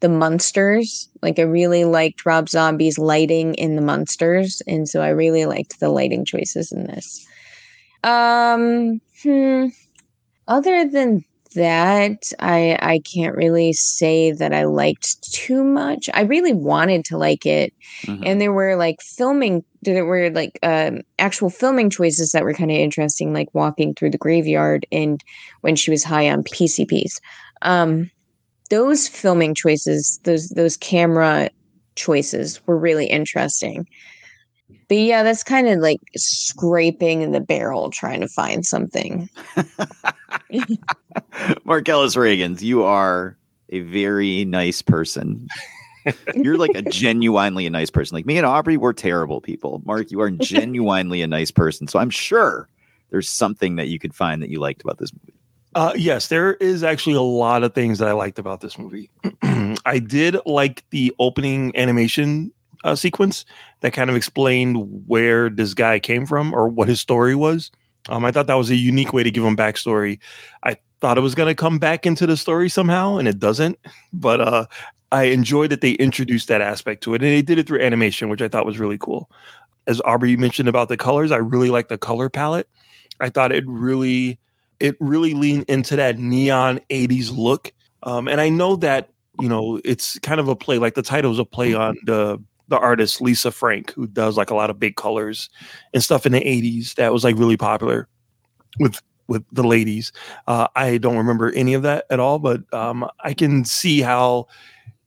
the 0.00 0.08
Munsters 0.08 1.08
Like 1.22 1.38
I 1.38 1.42
really 1.42 1.84
liked 1.84 2.24
Rob 2.24 2.48
Zombie's 2.48 2.98
lighting 2.98 3.54
in 3.54 3.76
the 3.76 3.82
Munsters 3.82 4.62
and 4.66 4.88
so 4.88 5.02
I 5.02 5.08
really 5.08 5.46
liked 5.46 5.80
the 5.80 5.90
lighting 5.90 6.24
choices 6.24 6.72
in 6.72 6.84
this. 6.84 7.26
Um, 8.02 9.00
hmm. 9.22 9.68
Other 10.46 10.88
than 10.88 11.24
that, 11.54 12.30
I 12.40 12.78
I 12.80 13.00
can't 13.00 13.34
really 13.36 13.72
say 13.72 14.32
that 14.32 14.52
I 14.52 14.64
liked 14.64 15.22
too 15.32 15.64
much. 15.64 16.10
I 16.14 16.22
really 16.22 16.52
wanted 16.52 17.04
to 17.06 17.18
like 17.18 17.46
it, 17.46 17.72
Mm-hmm. 18.06 18.22
and 18.26 18.40
there 18.40 18.52
were 18.52 18.76
like 18.76 19.00
filming. 19.02 19.64
There 19.82 20.04
were 20.04 20.30
like 20.30 20.58
um, 20.62 21.02
actual 21.18 21.50
filming 21.50 21.90
choices 21.90 22.32
that 22.32 22.44
were 22.44 22.54
kind 22.54 22.70
of 22.70 22.76
interesting, 22.76 23.32
like 23.32 23.48
walking 23.54 23.94
through 23.94 24.10
the 24.10 24.18
graveyard 24.18 24.86
and 24.92 25.22
when 25.60 25.76
she 25.76 25.90
was 25.90 26.02
high 26.04 26.28
on 26.30 26.42
PCPs. 26.44 27.20
Um, 27.62 28.10
those 28.70 29.06
filming 29.08 29.54
choices, 29.54 30.20
those 30.24 30.48
those 30.50 30.76
camera 30.76 31.50
choices 31.96 32.60
were 32.66 32.78
really 32.78 33.06
interesting. 33.06 33.86
But 34.88 34.98
yeah, 34.98 35.22
that's 35.22 35.44
kind 35.44 35.68
of 35.68 35.78
like 35.80 36.00
scraping 36.16 37.22
in 37.22 37.32
the 37.32 37.40
barrel 37.40 37.90
trying 37.90 38.20
to 38.20 38.28
find 38.28 38.64
something. 38.66 39.28
Marcellus 41.64 42.16
Reagans, 42.16 42.62
you 42.62 42.84
are 42.84 43.36
a 43.70 43.80
very 43.80 44.44
nice 44.44 44.82
person. 44.82 45.48
You're 46.34 46.58
like 46.58 46.74
a 46.74 46.82
genuinely 46.90 47.66
a 47.66 47.70
nice 47.70 47.90
person. 47.90 48.14
Like 48.14 48.26
me 48.26 48.36
and 48.36 48.46
Aubrey, 48.46 48.76
we're 48.76 48.92
terrible 48.92 49.40
people. 49.40 49.82
Mark, 49.84 50.10
you 50.10 50.20
are 50.20 50.30
genuinely 50.30 51.22
a 51.22 51.26
nice 51.26 51.50
person. 51.50 51.88
So 51.88 51.98
I'm 51.98 52.10
sure 52.10 52.68
there's 53.10 53.28
something 53.28 53.76
that 53.76 53.88
you 53.88 53.98
could 53.98 54.14
find 54.14 54.42
that 54.42 54.50
you 54.50 54.60
liked 54.60 54.82
about 54.82 54.98
this 54.98 55.12
movie. 55.12 55.34
Uh, 55.74 55.92
yes, 55.96 56.28
there 56.28 56.54
is 56.54 56.84
actually 56.84 57.16
a 57.16 57.20
lot 57.20 57.64
of 57.64 57.74
things 57.74 57.98
that 57.98 58.08
I 58.08 58.12
liked 58.12 58.38
about 58.38 58.60
this 58.60 58.78
movie. 58.78 59.10
I 59.84 59.98
did 59.98 60.36
like 60.46 60.84
the 60.90 61.12
opening 61.18 61.76
animation 61.76 62.52
uh, 62.84 62.94
sequence 62.94 63.44
that 63.80 63.92
kind 63.92 64.08
of 64.08 64.14
explained 64.14 65.06
where 65.08 65.50
this 65.50 65.74
guy 65.74 65.98
came 65.98 66.26
from 66.26 66.54
or 66.54 66.68
what 66.68 66.86
his 66.86 67.00
story 67.00 67.34
was. 67.34 67.70
Um, 68.08 68.24
I 68.24 68.32
thought 68.32 68.46
that 68.46 68.54
was 68.54 68.70
a 68.70 68.76
unique 68.76 69.12
way 69.12 69.22
to 69.22 69.30
give 69.30 69.44
him 69.44 69.56
backstory. 69.56 70.18
I 70.62 70.76
thought 71.00 71.18
it 71.18 71.22
was 71.22 71.34
going 71.34 71.48
to 71.48 71.54
come 71.54 71.78
back 71.78 72.06
into 72.06 72.26
the 72.26 72.36
story 72.36 72.68
somehow, 72.68 73.16
and 73.16 73.26
it 73.26 73.38
doesn't. 73.38 73.78
But 74.12 74.40
uh, 74.40 74.66
I 75.12 75.24
enjoyed 75.24 75.70
that 75.70 75.80
they 75.80 75.92
introduced 75.92 76.48
that 76.48 76.60
aspect 76.60 77.02
to 77.04 77.14
it, 77.14 77.22
and 77.22 77.30
they 77.30 77.42
did 77.42 77.58
it 77.58 77.66
through 77.66 77.80
animation, 77.80 78.28
which 78.28 78.42
I 78.42 78.48
thought 78.48 78.66
was 78.66 78.78
really 78.78 78.98
cool. 78.98 79.30
As 79.86 80.00
Aubrey 80.04 80.36
mentioned 80.36 80.68
about 80.68 80.88
the 80.88 80.96
colors, 80.96 81.30
I 81.30 81.36
really 81.36 81.70
like 81.70 81.88
the 81.88 81.98
color 81.98 82.28
palette. 82.28 82.68
I 83.20 83.30
thought 83.30 83.52
it 83.52 83.64
really 83.66 84.38
it 84.80 84.96
really 85.00 85.34
leaned 85.34 85.64
into 85.68 85.96
that 85.96 86.18
neon 86.18 86.80
80s 86.90 87.36
look. 87.36 87.72
Um, 88.02 88.28
and 88.28 88.40
I 88.40 88.48
know 88.48 88.76
that, 88.76 89.08
you 89.40 89.48
know, 89.48 89.80
it's 89.84 90.18
kind 90.18 90.40
of 90.40 90.48
a 90.48 90.56
play, 90.56 90.78
like 90.78 90.94
the 90.94 91.02
title 91.02 91.32
is 91.32 91.38
a 91.38 91.44
play 91.44 91.74
on 91.74 91.96
the 92.04 92.42
the 92.68 92.78
artist 92.78 93.20
Lisa 93.20 93.50
Frank, 93.50 93.92
who 93.92 94.06
does 94.06 94.36
like 94.36 94.50
a 94.50 94.54
lot 94.54 94.70
of 94.70 94.78
big 94.78 94.96
colors 94.96 95.50
and 95.92 96.02
stuff 96.02 96.26
in 96.26 96.32
the 96.32 96.40
80s 96.40 96.94
that 96.94 97.12
was 97.12 97.24
like 97.24 97.36
really 97.36 97.56
popular 97.56 98.08
with 98.78 99.00
with 99.26 99.44
the 99.52 99.64
ladies. 99.64 100.12
Uh, 100.46 100.68
I 100.76 100.98
don't 100.98 101.16
remember 101.16 101.50
any 101.52 101.74
of 101.74 101.82
that 101.82 102.04
at 102.10 102.20
all, 102.20 102.38
but 102.38 102.62
um, 102.74 103.08
I 103.20 103.32
can 103.32 103.64
see 103.64 104.02
how 104.02 104.48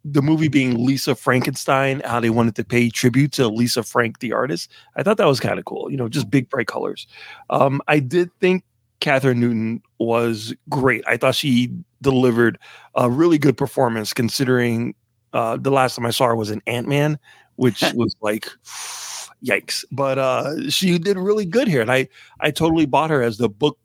the 0.04 0.22
movie 0.22 0.48
being 0.48 0.86
Lisa 0.86 1.16
Frankenstein, 1.16 2.02
how 2.06 2.20
they 2.20 2.30
wanted 2.30 2.56
to 2.56 2.64
pay 2.64 2.90
tribute 2.90 3.32
to 3.34 3.48
Lisa 3.48 3.84
Frank, 3.84 4.20
the 4.20 4.34
artist. 4.34 4.72
I 4.96 5.04
thought 5.04 5.18
that 5.18 5.28
was 5.28 5.40
kind 5.40 5.60
of 5.60 5.66
cool, 5.66 5.92
you 5.92 5.98
know, 5.98 6.08
just 6.08 6.30
big 6.30 6.50
bright 6.50 6.68
colors. 6.68 7.08
Um, 7.50 7.82
I 7.88 8.00
did 8.00 8.32
think 8.40 8.64
Kathryn 9.02 9.38
Newton 9.38 9.82
was 10.00 10.54
great. 10.70 11.04
I 11.08 11.18
thought 11.18 11.36
she 11.36 11.72
delivered 12.02 12.58
a 12.96 13.10
really 13.10 13.38
good 13.38 13.58
performance 13.58 14.14
considering 14.14 14.96
uh, 15.34 15.58
the 15.58 15.72
last 15.72 15.96
time 15.96 16.06
I 16.06 16.12
saw 16.12 16.28
her 16.28 16.36
was 16.36 16.52
in 16.52 16.62
Ant 16.68 16.88
Man, 16.88 17.20
which 17.58 17.84
was 17.94 18.16
like 18.22 18.50
yikes. 19.44 19.86
But 19.92 20.18
uh, 20.18 20.70
she 20.70 20.98
did 20.98 21.18
really 21.18 21.46
good 21.46 21.68
here, 21.68 21.82
and 21.82 21.92
I 21.92 22.08
I 22.40 22.52
totally 22.52 22.86
bought 22.86 23.10
her 23.10 23.22
as 23.22 23.38
the 23.38 23.50
book 23.50 23.78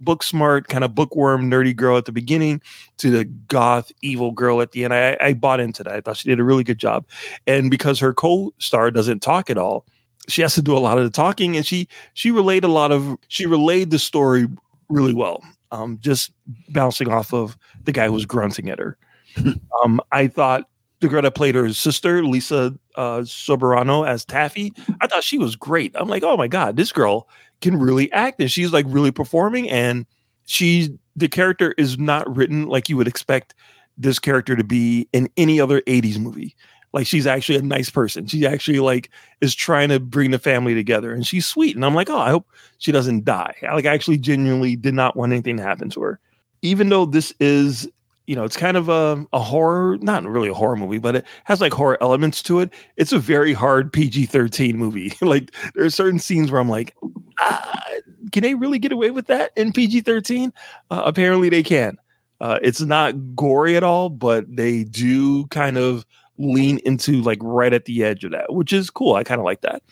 book 0.00 0.22
smart 0.22 0.66
kind 0.66 0.82
of 0.82 0.94
bookworm 0.96 1.48
nerdy 1.48 1.74
girl 1.74 1.96
at 1.96 2.06
the 2.06 2.12
beginning 2.12 2.60
to 2.98 3.10
the 3.10 3.24
goth 3.24 3.92
evil 4.02 4.32
girl 4.32 4.60
at 4.60 4.72
the 4.72 4.84
end. 4.84 4.92
I, 4.92 5.16
I 5.20 5.32
bought 5.32 5.60
into 5.60 5.84
that. 5.84 5.94
I 5.94 6.00
thought 6.00 6.16
she 6.16 6.28
did 6.28 6.40
a 6.40 6.44
really 6.44 6.64
good 6.64 6.78
job, 6.78 7.06
and 7.46 7.70
because 7.70 7.98
her 8.00 8.12
co-star 8.12 8.90
doesn't 8.90 9.20
talk 9.20 9.48
at 9.48 9.58
all, 9.58 9.86
she 10.28 10.42
has 10.42 10.54
to 10.54 10.62
do 10.62 10.76
a 10.76 10.80
lot 10.80 10.98
of 10.98 11.04
the 11.04 11.10
talking, 11.10 11.56
and 11.56 11.66
she 11.66 11.88
she 12.14 12.30
relayed 12.30 12.64
a 12.64 12.68
lot 12.68 12.92
of 12.92 13.16
she 13.28 13.46
relayed 13.46 13.90
the 13.90 13.98
story 13.98 14.46
really 14.88 15.14
well. 15.14 15.42
Um, 15.70 15.98
just 16.02 16.32
bouncing 16.68 17.10
off 17.10 17.32
of 17.32 17.56
the 17.84 17.92
guy 17.92 18.06
who 18.06 18.12
was 18.12 18.26
grunting 18.26 18.68
at 18.68 18.78
her. 18.78 18.98
um, 19.82 20.00
I 20.12 20.26
thought 20.26 20.68
that 21.08 21.34
played 21.34 21.54
her 21.54 21.72
sister, 21.72 22.24
Lisa 22.24 22.74
uh, 22.96 23.18
Soberano, 23.20 24.06
as 24.06 24.24
Taffy, 24.24 24.72
I 25.00 25.06
thought 25.06 25.24
she 25.24 25.38
was 25.38 25.56
great. 25.56 25.94
I'm 25.94 26.08
like, 26.08 26.22
oh 26.22 26.36
my 26.36 26.48
god, 26.48 26.76
this 26.76 26.92
girl 26.92 27.28
can 27.60 27.78
really 27.78 28.10
act, 28.12 28.40
and 28.40 28.50
she's 28.50 28.72
like 28.72 28.86
really 28.88 29.10
performing. 29.10 29.68
And 29.70 30.06
she, 30.46 30.96
the 31.16 31.28
character 31.28 31.74
is 31.78 31.98
not 31.98 32.34
written 32.34 32.66
like 32.66 32.88
you 32.88 32.96
would 32.96 33.08
expect 33.08 33.54
this 33.98 34.18
character 34.18 34.56
to 34.56 34.64
be 34.64 35.08
in 35.12 35.28
any 35.36 35.60
other 35.60 35.80
'80s 35.82 36.18
movie. 36.18 36.54
Like 36.92 37.06
she's 37.06 37.26
actually 37.26 37.58
a 37.58 37.62
nice 37.62 37.88
person. 37.88 38.26
She 38.26 38.46
actually 38.46 38.80
like 38.80 39.10
is 39.40 39.54
trying 39.54 39.88
to 39.88 39.98
bring 39.98 40.30
the 40.30 40.38
family 40.38 40.74
together, 40.74 41.12
and 41.12 41.26
she's 41.26 41.46
sweet. 41.46 41.74
And 41.74 41.84
I'm 41.84 41.94
like, 41.94 42.10
oh, 42.10 42.18
I 42.18 42.30
hope 42.30 42.46
she 42.78 42.92
doesn't 42.92 43.24
die. 43.24 43.54
I 43.68 43.74
like 43.74 43.86
I 43.86 43.94
actually 43.94 44.18
genuinely 44.18 44.76
did 44.76 44.94
not 44.94 45.16
want 45.16 45.32
anything 45.32 45.56
to 45.56 45.62
happen 45.62 45.88
to 45.90 46.02
her, 46.02 46.20
even 46.60 46.90
though 46.90 47.06
this 47.06 47.32
is 47.40 47.88
you 48.32 48.36
know, 48.36 48.44
it's 48.44 48.56
kind 48.56 48.78
of 48.78 48.88
a, 48.88 49.26
a 49.34 49.38
horror, 49.38 49.98
not 50.00 50.24
really 50.24 50.48
a 50.48 50.54
horror 50.54 50.74
movie, 50.74 50.96
but 50.96 51.16
it 51.16 51.26
has 51.44 51.60
like 51.60 51.74
horror 51.74 51.98
elements 52.00 52.42
to 52.44 52.60
it. 52.60 52.72
It's 52.96 53.12
a 53.12 53.18
very 53.18 53.52
hard 53.52 53.92
PG 53.92 54.24
13 54.24 54.78
movie. 54.78 55.12
like, 55.20 55.52
there 55.74 55.84
are 55.84 55.90
certain 55.90 56.18
scenes 56.18 56.50
where 56.50 56.58
I'm 56.58 56.70
like, 56.70 56.96
ah, 57.40 57.84
can 58.32 58.42
they 58.42 58.54
really 58.54 58.78
get 58.78 58.90
away 58.90 59.10
with 59.10 59.26
that 59.26 59.50
in 59.54 59.70
PG 59.70 60.00
13? 60.00 60.50
Uh, 60.90 61.02
apparently, 61.04 61.50
they 61.50 61.62
can. 61.62 61.98
Uh, 62.40 62.58
it's 62.62 62.80
not 62.80 63.36
gory 63.36 63.76
at 63.76 63.84
all, 63.84 64.08
but 64.08 64.46
they 64.48 64.84
do 64.84 65.46
kind 65.48 65.76
of 65.76 66.06
lean 66.38 66.78
into 66.86 67.20
like 67.20 67.38
right 67.42 67.74
at 67.74 67.84
the 67.84 68.02
edge 68.02 68.24
of 68.24 68.30
that, 68.30 68.50
which 68.54 68.72
is 68.72 68.88
cool. 68.88 69.14
I 69.14 69.24
kind 69.24 69.42
of 69.42 69.44
like 69.44 69.60
that. 69.60 69.82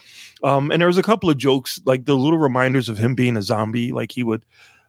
Um, 0.42 0.70
and 0.70 0.81
there 0.81 0.88
was 0.88 0.96
a 0.96 1.03
couple 1.03 1.29
of 1.29 1.37
jokes, 1.37 1.79
like 1.85 2.07
the 2.07 2.16
little 2.16 2.38
reminders 2.38 2.88
of 2.88 2.96
him 2.96 3.14
being 3.14 3.37
a 3.37 3.42
zombie, 3.42 3.92
like 3.92 4.12
he 4.12 4.24
would 4.24 4.46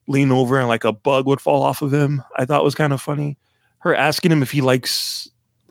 lean 0.08 0.32
over 0.32 0.60
and 0.60 0.68
like 0.68 0.84
a 0.84 0.92
bug 0.92 1.26
would 1.28 1.42
fall 1.42 1.64
off 1.64 1.82
of 1.82 1.94
him. 1.94 2.24
I 2.38 2.46
thought 2.46 2.64
was 2.64 2.76
kind 2.76 2.94
of 2.94 3.02
funny. 3.02 3.38
Her 3.80 3.96
asking 3.96 4.32
him 4.32 4.44
if 4.44 4.52
he 4.52 4.62
likes 4.62 5.30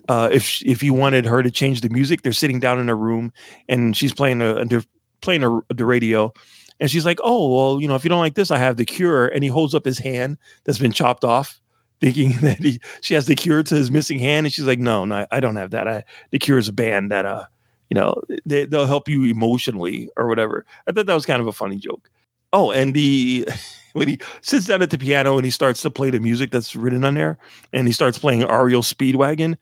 uh 0.09 0.29
if 0.33 0.63
if 0.65 0.81
he 0.81 0.91
wanted 0.91 1.25
her 1.27 1.43
to 1.43 1.51
change 1.51 1.81
the 1.81 1.89
music. 1.89 2.23
They're 2.23 2.33
sitting 2.33 2.61
down 2.61 2.79
in 2.79 2.89
a 2.89 2.95
room 2.95 3.33
and 3.69 3.97
she's 3.97 4.13
playing 4.13 4.43
a, 4.43 4.65
they're 4.65 4.85
playing 5.21 5.45
a, 5.45 5.61
the 5.75 5.85
radio 5.85 6.33
and 6.81 6.91
she's 6.91 7.05
like, 7.05 7.21
"Oh, 7.23 7.55
well, 7.55 7.81
you 7.81 7.87
know, 7.87 7.95
if 7.95 8.05
you 8.05 8.09
don't 8.09 8.21
like 8.21 8.35
this, 8.35 8.51
I 8.51 8.59
have 8.59 8.77
the 8.77 8.85
cure." 8.85 9.29
And 9.29 9.45
he 9.45 9.49
holds 9.51 9.75
up 9.75 9.85
his 9.85 9.99
hand 9.99 10.39
that's 10.65 10.79
been 10.79 10.93
chopped 10.93 11.25
off, 11.25 11.61
thinking 12.01 12.33
that 12.41 12.59
he 12.59 12.81
she 13.03 13.15
has 13.15 13.27
the 13.27 13.37
cure 13.37 13.63
to 13.63 13.75
his 13.75 13.91
missing 13.91 14.19
hand 14.19 14.47
and 14.47 14.53
she's 14.53 14.65
like, 14.65 14.79
"No, 14.79 15.05
no, 15.05 15.27
I 15.31 15.41
don't 15.41 15.57
have 15.57 15.71
that. 15.71 15.87
I 15.87 16.05
the 16.31 16.39
cure 16.39 16.59
is 16.59 16.69
a 16.69 16.73
band 16.73 17.11
that 17.13 17.27
uh, 17.27 17.45
you 17.91 17.95
know, 17.95 18.21
they, 18.47 18.65
they'll 18.65 18.87
help 18.87 19.09
you 19.09 19.25
emotionally 19.25 20.09
or 20.17 20.27
whatever." 20.27 20.65
I 20.87 20.93
thought 20.93 21.07
that 21.07 21.15
was 21.15 21.27
kind 21.27 21.43
of 21.43 21.47
a 21.47 21.53
funny 21.53 21.77
joke. 21.77 22.11
Oh, 22.53 22.73
and 22.73 22.95
the 22.95 23.47
when 23.93 24.09
he 24.09 24.19
sits 24.43 24.67
down 24.67 24.83
at 24.83 24.91
the 24.91 24.99
piano 24.99 25.37
and 25.37 25.45
he 25.45 25.51
starts 25.51 25.83
to 25.83 25.91
play 25.91 26.11
the 26.11 26.21
music 26.21 26.51
that's 26.51 26.75
written 26.77 27.05
on 27.05 27.15
there, 27.15 27.39
and 27.73 27.87
he 27.87 27.93
starts 27.93 28.19
playing 28.19 28.41
REO 28.41 28.81
Speedwagon, 28.81 29.57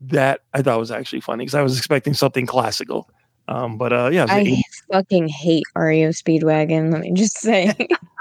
that 0.00 0.40
I 0.54 0.62
thought 0.62 0.78
was 0.78 0.90
actually 0.90 1.20
funny 1.20 1.44
because 1.44 1.54
I 1.54 1.62
was 1.62 1.76
expecting 1.76 2.14
something 2.14 2.46
classical. 2.46 3.10
Um, 3.48 3.78
but 3.78 3.92
uh, 3.92 4.10
yeah, 4.12 4.26
I 4.28 4.62
fucking 4.90 5.28
hate 5.28 5.64
REO 5.74 6.10
Speedwagon. 6.10 6.92
Let 6.92 7.00
me 7.00 7.12
just 7.12 7.38
say. 7.38 7.74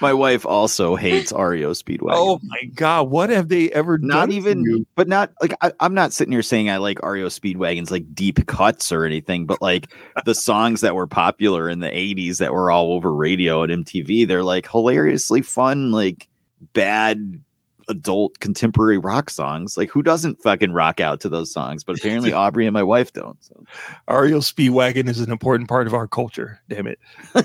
My 0.00 0.12
wife 0.12 0.44
also 0.44 0.96
hates 0.96 1.32
REO 1.32 1.72
Speedwagon. 1.72 2.12
Oh 2.12 2.40
my 2.42 2.64
god, 2.74 3.08
what 3.08 3.30
have 3.30 3.48
they 3.48 3.70
ever 3.70 3.98
done? 3.98 4.08
not 4.08 4.30
even, 4.30 4.86
but 4.94 5.08
not 5.08 5.32
like 5.40 5.54
I, 5.62 5.72
I'm 5.80 5.94
not 5.94 6.12
sitting 6.12 6.32
here 6.32 6.42
saying 6.42 6.68
I 6.68 6.76
like 6.76 7.02
REO 7.02 7.28
Speedwagon's 7.28 7.90
like 7.90 8.14
deep 8.14 8.46
cuts 8.46 8.92
or 8.92 9.04
anything, 9.04 9.46
but 9.46 9.62
like 9.62 9.92
the 10.24 10.34
songs 10.34 10.80
that 10.82 10.94
were 10.94 11.06
popular 11.06 11.68
in 11.68 11.80
the 11.80 11.88
80s 11.88 12.38
that 12.38 12.52
were 12.52 12.70
all 12.70 12.92
over 12.92 13.14
radio 13.14 13.62
and 13.62 13.84
MTV, 13.84 14.26
they're 14.26 14.44
like 14.44 14.68
hilariously 14.70 15.42
fun, 15.42 15.92
like 15.92 16.28
bad 16.72 17.40
adult 17.88 18.38
contemporary 18.40 18.98
rock 18.98 19.30
songs. 19.30 19.76
Like 19.76 19.90
who 19.90 20.02
doesn't 20.02 20.42
fucking 20.42 20.72
rock 20.72 21.00
out 21.00 21.20
to 21.20 21.28
those 21.28 21.52
songs? 21.52 21.84
But 21.84 21.98
apparently 21.98 22.32
Aubrey 22.34 22.66
and 22.66 22.74
my 22.74 22.82
wife 22.82 23.12
don't. 23.12 23.42
So 23.42 23.64
REO 24.08 24.38
Speedwagon 24.38 25.08
is 25.08 25.20
an 25.20 25.30
important 25.30 25.68
part 25.68 25.86
of 25.86 25.94
our 25.94 26.06
culture. 26.06 26.60
Damn 26.68 26.86
it. 26.86 26.98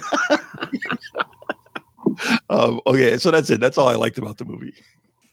um, 2.49 2.81
okay, 2.87 3.17
so 3.17 3.31
that's 3.31 3.49
it. 3.49 3.59
That's 3.59 3.77
all 3.77 3.87
I 3.87 3.95
liked 3.95 4.17
about 4.17 4.37
the 4.37 4.45
movie. 4.45 4.73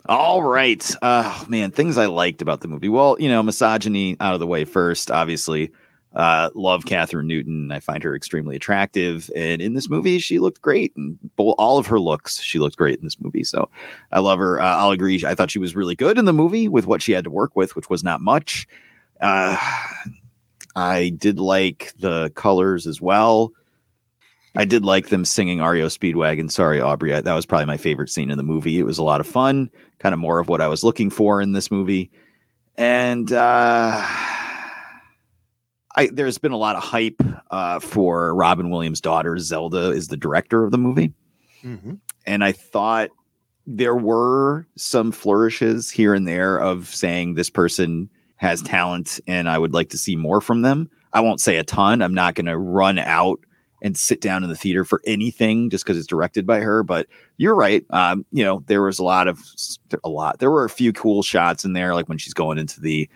All 0.07 0.43
right. 0.43 0.85
Uh 1.01 1.45
man, 1.49 1.71
things 1.71 1.97
I 1.97 2.07
liked 2.07 2.43
about 2.43 2.61
the 2.61 2.69
movie. 2.69 2.89
Well, 2.89 3.17
you 3.21 3.29
know, 3.29 3.43
misogyny 3.43 4.17
out 4.19 4.35
of 4.35 4.41
the 4.41 4.47
way 4.49 4.65
first, 4.65 5.13
obviously. 5.13 5.71
Uh 6.13 6.51
love 6.57 6.85
Kathryn 6.85 7.27
Newton. 7.27 7.71
I 7.71 7.79
find 7.79 8.03
her 8.03 8.17
extremely 8.17 8.57
attractive. 8.57 9.31
And 9.37 9.63
in 9.63 9.75
this 9.75 9.89
movie, 9.89 10.19
she 10.19 10.41
looked 10.41 10.61
great. 10.61 10.93
And 10.97 11.19
all 11.37 11.79
of 11.79 11.87
her 11.87 12.01
looks, 12.01 12.41
she 12.41 12.59
looked 12.59 12.77
great 12.77 12.99
in 12.99 13.05
this 13.05 13.21
movie. 13.21 13.45
So 13.45 13.71
I 14.11 14.19
love 14.19 14.41
her. 14.41 14.61
Uh, 14.61 14.77
I'll 14.77 14.91
agree. 14.91 15.23
I 15.25 15.37
thought 15.37 15.53
she 15.53 15.61
was 15.61 15.77
really 15.77 15.95
good 15.95 16.19
in 16.19 16.25
the 16.25 16.33
movie 16.33 16.67
with 16.67 16.87
what 16.87 17.01
she 17.01 17.13
had 17.13 17.25
to 17.25 17.31
work 17.31 17.55
with, 17.55 17.77
which 17.77 17.89
was 17.89 18.03
not 18.03 18.21
much. 18.21 18.67
Uh 19.21 19.57
I 20.75 21.11
did 21.11 21.39
like 21.39 21.93
the 21.99 22.31
colors 22.31 22.89
as 22.89 23.01
well. 23.01 23.53
I 24.55 24.65
did 24.65 24.85
like 24.85 25.09
them 25.09 25.25
singing 25.25 25.61
REO 25.61 25.87
Speedwagon. 25.87 26.51
Sorry, 26.51 26.81
Aubrey. 26.81 27.15
I, 27.15 27.21
that 27.23 27.35
was 27.35 27.47
probably 27.47 27.67
my 27.67 27.79
favorite 27.79 28.11
scene 28.11 28.31
in 28.31 28.37
the 28.37 28.43
movie. 28.43 28.79
It 28.79 28.85
was 28.85 28.99
a 28.99 29.03
lot 29.03 29.21
of 29.21 29.27
fun, 29.27 29.71
kind 29.99 30.13
of 30.13 30.19
more 30.19 30.39
of 30.39 30.49
what 30.49 30.61
I 30.61 30.69
was 30.69 30.85
looking 30.85 31.09
for 31.09 31.41
in 31.41 31.53
this 31.53 31.71
movie. 31.71 32.11
And 32.77 33.33
uh, 33.33 34.01
I 35.97 36.11
there's 36.13 36.39
been 36.39 36.53
a 36.53 36.59
lot 36.59 36.77
of 36.77 36.83
hype 36.83 37.23
uh, 37.51 37.81
for 37.81 38.35
Robin 38.35 38.71
Williams' 38.71 39.01
daughter. 39.01 39.39
Zelda 39.39 39.91
is 39.91 40.09
the 40.09 40.17
director 40.17 40.65
of 40.65 40.71
the 40.71 40.79
movie. 40.79 41.13
And 42.27 42.45
I 42.45 42.53
thought 42.53 43.11
there 43.67 43.97
were 43.97 44.67
some 44.77 45.13
flourishes 45.13 45.91
here 45.91 46.15
and 46.15 46.27
there 46.27 46.59
of 46.59 46.89
saying 46.89 47.35
this 47.35 47.51
person 47.51 48.11
has 48.37 48.61
talent 48.63 49.21
and 49.29 49.49
I 49.49 49.57
would 49.57 49.73
like 49.73 49.91
to 49.91 49.99
see 49.99 50.17
more 50.17 50.41
from 50.41 50.63
them. 50.63 50.91
I 51.13 51.21
won't 51.21 51.41
say 51.41 51.57
a 51.59 51.65
ton. 51.65 52.03
I'm 52.03 52.15
not 52.15 52.35
going 52.35 52.47
to 52.47 52.59
run 52.59 52.99
out 52.99 53.39
and 53.83 53.97
sit 53.97 54.21
down 54.21 54.43
in 54.43 54.49
the 54.49 54.57
theater 54.57 54.85
for 54.85 55.03
anything 55.05 55.69
just 55.69 55.85
because 55.85 55.99
it's 55.99 56.07
directed 56.07 56.47
by 56.47 56.61
her. 56.61 56.83
But 56.83 57.09
you're 57.37 57.55
right. 57.55 57.85
Um, 57.91 58.25
you 58.33 58.45
know, 58.45 58.63
there 58.67 58.83
was 58.83 58.99
a 58.99 59.05
lot 59.05 59.29
of 59.29 59.41
a 60.03 60.09
lot. 60.09 60.39
There 60.39 60.51
were 60.51 60.65
a 60.65 60.71
few 60.71 60.93
cool 60.93 61.23
shots 61.23 61.65
in 61.65 61.75
there, 61.75 61.95
like 61.95 62.09
when 62.09 62.19
she's 62.19 62.35
going 62.35 62.59
into 62.59 62.81
the 62.81 63.09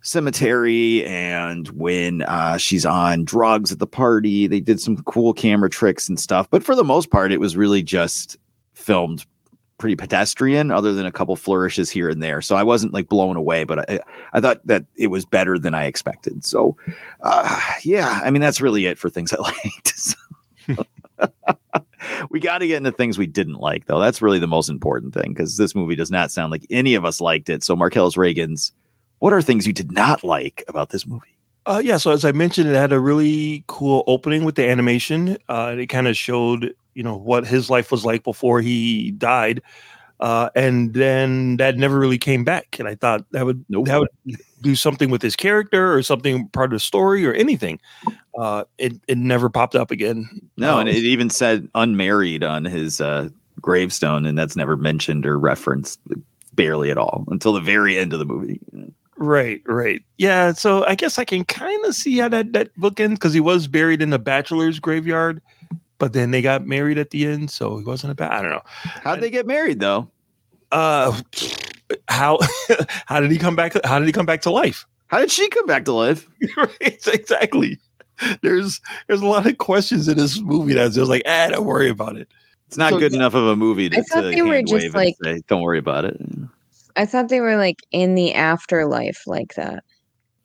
cemetery 0.00 1.04
and 1.06 1.68
when 1.68 2.22
uh, 2.22 2.58
she's 2.58 2.86
on 2.86 3.24
drugs 3.24 3.72
at 3.72 3.78
the 3.78 3.86
party. 3.86 4.46
They 4.46 4.60
did 4.60 4.80
some 4.80 4.96
cool 5.04 5.32
camera 5.32 5.68
tricks 5.68 6.08
and 6.08 6.18
stuff. 6.18 6.48
But 6.50 6.62
for 6.62 6.74
the 6.74 6.84
most 6.84 7.10
part, 7.10 7.32
it 7.32 7.40
was 7.40 7.56
really 7.56 7.82
just 7.82 8.36
filmed 8.74 9.26
pretty 9.78 9.96
pedestrian 9.96 10.70
other 10.70 10.92
than 10.92 11.04
a 11.06 11.12
couple 11.12 11.34
flourishes 11.36 11.90
here 11.90 12.08
and 12.08 12.22
there. 12.22 12.40
So 12.40 12.56
i 12.56 12.62
wasn't 12.62 12.92
like 12.94 13.08
blown 13.08 13.36
away 13.36 13.64
but 13.64 13.90
i 13.90 14.00
i 14.32 14.40
thought 14.40 14.64
that 14.66 14.84
it 14.96 15.08
was 15.08 15.24
better 15.24 15.58
than 15.58 15.74
i 15.74 15.84
expected. 15.86 16.44
So 16.44 16.76
uh 17.22 17.60
yeah 17.82 18.20
i 18.24 18.30
mean 18.30 18.40
that's 18.40 18.60
really 18.60 18.86
it 18.86 18.98
for 18.98 19.10
things 19.10 19.32
i 19.32 19.36
liked. 19.40 19.98
So- 19.98 20.16
we 22.30 22.40
got 22.40 22.58
to 22.58 22.66
get 22.66 22.78
into 22.78 22.92
things 22.92 23.18
we 23.18 23.26
didn't 23.26 23.54
like 23.60 23.86
though. 23.86 24.00
That's 24.00 24.22
really 24.22 24.38
the 24.38 24.46
most 24.46 24.68
important 24.68 25.14
thing 25.14 25.32
because 25.32 25.56
this 25.56 25.74
movie 25.74 25.94
does 25.94 26.10
not 26.10 26.30
sound 26.30 26.52
like 26.52 26.66
any 26.70 26.94
of 26.94 27.04
us 27.04 27.20
liked 27.20 27.48
it. 27.48 27.64
So 27.64 27.76
marcellus 27.76 28.16
reagan's 28.16 28.72
what 29.18 29.32
are 29.32 29.40
things 29.42 29.66
you 29.66 29.72
did 29.72 29.92
not 29.92 30.22
like 30.22 30.64
about 30.68 30.90
this 30.90 31.06
movie? 31.06 31.36
Uh, 31.66 31.80
yeah, 31.82 31.96
so 31.96 32.10
as 32.10 32.26
I 32.26 32.32
mentioned, 32.32 32.68
it 32.68 32.74
had 32.74 32.92
a 32.92 33.00
really 33.00 33.64
cool 33.68 34.04
opening 34.06 34.44
with 34.44 34.54
the 34.56 34.68
animation. 34.68 35.38
Uh, 35.48 35.74
it 35.78 35.86
kind 35.86 36.06
of 36.06 36.14
showed, 36.14 36.74
you 36.94 37.02
know, 37.02 37.16
what 37.16 37.46
his 37.46 37.70
life 37.70 37.90
was 37.90 38.04
like 38.04 38.24
before 38.24 38.60
he 38.60 39.10
died, 39.12 39.62
uh, 40.20 40.50
and 40.54 40.94
then 40.94 41.56
that 41.56 41.76
never 41.76 41.98
really 41.98 42.18
came 42.18 42.44
back. 42.44 42.78
And 42.78 42.88
I 42.88 42.94
thought 42.94 43.24
that 43.32 43.44
would 43.44 43.64
that 43.68 44.00
would 44.00 44.38
do 44.62 44.74
something 44.74 45.10
with 45.10 45.22
his 45.22 45.36
character 45.36 45.94
or 45.94 46.02
something 46.02 46.48
part 46.48 46.72
of 46.72 46.76
the 46.76 46.80
story 46.80 47.26
or 47.26 47.32
anything. 47.32 47.80
Uh, 48.38 48.64
it 48.78 48.94
it 49.08 49.18
never 49.18 49.50
popped 49.50 49.74
up 49.74 49.90
again. 49.90 50.28
No, 50.56 50.78
and 50.78 50.88
Um, 50.88 50.94
it 50.94 51.04
even 51.04 51.30
said 51.30 51.68
unmarried 51.74 52.42
on 52.42 52.64
his 52.64 53.00
uh, 53.00 53.28
gravestone, 53.60 54.26
and 54.26 54.38
that's 54.38 54.56
never 54.56 54.76
mentioned 54.76 55.26
or 55.26 55.38
referenced 55.38 56.00
barely 56.54 56.90
at 56.90 56.98
all 56.98 57.24
until 57.28 57.52
the 57.52 57.60
very 57.60 57.98
end 57.98 58.12
of 58.12 58.18
the 58.18 58.24
movie. 58.24 58.60
Right, 59.16 59.62
right. 59.66 60.02
Yeah, 60.18 60.52
so 60.52 60.84
I 60.86 60.96
guess 60.96 61.18
I 61.18 61.24
can 61.24 61.44
kind 61.44 61.84
of 61.84 61.94
see 61.94 62.18
how 62.18 62.28
that 62.28 62.52
that 62.52 62.74
book 62.76 62.98
ends 62.98 63.18
because 63.18 63.32
he 63.32 63.40
was 63.40 63.68
buried 63.68 64.02
in 64.02 64.10
the 64.10 64.18
bachelor's 64.18 64.80
graveyard, 64.80 65.40
but 66.04 66.12
then 66.12 66.32
they 66.32 66.42
got 66.42 66.66
married 66.66 66.98
at 66.98 67.08
the 67.12 67.24
end, 67.24 67.50
so 67.50 67.78
it 67.78 67.86
wasn't 67.86 68.12
a 68.12 68.14
bad. 68.14 68.30
I 68.30 68.42
don't 68.42 68.50
know. 68.50 68.60
How'd 68.66 69.22
they 69.22 69.30
get 69.30 69.46
married 69.46 69.80
though? 69.80 70.10
Uh, 70.70 71.18
how 72.08 72.38
how 73.06 73.20
did 73.20 73.30
he 73.30 73.38
come 73.38 73.56
back? 73.56 73.72
How 73.86 73.98
did 73.98 74.04
he 74.04 74.12
come 74.12 74.26
back 74.26 74.42
to 74.42 74.50
life? 74.50 74.84
How 75.06 75.18
did 75.18 75.30
she 75.30 75.48
come 75.48 75.64
back 75.64 75.86
to 75.86 75.94
life? 75.94 76.28
right, 76.58 76.78
exactly. 77.06 77.78
There's 78.42 78.82
there's 79.06 79.22
a 79.22 79.26
lot 79.26 79.46
of 79.46 79.56
questions 79.56 80.06
in 80.06 80.18
this 80.18 80.38
movie 80.42 80.74
that's 80.74 80.94
just 80.94 81.08
like, 81.08 81.22
ah, 81.24 81.48
don't 81.48 81.64
worry 81.64 81.88
about 81.88 82.18
it. 82.18 82.28
It's 82.66 82.76
not 82.76 82.90
So, 82.92 82.98
good 82.98 83.12
yeah, 83.12 83.20
enough 83.20 83.32
of 83.32 83.46
a 83.46 83.56
movie 83.56 83.88
to, 83.88 83.96
I 83.96 84.02
thought 84.02 84.20
to 84.20 84.30
they 84.30 84.42
were 84.42 84.60
just, 84.60 84.94
like- 84.94 85.14
say, 85.24 85.40
"Don't 85.48 85.62
worry 85.62 85.78
about 85.78 86.04
it." 86.04 86.20
I 86.96 87.06
thought 87.06 87.30
they 87.30 87.40
were 87.40 87.56
like 87.56 87.78
in 87.92 88.14
the 88.14 88.34
afterlife 88.34 89.22
like 89.26 89.54
that. 89.54 89.84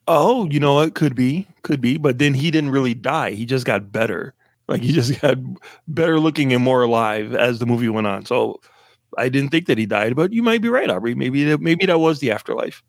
Oh, 0.08 0.46
you 0.50 0.62
know 0.62 0.76
what? 0.76 0.96
Could 0.96 1.16
be, 1.16 1.48
could 1.64 1.82
be. 1.82 1.98
But 1.98 2.18
then 2.18 2.34
he 2.34 2.50
didn't 2.50 2.72
really 2.72 2.94
die. 2.94 3.32
He 3.32 3.46
just 3.46 3.66
got 3.66 3.92
better. 3.92 4.34
Like 4.70 4.82
he 4.82 4.92
just 4.94 5.20
got 5.22 5.38
better 5.88 6.20
looking 6.20 6.54
and 6.54 6.64
more 6.64 6.84
alive 6.84 7.34
as 7.34 7.60
the 7.60 7.66
movie 7.66 7.90
went 7.90 8.08
on. 8.08 8.26
So 8.26 8.62
I 9.18 9.30
didn't 9.30 9.50
think 9.50 9.66
that 9.68 9.78
he 9.78 9.86
died, 9.86 10.16
but 10.16 10.32
you 10.32 10.44
might 10.44 10.62
be 10.62 10.70
right, 10.70 10.90
Aubrey. 10.90 11.16
Maybe 11.16 11.44
that, 11.46 11.60
maybe 11.62 11.86
that 11.86 12.00
was 12.00 12.20
the 12.20 12.32
afterlife. 12.32 12.84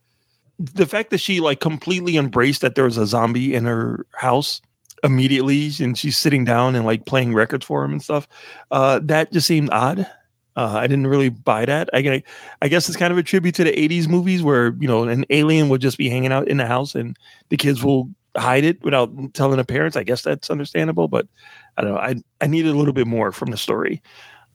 The 0.58 0.86
fact 0.86 1.10
that 1.10 1.18
she 1.18 1.40
like 1.40 1.60
completely 1.60 2.16
embraced 2.16 2.60
that 2.60 2.74
there 2.74 2.84
was 2.84 2.98
a 2.98 3.06
zombie 3.06 3.54
in 3.54 3.64
her 3.64 4.06
house 4.12 4.60
immediately, 5.02 5.70
and 5.80 5.96
she's 5.96 6.18
sitting 6.18 6.44
down 6.44 6.76
and 6.76 6.84
like 6.84 7.06
playing 7.06 7.32
records 7.32 7.64
for 7.64 7.82
him 7.82 7.92
and 7.92 8.02
stuff, 8.02 8.28
uh, 8.70 9.00
that 9.04 9.32
just 9.32 9.46
seemed 9.46 9.70
odd. 9.72 10.06
Uh, 10.56 10.74
I 10.76 10.86
didn't 10.86 11.06
really 11.06 11.30
buy 11.30 11.64
that. 11.64 11.88
I, 11.94 12.22
I 12.60 12.68
guess 12.68 12.88
it's 12.88 12.98
kind 12.98 13.12
of 13.12 13.16
a 13.16 13.22
tribute 13.22 13.54
to 13.54 13.64
the 13.64 13.72
'80s 13.72 14.08
movies 14.08 14.42
where 14.42 14.74
you 14.78 14.88
know 14.88 15.04
an 15.04 15.24
alien 15.30 15.70
would 15.70 15.80
just 15.80 15.96
be 15.96 16.10
hanging 16.10 16.32
out 16.32 16.48
in 16.48 16.58
the 16.58 16.66
house 16.66 16.94
and 16.94 17.16
the 17.48 17.56
kids 17.56 17.82
will 17.82 18.10
hide 18.36 18.64
it 18.64 18.82
without 18.82 19.10
telling 19.34 19.56
the 19.58 19.64
parents. 19.64 19.96
I 19.96 20.02
guess 20.04 20.22
that's 20.22 20.50
understandable, 20.50 21.08
but 21.08 21.26
I 21.76 21.82
don't 21.82 21.92
know. 21.94 21.98
I 21.98 22.14
I 22.40 22.46
needed 22.46 22.72
a 22.74 22.78
little 22.78 22.94
bit 22.94 23.06
more 23.06 23.32
from 23.32 23.50
the 23.50 23.56
story. 23.56 24.02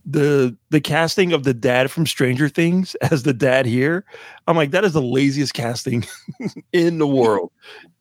The 0.08 0.56
the 0.70 0.82
casting 0.82 1.34
of 1.34 1.44
the 1.44 1.54
dad 1.54 1.90
from 1.90 2.06
Stranger 2.06 2.48
Things 2.48 2.94
as 3.02 3.24
the 3.24 3.34
dad 3.34 3.66
here, 3.66 4.06
I'm 4.48 4.56
like 4.56 4.72
that 4.72 4.84
is 4.86 4.94
the 4.94 5.02
laziest 5.02 5.54
casting 5.54 6.06
in 6.74 7.00
the 7.00 7.08
world. 7.08 7.52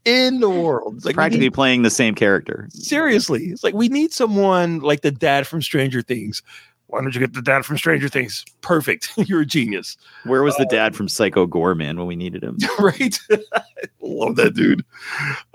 In 0.04 0.40
the 0.40 0.50
world, 0.50 0.96
it's 0.96 1.06
like 1.06 1.14
Practically 1.14 1.46
need- 1.46 1.54
playing 1.54 1.80
the 1.82 1.88
same 1.90 2.14
character. 2.14 2.68
seriously, 2.70 3.44
it's 3.46 3.64
like 3.64 3.72
we 3.74 3.88
need 3.88 4.12
someone 4.12 4.80
like 4.80 5.00
the 5.00 5.10
dad 5.10 5.46
from 5.46 5.62
Stranger 5.62 6.02
Things. 6.02 6.42
Why 6.94 7.00
don't 7.02 7.12
you 7.12 7.18
get 7.18 7.32
the 7.32 7.42
dad 7.42 7.64
from 7.64 7.76
Stranger 7.76 8.08
Things? 8.08 8.44
Perfect. 8.60 9.10
You're 9.16 9.40
a 9.40 9.46
genius. 9.46 9.96
Where 10.22 10.44
was 10.44 10.56
the 10.58 10.66
dad 10.66 10.94
from 10.94 11.08
Psycho 11.08 11.44
Goreman 11.44 11.98
when 11.98 12.06
we 12.06 12.14
needed 12.14 12.44
him? 12.44 12.56
right? 12.78 13.18
Love 14.00 14.36
that 14.36 14.54
dude. 14.54 14.84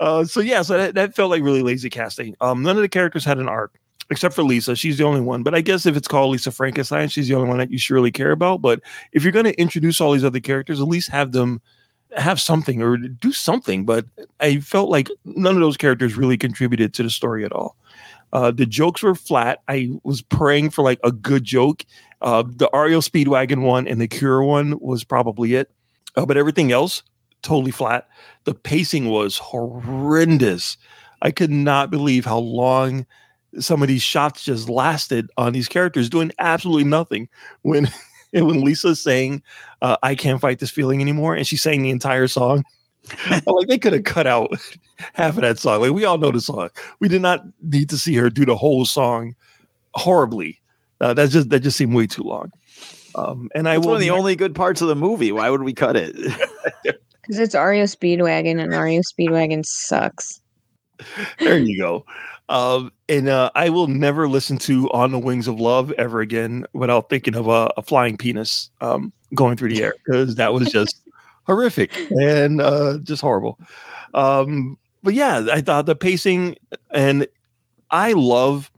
Uh, 0.00 0.24
so 0.24 0.40
yeah, 0.40 0.60
so 0.60 0.76
that, 0.76 0.94
that 0.96 1.16
felt 1.16 1.30
like 1.30 1.42
really 1.42 1.62
lazy 1.62 1.88
casting. 1.88 2.36
Um, 2.42 2.62
none 2.62 2.76
of 2.76 2.82
the 2.82 2.90
characters 2.90 3.24
had 3.24 3.38
an 3.38 3.48
arc 3.48 3.80
except 4.10 4.34
for 4.34 4.42
Lisa. 4.42 4.76
She's 4.76 4.98
the 4.98 5.04
only 5.04 5.22
one. 5.22 5.42
But 5.42 5.54
I 5.54 5.62
guess 5.62 5.86
if 5.86 5.96
it's 5.96 6.08
called 6.08 6.30
Lisa 6.30 6.52
Frankenstein, 6.52 7.08
she's 7.08 7.28
the 7.28 7.34
only 7.36 7.48
one 7.48 7.56
that 7.56 7.70
you 7.70 7.78
should 7.78 7.94
really 7.94 8.12
care 8.12 8.32
about. 8.32 8.60
But 8.60 8.82
if 9.12 9.22
you're 9.22 9.32
going 9.32 9.46
to 9.46 9.58
introduce 9.58 9.98
all 9.98 10.12
these 10.12 10.24
other 10.24 10.40
characters, 10.40 10.78
at 10.78 10.88
least 10.88 11.08
have 11.08 11.32
them 11.32 11.62
have 12.16 12.38
something 12.38 12.82
or 12.82 12.98
do 12.98 13.32
something. 13.32 13.86
But 13.86 14.04
I 14.40 14.60
felt 14.60 14.90
like 14.90 15.08
none 15.24 15.54
of 15.54 15.62
those 15.62 15.78
characters 15.78 16.16
really 16.16 16.36
contributed 16.36 16.92
to 16.94 17.02
the 17.02 17.08
story 17.08 17.46
at 17.46 17.52
all. 17.52 17.76
Uh, 18.32 18.50
the 18.50 18.66
jokes 18.66 19.02
were 19.02 19.14
flat. 19.14 19.62
I 19.68 19.90
was 20.04 20.22
praying 20.22 20.70
for 20.70 20.82
like 20.82 21.00
a 21.04 21.12
good 21.12 21.44
joke. 21.44 21.84
Uh, 22.22 22.42
the 22.42 22.70
REO 22.72 23.00
Speedwagon 23.00 23.62
one 23.62 23.88
and 23.88 24.00
the 24.00 24.08
Cure 24.08 24.42
one 24.42 24.78
was 24.80 25.04
probably 25.04 25.54
it. 25.54 25.70
Uh, 26.16 26.26
but 26.26 26.36
everything 26.36 26.72
else, 26.72 27.02
totally 27.42 27.70
flat. 27.70 28.08
The 28.44 28.54
pacing 28.54 29.08
was 29.08 29.38
horrendous. 29.38 30.76
I 31.22 31.30
could 31.30 31.50
not 31.50 31.90
believe 31.90 32.24
how 32.24 32.38
long 32.38 33.06
some 33.58 33.82
of 33.82 33.88
these 33.88 34.02
shots 34.02 34.44
just 34.44 34.68
lasted 34.68 35.28
on 35.36 35.52
these 35.52 35.68
characters 35.68 36.08
doing 36.08 36.32
absolutely 36.38 36.84
nothing. 36.84 37.28
When 37.62 37.90
when 38.32 38.62
Lisa's 38.62 39.02
saying, 39.02 39.42
uh, 39.82 39.96
"I 40.02 40.14
can't 40.14 40.40
fight 40.40 40.58
this 40.60 40.70
feeling 40.70 41.00
anymore," 41.00 41.34
and 41.34 41.46
she's 41.46 41.62
saying 41.62 41.82
the 41.82 41.90
entire 41.90 42.28
song, 42.28 42.64
like 43.46 43.68
they 43.68 43.78
could 43.78 43.92
have 43.92 44.04
cut 44.04 44.26
out 44.26 44.50
half 45.14 45.36
of 45.36 45.42
that 45.42 45.58
song. 45.58 45.80
Like 45.80 45.92
we 45.92 46.04
all 46.04 46.18
know 46.18 46.30
the 46.30 46.40
song. 46.40 46.70
We 47.00 47.08
did 47.08 47.22
not 47.22 47.44
need 47.62 47.88
to 47.90 47.98
see 47.98 48.14
her 48.16 48.30
do 48.30 48.44
the 48.44 48.56
whole 48.56 48.84
song 48.84 49.34
horribly. 49.94 50.60
Uh, 51.00 51.14
that's 51.14 51.32
just 51.32 51.50
that 51.50 51.60
just 51.60 51.76
seemed 51.76 51.94
way 51.94 52.06
too 52.06 52.22
long. 52.22 52.50
Um, 53.14 53.48
and 53.54 53.68
I 53.68 53.74
That's 53.74 53.86
will 53.86 53.92
one 53.92 53.96
of 53.96 54.02
the 54.02 54.10
only 54.10 54.36
good 54.36 54.54
parts 54.54 54.80
of 54.80 54.88
the 54.88 54.94
movie. 54.94 55.32
Why 55.32 55.50
would 55.50 55.62
we 55.62 55.72
cut 55.72 55.96
it? 55.96 56.16
Because 57.22 57.38
it's 57.38 57.54
REO 57.54 57.84
Speedwagon, 57.84 58.60
and 58.60 58.72
REO 58.72 59.02
Speedwagon 59.02 59.64
sucks. 59.64 60.40
there 61.38 61.58
you 61.58 61.78
go. 61.78 62.04
Um, 62.48 62.90
and 63.08 63.28
uh, 63.28 63.50
I 63.54 63.68
will 63.68 63.86
never 63.86 64.26
listen 64.28 64.58
to 64.58 64.90
"On 64.90 65.12
the 65.12 65.18
Wings 65.18 65.46
of 65.46 65.60
Love" 65.60 65.92
ever 65.92 66.20
again 66.20 66.66
without 66.72 67.08
thinking 67.08 67.36
of 67.36 67.46
a, 67.46 67.70
a 67.76 67.82
flying 67.82 68.16
penis 68.16 68.70
um, 68.80 69.12
going 69.34 69.56
through 69.56 69.68
the 69.68 69.82
air 69.84 69.94
because 70.04 70.34
that 70.36 70.52
was 70.52 70.72
just 70.72 71.00
horrific 71.50 71.92
and 72.10 72.60
uh, 72.60 72.98
just 73.02 73.22
horrible. 73.22 73.58
Um, 74.14 74.78
but 75.02 75.14
yeah, 75.14 75.46
I 75.50 75.60
thought 75.60 75.86
the 75.86 75.96
pacing 75.96 76.56
and 76.90 77.26
I 77.90 78.12
love 78.12 78.70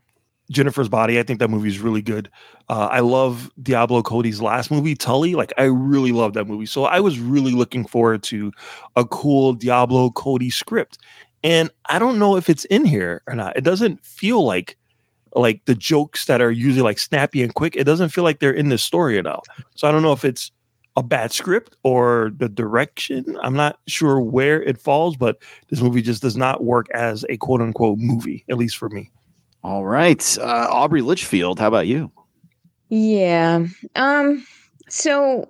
Jennifer's 0.50 0.88
Body. 0.88 1.18
I 1.18 1.22
think 1.22 1.38
that 1.40 1.48
movie 1.48 1.68
is 1.68 1.80
really 1.80 2.00
good. 2.00 2.30
Uh, 2.70 2.88
I 2.90 3.00
love 3.00 3.50
Diablo 3.62 4.02
Cody's 4.02 4.40
last 4.40 4.70
movie, 4.70 4.94
Tully. 4.94 5.34
Like 5.34 5.52
I 5.58 5.64
really 5.64 6.12
love 6.12 6.32
that 6.32 6.46
movie. 6.46 6.66
So 6.66 6.84
I 6.84 7.00
was 7.00 7.18
really 7.18 7.52
looking 7.52 7.86
forward 7.86 8.22
to 8.24 8.52
a 8.96 9.04
cool 9.04 9.52
Diablo 9.52 10.10
Cody 10.10 10.48
script. 10.48 10.98
And 11.44 11.70
I 11.90 11.98
don't 11.98 12.18
know 12.18 12.36
if 12.36 12.48
it's 12.48 12.64
in 12.66 12.86
here 12.86 13.22
or 13.26 13.34
not. 13.34 13.56
It 13.56 13.64
doesn't 13.64 14.02
feel 14.04 14.44
like 14.44 14.78
like 15.34 15.62
the 15.64 15.74
jokes 15.74 16.26
that 16.26 16.42
are 16.42 16.50
usually 16.50 16.82
like 16.82 16.98
snappy 16.98 17.42
and 17.42 17.54
quick. 17.54 17.74
It 17.76 17.84
doesn't 17.84 18.10
feel 18.10 18.24
like 18.24 18.38
they're 18.38 18.52
in 18.52 18.68
the 18.68 18.78
story 18.78 19.18
at 19.18 19.26
all. 19.26 19.42
So 19.74 19.88
I 19.88 19.92
don't 19.92 20.02
know 20.02 20.12
if 20.12 20.24
it's 20.24 20.52
a 20.96 21.02
bad 21.02 21.32
script 21.32 21.76
or 21.82 22.32
the 22.36 22.48
direction. 22.48 23.36
I'm 23.42 23.54
not 23.54 23.78
sure 23.86 24.20
where 24.20 24.62
it 24.62 24.78
falls, 24.78 25.16
but 25.16 25.38
this 25.68 25.80
movie 25.80 26.02
just 26.02 26.22
does 26.22 26.36
not 26.36 26.64
work 26.64 26.88
as 26.90 27.24
a 27.28 27.36
quote 27.36 27.60
unquote 27.60 27.98
movie, 27.98 28.44
at 28.50 28.58
least 28.58 28.76
for 28.76 28.88
me. 28.88 29.10
All 29.64 29.84
right. 29.84 30.38
Uh, 30.38 30.68
Aubrey 30.70 31.02
Litchfield, 31.02 31.58
how 31.58 31.68
about 31.68 31.86
you? 31.86 32.10
Yeah. 32.88 33.66
Um. 33.96 34.46
So 34.88 35.48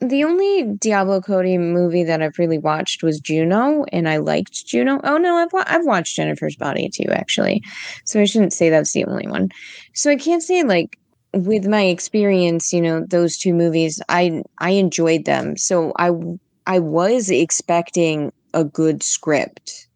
the 0.00 0.24
only 0.24 0.64
Diablo 0.78 1.20
Cody 1.20 1.56
movie 1.56 2.04
that 2.04 2.20
I've 2.20 2.38
really 2.38 2.58
watched 2.58 3.02
was 3.02 3.20
Juno, 3.20 3.84
and 3.92 4.08
I 4.08 4.18
liked 4.18 4.66
Juno. 4.66 5.00
Oh 5.04 5.16
no, 5.16 5.36
I've 5.36 5.52
wa- 5.52 5.64
I've 5.66 5.86
watched 5.86 6.16
Jennifer's 6.16 6.56
Body 6.56 6.90
too, 6.90 7.10
actually. 7.10 7.62
So 8.04 8.20
I 8.20 8.24
shouldn't 8.24 8.52
say 8.52 8.68
that's 8.68 8.92
the 8.92 9.04
only 9.06 9.26
one. 9.28 9.48
So 9.94 10.10
I 10.10 10.16
can't 10.16 10.42
say 10.42 10.62
like 10.62 10.98
with 11.34 11.66
my 11.66 11.82
experience, 11.82 12.72
you 12.72 12.80
know, 12.80 13.04
those 13.08 13.36
two 13.36 13.54
movies, 13.54 14.00
I 14.08 14.42
I 14.58 14.70
enjoyed 14.70 15.24
them. 15.24 15.56
So 15.56 15.92
I 15.98 16.12
I 16.66 16.78
was 16.78 17.30
expecting 17.30 18.32
a 18.54 18.64
good 18.64 19.02
script, 19.02 19.88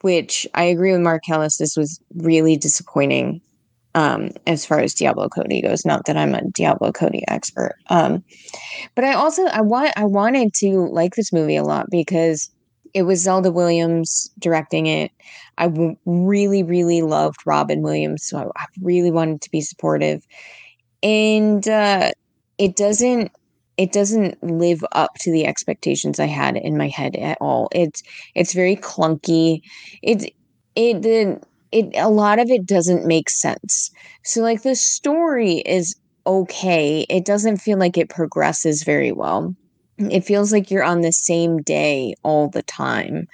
which 0.00 0.46
I 0.54 0.64
agree 0.64 0.92
with 0.92 1.00
Mark 1.00 1.28
Ellis. 1.28 1.58
This 1.58 1.76
was 1.76 2.00
really 2.16 2.56
disappointing 2.56 3.40
um, 3.94 4.30
as 4.46 4.64
far 4.64 4.80
as 4.80 4.94
Diablo 4.94 5.28
Cody 5.28 5.62
goes. 5.62 5.84
Not 5.84 6.06
that 6.06 6.16
I'm 6.16 6.34
a 6.34 6.48
Diablo 6.50 6.92
Cody 6.92 7.24
expert, 7.28 7.76
um, 7.90 8.22
but 8.94 9.04
I 9.04 9.14
also 9.14 9.44
I 9.46 9.60
want 9.60 9.92
I 9.96 10.04
wanted 10.04 10.54
to 10.54 10.88
like 10.92 11.14
this 11.14 11.32
movie 11.32 11.56
a 11.56 11.64
lot 11.64 11.86
because 11.90 12.50
it 12.94 13.02
was 13.02 13.22
Zelda 13.22 13.50
Williams 13.50 14.30
directing 14.38 14.86
it. 14.86 15.10
I 15.58 15.68
w- 15.68 15.96
really 16.06 16.62
really 16.62 17.02
loved 17.02 17.40
Robin 17.46 17.82
Williams, 17.82 18.24
so 18.24 18.38
I, 18.38 18.62
I 18.62 18.66
really 18.80 19.10
wanted 19.10 19.40
to 19.42 19.50
be 19.50 19.60
supportive, 19.60 20.26
and 21.02 21.66
uh, 21.68 22.10
it 22.58 22.76
doesn't 22.76 23.32
it 23.76 23.92
doesn't 23.92 24.42
live 24.42 24.84
up 24.90 25.14
to 25.20 25.30
the 25.30 25.46
expectations 25.46 26.18
I 26.18 26.26
had 26.26 26.56
in 26.56 26.76
my 26.76 26.88
head 26.88 27.14
at 27.16 27.38
all. 27.40 27.68
It's 27.72 28.02
it's 28.34 28.52
very 28.52 28.76
clunky. 28.76 29.60
It's 30.02 30.26
it 30.74 31.02
the 31.02 31.40
it 31.70 31.86
a 31.96 32.08
lot 32.08 32.40
of 32.40 32.50
it 32.50 32.66
doesn't 32.66 33.06
make 33.06 33.30
sense. 33.30 33.90
So 34.24 34.42
like 34.42 34.62
the 34.62 34.74
story 34.74 35.58
is 35.58 35.94
okay. 36.26 37.06
It 37.08 37.24
doesn't 37.24 37.58
feel 37.58 37.78
like 37.78 37.96
it 37.96 38.10
progresses 38.10 38.82
very 38.82 39.12
well. 39.12 39.54
It 39.98 40.24
feels 40.24 40.52
like 40.52 40.70
you're 40.70 40.84
on 40.84 41.00
the 41.00 41.12
same 41.12 41.58
day 41.62 42.14
all 42.22 42.48
the 42.48 42.62
time. 42.62 43.26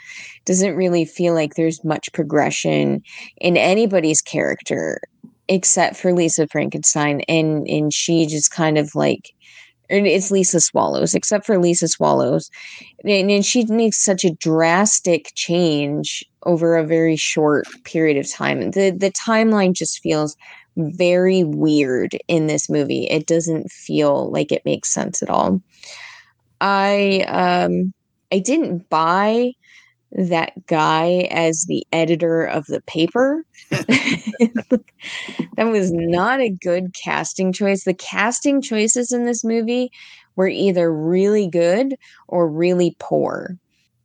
Doesn't 0.46 0.76
really 0.76 1.04
feel 1.04 1.34
like 1.34 1.54
there's 1.54 1.84
much 1.84 2.12
progression 2.12 3.02
in 3.38 3.56
anybody's 3.56 4.22
character 4.22 5.00
except 5.48 5.96
for 5.96 6.12
Lisa 6.12 6.46
Frankenstein 6.48 7.20
and 7.28 7.66
and 7.68 7.92
she 7.92 8.26
just 8.26 8.50
kind 8.50 8.78
of 8.78 8.94
like 8.94 9.34
it's 9.90 10.30
Lisa 10.30 10.60
Swallows, 10.60 11.14
except 11.14 11.44
for 11.44 11.58
Lisa 11.58 11.88
Swallows. 11.88 12.50
And, 13.04 13.30
and 13.30 13.44
she 13.44 13.66
makes 13.66 14.02
such 14.02 14.24
a 14.24 14.34
drastic 14.34 15.32
change 15.34 16.24
over 16.44 16.76
a 16.76 16.86
very 16.86 17.16
short 17.16 17.66
period 17.84 18.16
of 18.16 18.30
time. 18.30 18.70
The 18.70 18.90
the 18.90 19.10
timeline 19.10 19.74
just 19.74 20.00
feels 20.00 20.36
very 20.76 21.44
weird 21.44 22.18
in 22.28 22.46
this 22.46 22.68
movie. 22.68 23.04
It 23.06 23.26
doesn't 23.26 23.70
feel 23.70 24.30
like 24.30 24.52
it 24.52 24.64
makes 24.64 24.92
sense 24.92 25.22
at 25.22 25.30
all. 25.30 25.60
I 26.60 27.24
um 27.28 27.92
I 28.32 28.38
didn't 28.38 28.88
buy 28.88 29.52
that 30.14 30.52
guy 30.66 31.28
as 31.30 31.64
the 31.68 31.86
editor 31.92 32.44
of 32.44 32.66
the 32.66 32.80
paper. 32.82 33.44
that 33.70 34.84
was 35.58 35.92
not 35.92 36.40
a 36.40 36.50
good 36.50 36.94
casting 36.94 37.52
choice. 37.52 37.84
The 37.84 37.94
casting 37.94 38.62
choices 38.62 39.12
in 39.12 39.24
this 39.24 39.44
movie 39.44 39.90
were 40.36 40.48
either 40.48 40.92
really 40.92 41.48
good 41.48 41.94
or 42.28 42.48
really 42.48 42.96
poor. 42.98 43.56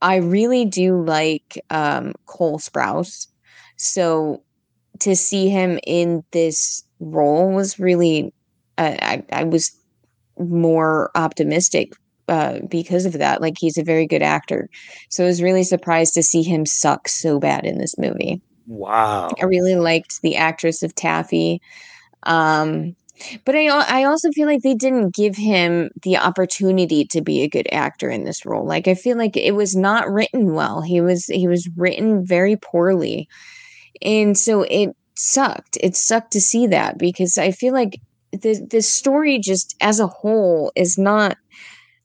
I 0.01 0.17
really 0.17 0.65
do 0.65 1.01
like 1.03 1.61
um, 1.69 2.13
Cole 2.25 2.59
Sprouse. 2.59 3.27
So 3.77 4.43
to 4.99 5.15
see 5.15 5.49
him 5.49 5.79
in 5.85 6.23
this 6.31 6.83
role 6.99 7.51
was 7.51 7.79
really, 7.79 8.33
uh, 8.77 8.95
I, 8.99 9.23
I 9.31 9.43
was 9.43 9.71
more 10.37 11.11
optimistic 11.15 11.93
uh, 12.29 12.59
because 12.69 13.05
of 13.05 13.13
that. 13.13 13.41
Like 13.41 13.57
he's 13.57 13.77
a 13.77 13.83
very 13.83 14.07
good 14.07 14.21
actor. 14.21 14.69
So 15.09 15.23
I 15.23 15.27
was 15.27 15.41
really 15.41 15.63
surprised 15.63 16.13
to 16.13 16.23
see 16.23 16.43
him 16.43 16.65
suck 16.65 17.07
so 17.07 17.39
bad 17.39 17.65
in 17.65 17.77
this 17.77 17.97
movie. 17.97 18.41
Wow. 18.67 19.29
I 19.41 19.45
really 19.45 19.75
liked 19.75 20.21
the 20.21 20.35
actress 20.35 20.83
of 20.83 20.93
Taffy. 20.95 21.61
Um, 22.23 22.95
but 23.43 23.55
I, 23.55 23.67
I 23.67 24.03
also 24.05 24.31
feel 24.31 24.47
like 24.47 24.61
they 24.61 24.75
didn't 24.75 25.13
give 25.13 25.35
him 25.35 25.89
the 26.03 26.17
opportunity 26.17 27.03
to 27.05 27.21
be 27.21 27.41
a 27.41 27.49
good 27.49 27.67
actor 27.71 28.09
in 28.09 28.23
this 28.23 28.45
role. 28.45 28.65
Like 28.65 28.87
I 28.87 28.93
feel 28.93 29.17
like 29.17 29.35
it 29.35 29.55
was 29.55 29.75
not 29.75 30.09
written 30.09 30.53
well. 30.53 30.81
He 30.81 31.01
was 31.01 31.25
he 31.25 31.47
was 31.47 31.69
written 31.75 32.25
very 32.25 32.55
poorly. 32.55 33.27
And 34.01 34.37
so 34.37 34.61
it 34.61 34.95
sucked. 35.15 35.77
It 35.81 35.95
sucked 35.95 36.31
to 36.33 36.41
see 36.41 36.67
that 36.67 36.97
because 36.97 37.37
I 37.37 37.51
feel 37.51 37.73
like 37.73 37.99
the 38.31 38.65
the 38.69 38.81
story 38.81 39.39
just 39.39 39.75
as 39.81 39.99
a 39.99 40.07
whole 40.07 40.71
is 40.75 40.97
not 40.97 41.37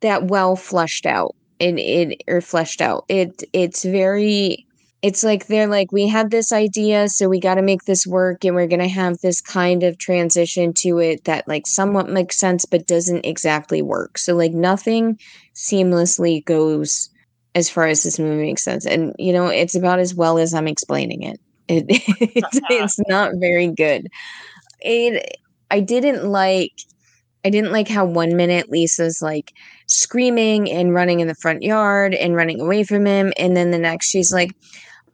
that 0.04 0.24
well 0.24 0.54
fleshed 0.54 1.06
out. 1.06 1.34
It 1.58 1.78
it 1.78 2.22
or 2.28 2.40
fleshed 2.40 2.80
out. 2.80 3.04
It 3.08 3.42
it's 3.52 3.84
very 3.84 4.66
it's 5.02 5.22
like 5.22 5.48
they're 5.48 5.66
like 5.66 5.92
we 5.92 6.08
had 6.08 6.30
this 6.30 6.50
idea 6.50 7.10
so 7.10 7.28
we 7.28 7.38
got 7.38 7.56
to 7.56 7.62
make 7.62 7.84
this 7.84 8.06
work 8.06 8.42
and 8.42 8.54
we're 8.54 8.66
going 8.66 8.80
to 8.80 8.88
have 8.88 9.18
this 9.18 9.38
kind 9.42 9.82
of 9.82 9.98
transition 9.98 10.72
to 10.72 10.98
it 10.98 11.24
that 11.24 11.46
like 11.46 11.66
somewhat 11.66 12.08
makes 12.08 12.38
sense 12.38 12.64
but 12.64 12.86
doesn't 12.86 13.26
exactly 13.26 13.82
work 13.82 14.16
so 14.16 14.34
like 14.34 14.52
nothing 14.52 15.18
seamlessly 15.54 16.42
goes 16.46 17.10
as 17.54 17.68
far 17.68 17.86
as 17.86 18.02
this 18.02 18.18
movie 18.18 18.44
makes 18.44 18.64
sense 18.64 18.86
and 18.86 19.14
you 19.18 19.30
know 19.30 19.48
it's 19.48 19.74
about 19.74 19.98
as 19.98 20.14
well 20.14 20.38
as 20.38 20.54
i'm 20.54 20.66
explaining 20.66 21.22
it, 21.22 21.38
it 21.68 21.84
it's, 22.34 22.60
it's 22.70 22.98
not 23.06 23.32
very 23.34 23.68
good 23.68 24.08
it 24.80 25.36
i 25.70 25.80
didn't 25.80 26.26
like 26.30 26.72
i 27.44 27.50
didn't 27.50 27.72
like 27.72 27.88
how 27.88 28.04
one 28.04 28.37
minute 28.37 28.70
lisa's 28.70 29.20
like 29.22 29.52
screaming 29.87 30.70
and 30.70 30.94
running 30.94 31.20
in 31.20 31.28
the 31.28 31.35
front 31.35 31.62
yard 31.62 32.14
and 32.14 32.37
running 32.37 32.61
away 32.61 32.85
from 32.85 33.07
him 33.07 33.33
and 33.38 33.57
then 33.57 33.70
the 33.70 33.78
next 33.78 34.09
she's 34.09 34.33
like 34.33 34.50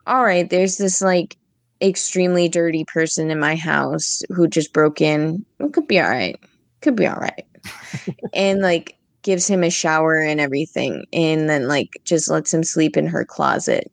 all 0.07 0.25
right, 0.25 0.49
there's 0.51 0.77
this 0.77 1.01
like 1.01 1.37
extremely 1.81 2.49
dirty 2.49 2.85
person 2.85 3.31
in 3.31 3.38
my 3.38 3.55
house 3.55 4.23
who 4.31 4.49
just 4.49 4.73
broke 4.73 5.01
in. 5.01 5.45
It 5.61 5.73
could 5.73 5.87
be 5.87 6.01
all 6.01 6.11
right. 6.11 6.38
Could 6.83 6.97
be 6.97 7.07
all 7.07 7.16
right. 7.16 7.47
and 8.35 8.61
like 8.61 8.97
gives 9.22 9.47
him 9.47 9.62
a 9.62 9.70
shower 9.70 10.16
and 10.16 10.41
everything 10.41 11.05
and 11.12 11.49
then 11.49 11.68
like 11.68 11.91
just 12.05 12.31
lets 12.31 12.53
him 12.53 12.64
sleep 12.64 12.97
in 12.97 13.07
her 13.07 13.24
closet. 13.24 13.93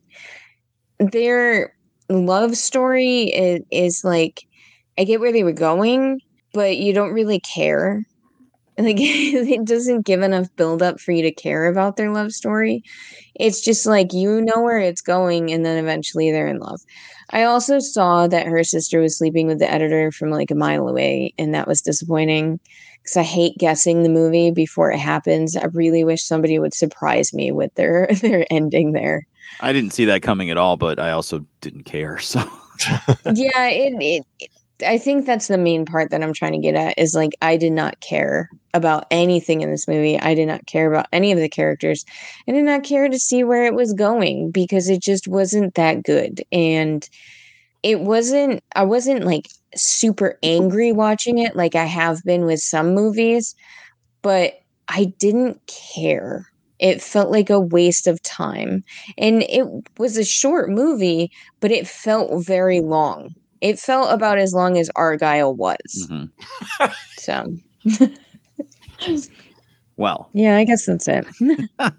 Their 0.98 1.74
love 2.08 2.56
story 2.56 3.24
is, 3.24 3.60
is 3.70 4.04
like 4.04 4.44
I 4.98 5.04
get 5.04 5.20
where 5.20 5.32
they 5.32 5.44
were 5.44 5.52
going, 5.52 6.20
but 6.52 6.78
you 6.78 6.92
don't 6.92 7.12
really 7.12 7.40
care. 7.40 8.02
Like 8.88 8.96
it 9.00 9.64
doesn't 9.64 10.06
give 10.06 10.22
enough 10.22 10.54
build 10.54 10.82
up 10.82 11.00
for 11.00 11.10
you 11.10 11.22
to 11.22 11.32
care 11.32 11.66
about 11.66 11.96
their 11.96 12.12
love 12.12 12.30
story. 12.30 12.84
It's 13.34 13.60
just 13.60 13.86
like 13.86 14.12
you 14.12 14.40
know 14.40 14.62
where 14.62 14.78
it's 14.78 15.00
going 15.00 15.50
and 15.50 15.66
then 15.66 15.82
eventually 15.82 16.30
they're 16.30 16.46
in 16.46 16.60
love. 16.60 16.80
I 17.30 17.42
also 17.42 17.80
saw 17.80 18.28
that 18.28 18.46
her 18.46 18.62
sister 18.62 19.00
was 19.00 19.18
sleeping 19.18 19.48
with 19.48 19.58
the 19.58 19.70
editor 19.70 20.12
from 20.12 20.30
like 20.30 20.52
a 20.52 20.54
mile 20.54 20.86
away 20.86 21.34
and 21.38 21.52
that 21.54 21.66
was 21.66 21.80
disappointing 21.80 22.60
cuz 23.04 23.16
I 23.16 23.24
hate 23.24 23.58
guessing 23.58 24.04
the 24.04 24.08
movie 24.08 24.52
before 24.52 24.92
it 24.92 25.00
happens. 25.00 25.56
I 25.56 25.64
really 25.72 26.04
wish 26.04 26.22
somebody 26.22 26.60
would 26.60 26.72
surprise 26.72 27.34
me 27.34 27.50
with 27.50 27.74
their 27.74 28.06
their 28.20 28.46
ending 28.48 28.92
there. 28.92 29.26
I 29.58 29.72
didn't 29.72 29.92
see 29.92 30.04
that 30.04 30.22
coming 30.22 30.50
at 30.50 30.56
all, 30.56 30.76
but 30.76 31.00
I 31.00 31.10
also 31.10 31.44
didn't 31.60 31.82
care. 31.82 32.20
So 32.20 32.48
yeah, 33.34 33.66
it, 33.66 34.24
it 34.38 34.50
I 34.86 34.98
think 34.98 35.26
that's 35.26 35.48
the 35.48 35.58
main 35.58 35.84
part 35.84 36.10
that 36.10 36.22
I'm 36.22 36.32
trying 36.32 36.52
to 36.52 36.58
get 36.58 36.74
at 36.74 36.98
is 36.98 37.14
like 37.14 37.32
I 37.42 37.56
did 37.56 37.72
not 37.72 38.00
care 38.00 38.48
about 38.74 39.06
anything 39.10 39.60
in 39.60 39.70
this 39.70 39.88
movie. 39.88 40.18
I 40.20 40.34
did 40.34 40.46
not 40.46 40.66
care 40.66 40.90
about 40.90 41.08
any 41.12 41.32
of 41.32 41.38
the 41.38 41.48
characters. 41.48 42.04
I 42.48 42.52
did 42.52 42.64
not 42.64 42.84
care 42.84 43.08
to 43.08 43.18
see 43.18 43.42
where 43.42 43.64
it 43.64 43.74
was 43.74 43.92
going 43.92 44.50
because 44.52 44.88
it 44.88 45.02
just 45.02 45.26
wasn't 45.26 45.74
that 45.74 46.04
good. 46.04 46.42
And 46.52 47.08
it 47.82 48.00
wasn't 48.00 48.62
I 48.76 48.84
wasn't 48.84 49.24
like 49.24 49.48
super 49.74 50.38
angry 50.42 50.92
watching 50.92 51.38
it 51.38 51.56
like 51.56 51.74
I 51.74 51.84
have 51.84 52.22
been 52.24 52.44
with 52.44 52.60
some 52.60 52.94
movies, 52.94 53.54
but 54.22 54.60
I 54.88 55.06
didn't 55.18 55.60
care. 55.66 56.46
It 56.78 57.02
felt 57.02 57.30
like 57.30 57.50
a 57.50 57.60
waste 57.60 58.06
of 58.06 58.22
time. 58.22 58.84
And 59.16 59.42
it 59.44 59.66
was 59.98 60.16
a 60.16 60.24
short 60.24 60.70
movie, 60.70 61.30
but 61.60 61.72
it 61.72 61.88
felt 61.88 62.44
very 62.46 62.80
long. 62.80 63.34
It 63.60 63.78
felt 63.78 64.12
about 64.12 64.38
as 64.38 64.52
long 64.54 64.78
as 64.78 64.90
Argylle 64.96 65.56
was. 65.56 66.08
Mhm. 66.10 66.30
So, 67.16 67.54
Well, 69.96 70.30
yeah, 70.32 70.56
I 70.56 70.62
guess 70.64 70.86
that's 70.86 71.08
it. 71.08 71.26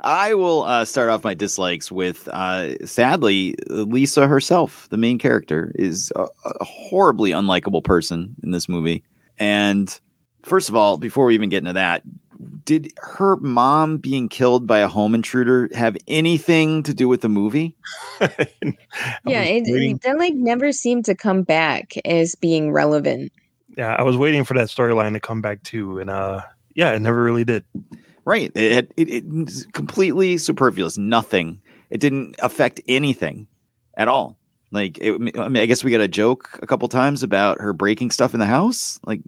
I 0.00 0.32
will 0.32 0.62
uh, 0.62 0.86
start 0.86 1.10
off 1.10 1.24
my 1.24 1.34
dislikes 1.34 1.92
with 1.92 2.26
uh, 2.28 2.78
sadly, 2.86 3.54
Lisa 3.68 4.26
herself, 4.26 4.88
the 4.88 4.96
main 4.96 5.18
character, 5.18 5.70
is 5.74 6.10
a, 6.16 6.22
a 6.46 6.64
horribly 6.64 7.32
unlikable 7.32 7.84
person 7.84 8.34
in 8.42 8.50
this 8.52 8.66
movie. 8.66 9.04
And 9.38 9.94
first 10.42 10.70
of 10.70 10.74
all, 10.74 10.96
before 10.96 11.26
we 11.26 11.34
even 11.34 11.50
get 11.50 11.58
into 11.58 11.74
that, 11.74 12.02
did 12.64 12.92
her 12.98 13.36
mom 13.36 13.98
being 13.98 14.28
killed 14.28 14.66
by 14.66 14.78
a 14.78 14.88
home 14.88 15.14
intruder 15.14 15.68
have 15.74 15.96
anything 16.06 16.82
to 16.84 16.94
do 16.94 17.08
with 17.08 17.20
the 17.20 17.28
movie? 17.28 17.76
yeah, 18.20 19.42
it, 19.42 19.64
it 19.66 20.02
that 20.02 20.18
like 20.18 20.34
never 20.34 20.72
seemed 20.72 21.04
to 21.06 21.14
come 21.14 21.42
back 21.42 21.94
as 22.04 22.34
being 22.34 22.72
relevant. 22.72 23.32
Yeah, 23.76 23.94
I 23.94 24.02
was 24.02 24.16
waiting 24.16 24.44
for 24.44 24.54
that 24.54 24.68
storyline 24.68 25.12
to 25.12 25.20
come 25.20 25.40
back 25.40 25.62
too, 25.62 25.98
and 25.98 26.10
uh, 26.10 26.42
yeah, 26.74 26.92
it 26.92 27.00
never 27.00 27.22
really 27.22 27.44
did. 27.44 27.64
Right. 28.24 28.52
It, 28.54 28.92
it, 28.96 29.08
it 29.08 29.24
it's 29.26 29.64
completely 29.66 30.36
superfluous. 30.36 30.98
Nothing. 30.98 31.62
It 31.88 31.98
didn't 31.98 32.36
affect 32.40 32.80
anything 32.86 33.46
at 33.96 34.06
all. 34.06 34.38
Like, 34.70 34.98
it, 34.98 35.14
I 35.14 35.48
mean, 35.48 35.56
I 35.56 35.64
guess 35.66 35.82
we 35.82 35.90
got 35.90 36.02
a 36.02 36.08
joke 36.08 36.58
a 36.60 36.66
couple 36.66 36.86
times 36.88 37.22
about 37.22 37.58
her 37.60 37.72
breaking 37.72 38.10
stuff 38.10 38.34
in 38.34 38.40
the 38.40 38.46
house. 38.46 39.00
Like, 39.06 39.22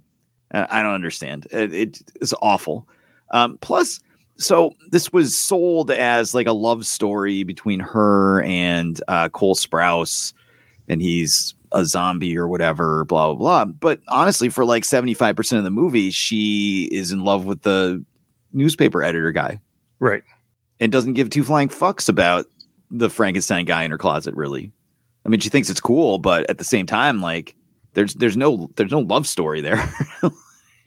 I 0.53 0.81
I 0.81 0.83
don't 0.83 0.93
understand. 0.93 1.47
It, 1.51 1.73
it 1.73 2.03
is 2.21 2.35
awful. 2.43 2.87
Um, 3.31 3.59
plus, 3.61 4.01
so 4.39 4.75
this 4.91 5.13
was 5.13 5.37
sold 5.37 5.91
as 5.91 6.35
like 6.35 6.47
a 6.47 6.53
love 6.53 6.87
story 6.87 7.43
between 7.43 7.81
her 7.81 8.43
and 8.43 9.01
uh, 9.09 9.29
Cole 9.29 9.55
Sprouse, 9.55 10.33
and 10.89 11.03
he's 11.03 11.55
a 11.73 11.85
zombie 11.85 12.37
or 12.37 12.49
whatever, 12.49 13.05
blah 13.05 13.33
blah 13.33 13.35
blah. 13.35 13.65
But 13.67 14.01
honestly, 14.09 14.49
for 14.49 14.65
like 14.65 14.85
seventy 14.85 15.15
five 15.15 15.37
percent 15.37 15.59
of 15.59 15.65
the 15.65 15.71
movie, 15.71 16.11
she 16.11 16.89
is 16.91 17.13
in 17.13 17.25
love 17.25 17.45
with 17.45 17.63
the 17.63 18.05
newspaper 18.53 19.03
editor 19.03 19.31
guy, 19.31 19.61
right? 19.99 20.23
And 20.81 20.91
doesn't 20.91 21.15
give 21.15 21.31
two 21.31 21.45
flying 21.45 21.69
fucks 21.69 22.09
about 22.09 22.47
the 22.91 23.11
Frankenstein 23.11 23.67
guy 23.67 23.85
in 23.85 23.91
her 23.91 23.99
closet. 23.99 24.35
Really, 24.35 24.73
I 25.25 25.29
mean, 25.29 25.41
she 25.41 25.51
thinks 25.51 25.71
it's 25.71 25.81
cool, 25.81 26.19
but 26.19 26.49
at 26.49 26.59
the 26.59 26.65
same 26.65 26.87
time, 26.87 27.21
like 27.21 27.55
there's 27.95 28.15
there's 28.15 28.37
no 28.37 28.71
there's 28.77 28.93
no 28.93 29.01
love 29.01 29.27
story 29.27 29.61
there 29.61 29.83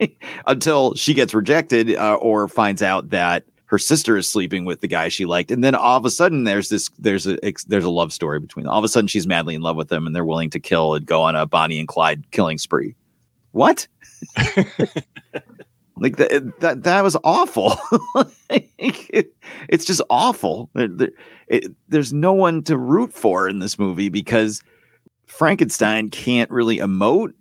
until 0.46 0.94
she 0.94 1.14
gets 1.14 1.34
rejected 1.34 1.94
uh, 1.96 2.14
or 2.16 2.48
finds 2.48 2.82
out 2.82 3.10
that 3.10 3.44
her 3.66 3.78
sister 3.78 4.16
is 4.16 4.28
sleeping 4.28 4.64
with 4.64 4.80
the 4.82 4.86
guy 4.88 5.08
she 5.08 5.24
liked. 5.24 5.50
And 5.50 5.64
then 5.64 5.74
all 5.74 5.96
of 5.96 6.04
a 6.04 6.10
sudden 6.10 6.44
there's 6.44 6.68
this 6.68 6.90
there's 6.98 7.26
a 7.26 7.38
there's 7.66 7.84
a 7.84 7.90
love 7.90 8.12
story 8.12 8.38
between 8.38 8.64
them. 8.64 8.72
all 8.72 8.78
of 8.78 8.84
a 8.84 8.88
sudden 8.88 9.08
she's 9.08 9.26
madly 9.26 9.54
in 9.54 9.62
love 9.62 9.76
with 9.76 9.90
him 9.90 10.06
and 10.06 10.14
they're 10.14 10.24
willing 10.24 10.50
to 10.50 10.60
kill 10.60 10.94
and 10.94 11.04
go 11.06 11.22
on 11.22 11.34
a 11.34 11.46
Bonnie 11.46 11.78
and 11.78 11.88
Clyde 11.88 12.30
killing 12.30 12.58
spree. 12.58 12.94
What? 13.52 13.86
Like 15.96 16.16
that 16.16 16.60
that 16.60 16.82
that 16.82 17.02
was 17.04 17.16
awful. 17.22 17.76
Like, 18.50 18.70
it- 18.78 19.32
it's 19.68 19.84
just 19.84 20.02
awful. 20.10 20.68
There- 20.74 21.10
it- 21.48 21.72
there's 21.88 22.12
no 22.12 22.32
one 22.32 22.62
to 22.64 22.76
root 22.76 23.12
for 23.12 23.48
in 23.48 23.60
this 23.60 23.78
movie 23.78 24.08
because 24.08 24.60
Frankenstein 25.26 26.10
can't 26.10 26.50
really 26.50 26.78
emote 26.78 27.32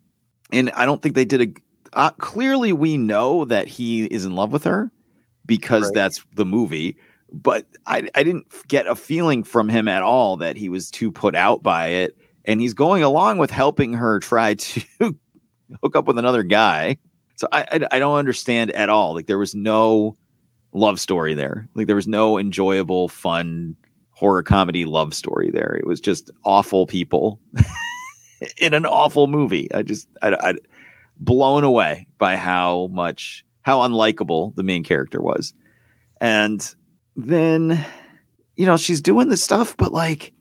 and 0.51 0.69
I 0.71 0.85
don't 0.85 1.01
think 1.01 1.15
they 1.15 1.25
did 1.25 1.41
a 1.41 1.47
uh, 1.95 2.11
clearly 2.11 2.73
we 2.73 2.97
know 2.97 3.45
that 3.45 3.67
he 3.67 4.05
is 4.05 4.25
in 4.25 4.35
love 4.35 4.51
with 4.51 4.63
her 4.63 4.91
because 5.45 5.91
that's 5.91 6.23
the 6.35 6.45
movie 6.45 6.97
but 7.33 7.65
I, 7.87 8.07
I 8.13 8.23
didn't 8.23 8.45
get 8.67 8.85
a 8.85 8.95
feeling 8.95 9.43
from 9.43 9.67
him 9.67 9.87
at 9.87 10.03
all 10.03 10.37
that 10.37 10.55
he 10.55 10.69
was 10.69 10.91
too 10.91 11.11
put 11.11 11.35
out 11.35 11.63
by 11.63 11.87
it. 11.87 12.15
And 12.45 12.61
he's 12.61 12.75
going 12.75 13.03
along 13.03 13.39
with 13.39 13.49
helping 13.49 13.93
her 13.93 14.19
try 14.19 14.53
to 14.53 14.81
hook 15.81 15.95
up 15.95 16.05
with 16.05 16.19
another 16.19 16.43
guy. 16.43 16.97
So 17.35 17.47
I, 17.51 17.65
I 17.71 17.87
i 17.91 17.99
don't 17.99 18.17
understand 18.17 18.71
at 18.71 18.89
all. 18.89 19.15
Like 19.15 19.25
there 19.25 19.39
was 19.39 19.55
no 19.55 20.15
love 20.73 20.99
story 20.99 21.33
there. 21.33 21.67
Like 21.73 21.87
there 21.87 21.95
was 21.95 22.07
no 22.07 22.37
enjoyable 22.37 23.09
fun 23.09 23.75
horror 24.11 24.43
comedy 24.43 24.85
love 24.85 25.15
story 25.15 25.49
there. 25.49 25.75
It 25.75 25.87
was 25.87 25.99
just 25.99 26.29
awful 26.45 26.85
people 26.85 27.39
in 28.57 28.75
an 28.75 28.85
awful 28.85 29.25
movie. 29.25 29.73
I 29.73 29.81
just 29.81 30.07
I, 30.21 30.33
I 30.33 30.53
blown 31.17 31.63
away 31.63 32.07
by 32.17 32.35
how 32.35 32.87
much 32.91 33.45
how 33.61 33.79
unlikable 33.79 34.55
the 34.55 34.63
main 34.63 34.83
character 34.83 35.21
was. 35.21 35.53
And 36.21 36.73
then 37.15 37.85
you 38.55 38.65
know 38.65 38.77
she's 38.77 39.01
doing 39.01 39.29
this 39.29 39.43
stuff 39.43 39.75
but 39.77 39.91
like 39.91 40.33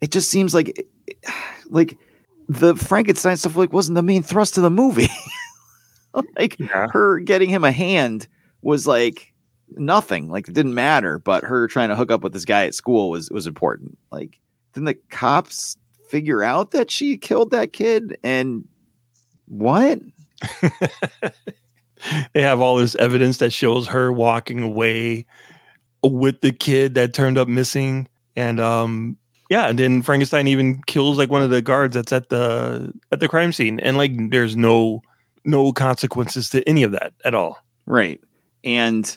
it 0.00 0.10
just 0.10 0.30
seems 0.30 0.54
like 0.54 0.86
like 1.68 1.98
the 2.48 2.76
frankenstein 2.76 3.36
stuff 3.36 3.56
like 3.56 3.72
wasn't 3.72 3.94
the 3.94 4.02
main 4.02 4.22
thrust 4.22 4.56
of 4.56 4.62
the 4.62 4.70
movie. 4.70 5.08
Like 6.38 6.58
her 6.58 7.18
getting 7.18 7.50
him 7.50 7.62
a 7.62 7.72
hand 7.72 8.26
was 8.62 8.86
like 8.86 9.34
nothing. 9.76 10.30
Like 10.30 10.48
it 10.48 10.54
didn't 10.54 10.74
matter 10.74 11.18
but 11.18 11.44
her 11.44 11.68
trying 11.68 11.90
to 11.90 11.96
hook 11.96 12.10
up 12.10 12.22
with 12.22 12.32
this 12.32 12.46
guy 12.46 12.64
at 12.64 12.74
school 12.74 13.10
was 13.10 13.30
was 13.30 13.46
important. 13.46 13.98
Like 14.10 14.38
didn't 14.72 14.86
the 14.86 14.94
cops 15.10 15.76
figure 16.08 16.42
out 16.42 16.70
that 16.70 16.90
she 16.90 17.18
killed 17.18 17.50
that 17.50 17.72
kid? 17.72 18.16
And 18.22 18.66
what 19.46 20.00
they 22.32 22.42
have 22.42 22.60
all 22.60 22.76
this 22.76 22.94
evidence 22.96 23.38
that 23.38 23.52
shows 23.52 23.86
her 23.86 24.12
walking 24.12 24.62
away 24.62 25.26
with 26.02 26.40
the 26.40 26.52
kid 26.52 26.94
that 26.94 27.14
turned 27.14 27.38
up 27.38 27.48
missing. 27.48 28.08
And 28.36 28.60
um 28.60 29.16
yeah 29.48 29.68
and 29.68 29.78
then 29.78 30.02
frankenstein 30.02 30.48
even 30.48 30.82
kills 30.88 31.18
like 31.18 31.30
one 31.30 31.40
of 31.40 31.50
the 31.50 31.62
guards 31.62 31.94
that's 31.94 32.12
at 32.12 32.28
the 32.28 32.92
at 33.12 33.20
the 33.20 33.28
crime 33.28 33.52
scene. 33.52 33.80
And 33.80 33.96
like 33.96 34.12
there's 34.30 34.56
no 34.56 35.02
no 35.44 35.72
consequences 35.72 36.50
to 36.50 36.68
any 36.68 36.82
of 36.82 36.92
that 36.92 37.12
at 37.24 37.34
all. 37.34 37.64
Right. 37.86 38.20
And 38.64 39.16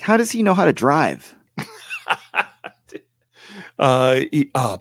how 0.00 0.16
does 0.16 0.30
he 0.30 0.42
know 0.42 0.54
how 0.54 0.64
to 0.64 0.72
drive? 0.72 1.34
Uh, 3.78 4.22
he, 4.32 4.50
uh 4.56 4.76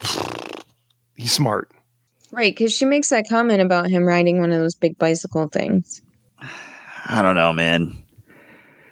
he's 1.15 1.31
smart 1.31 1.71
Right, 2.31 2.53
because 2.53 2.73
she 2.73 2.85
makes 2.85 3.09
that 3.09 3.29
comment 3.29 3.61
about 3.61 3.89
him 3.89 4.03
riding 4.03 4.39
one 4.39 4.51
of 4.51 4.59
those 4.59 4.75
big 4.75 4.97
bicycle 4.97 5.47
things. 5.47 6.01
I 7.05 7.21
don't 7.21 7.35
know, 7.35 7.53
man. 7.53 8.03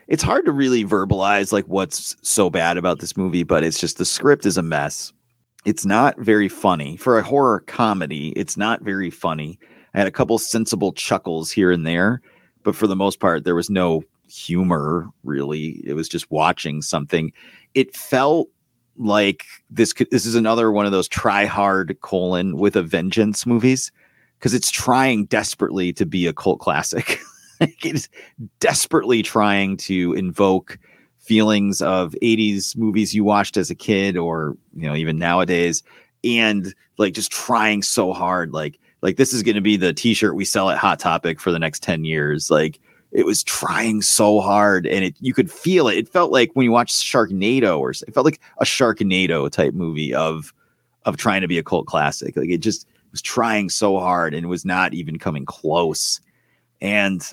It's 0.08 0.24
hard 0.24 0.46
to 0.46 0.52
really 0.52 0.86
verbalize 0.86 1.52
like 1.52 1.66
what's 1.66 2.16
so 2.22 2.50
bad 2.50 2.78
about 2.78 3.00
this 3.00 3.18
movie, 3.18 3.44
but 3.44 3.64
it's 3.64 3.80
just 3.80 3.98
the 3.98 4.06
script 4.06 4.46
is 4.46 4.58
a 4.58 4.62
mess. 4.62 5.12
It's 5.66 5.86
not 5.86 6.18
very 6.20 6.48
funny 6.48 6.96
for 6.96 7.18
a 7.18 7.24
horror 7.24 7.62
comedy. 7.62 8.30
It's 8.36 8.56
not 8.56 8.84
very 8.84 9.10
funny. 9.10 9.60
I 9.94 9.98
had 9.98 10.08
a 10.08 10.12
couple 10.12 10.38
sensible 10.38 10.94
chuckles 10.94 11.52
here 11.52 11.72
and 11.72 11.86
there, 11.86 12.22
but 12.64 12.76
for 12.76 12.86
the 12.86 12.96
most 12.96 13.20
part, 13.20 13.44
there 13.44 13.56
was 13.56 13.70
no 13.70 14.04
humor 14.30 15.08
really. 15.24 15.82
It 15.86 15.94
was 15.94 16.08
just 16.08 16.30
watching 16.30 16.82
something. 16.82 17.34
It 17.74 17.96
felt 17.96 18.48
like 18.98 19.46
this 19.70 19.94
this 20.12 20.26
is 20.26 20.36
another 20.36 20.72
one 20.72 20.86
of 20.86 20.92
those 20.92 21.08
try 21.08 21.46
hard 21.46 21.98
colon 22.02 22.58
with 22.58 22.76
a 22.76 22.84
vengeance 22.84 23.46
movies 23.46 23.92
because 24.40 24.54
it's 24.54 24.72
trying 24.72 25.26
desperately 25.26 25.92
to 25.94 26.06
be 26.06 26.28
a 26.28 26.34
cult 26.34 26.60
classic. 26.60 27.20
it's 27.60 28.10
desperately 28.60 29.24
trying 29.24 29.78
to 29.78 30.14
invoke 30.14 30.78
feelings 31.20 31.82
of 31.82 32.16
80s 32.22 32.78
movies 32.78 33.16
you 33.16 33.24
watched 33.24 33.58
as 33.58 33.70
a 33.72 33.76
kid 33.76 34.16
or 34.16 34.56
you 34.76 34.88
know 34.88 34.96
even 34.96 35.18
nowadays 35.18 35.82
and 36.24 36.76
like 36.98 37.14
just 37.14 37.32
trying 37.32 37.82
so 37.82 38.14
hard 38.14 38.52
like 38.54 38.80
like 39.02 39.18
this 39.18 39.34
is 39.34 39.42
going 39.42 39.56
to 39.56 39.62
be 39.62 39.76
the 39.76 39.94
t-shirt 39.94 40.36
we 40.36 40.46
sell 40.46 40.70
at 40.70 40.78
hot 40.78 41.00
topic 41.00 41.40
for 41.40 41.52
the 41.52 41.58
next 41.58 41.82
10 41.82 42.06
years 42.06 42.52
like 42.52 42.80
it 43.16 43.26
was 43.26 43.44
trying 43.44 44.02
so 44.02 44.42
hard 44.42 44.86
and 44.86 45.06
it 45.06 45.16
you 45.22 45.34
could 45.34 45.50
feel 45.50 45.88
it. 45.88 45.98
It 45.98 46.10
felt 46.10 46.32
like 46.32 46.52
when 46.54 46.66
you 46.66 46.72
watch 46.72 46.94
sharknado 46.94 47.80
or 47.80 47.92
it 47.92 48.14
felt 48.14 48.26
like 48.26 48.42
a 48.60 48.66
sharknado 48.66 49.50
type 49.50 49.74
movie 49.74 50.14
of 50.14 50.54
of 51.06 51.16
trying 51.16 51.42
to 51.42 51.48
be 51.48 51.58
a 51.58 51.64
cult 51.64 51.88
classic. 51.88 52.36
Like 52.36 52.50
it 52.50 52.58
just 52.58 52.86
was 53.12 53.22
trying 53.22 53.70
so 53.70 54.00
hard 54.00 54.34
and 54.34 54.50
was 54.50 54.66
not 54.66 54.94
even 54.94 55.18
coming 55.18 55.46
close. 55.46 56.20
And 56.82 57.26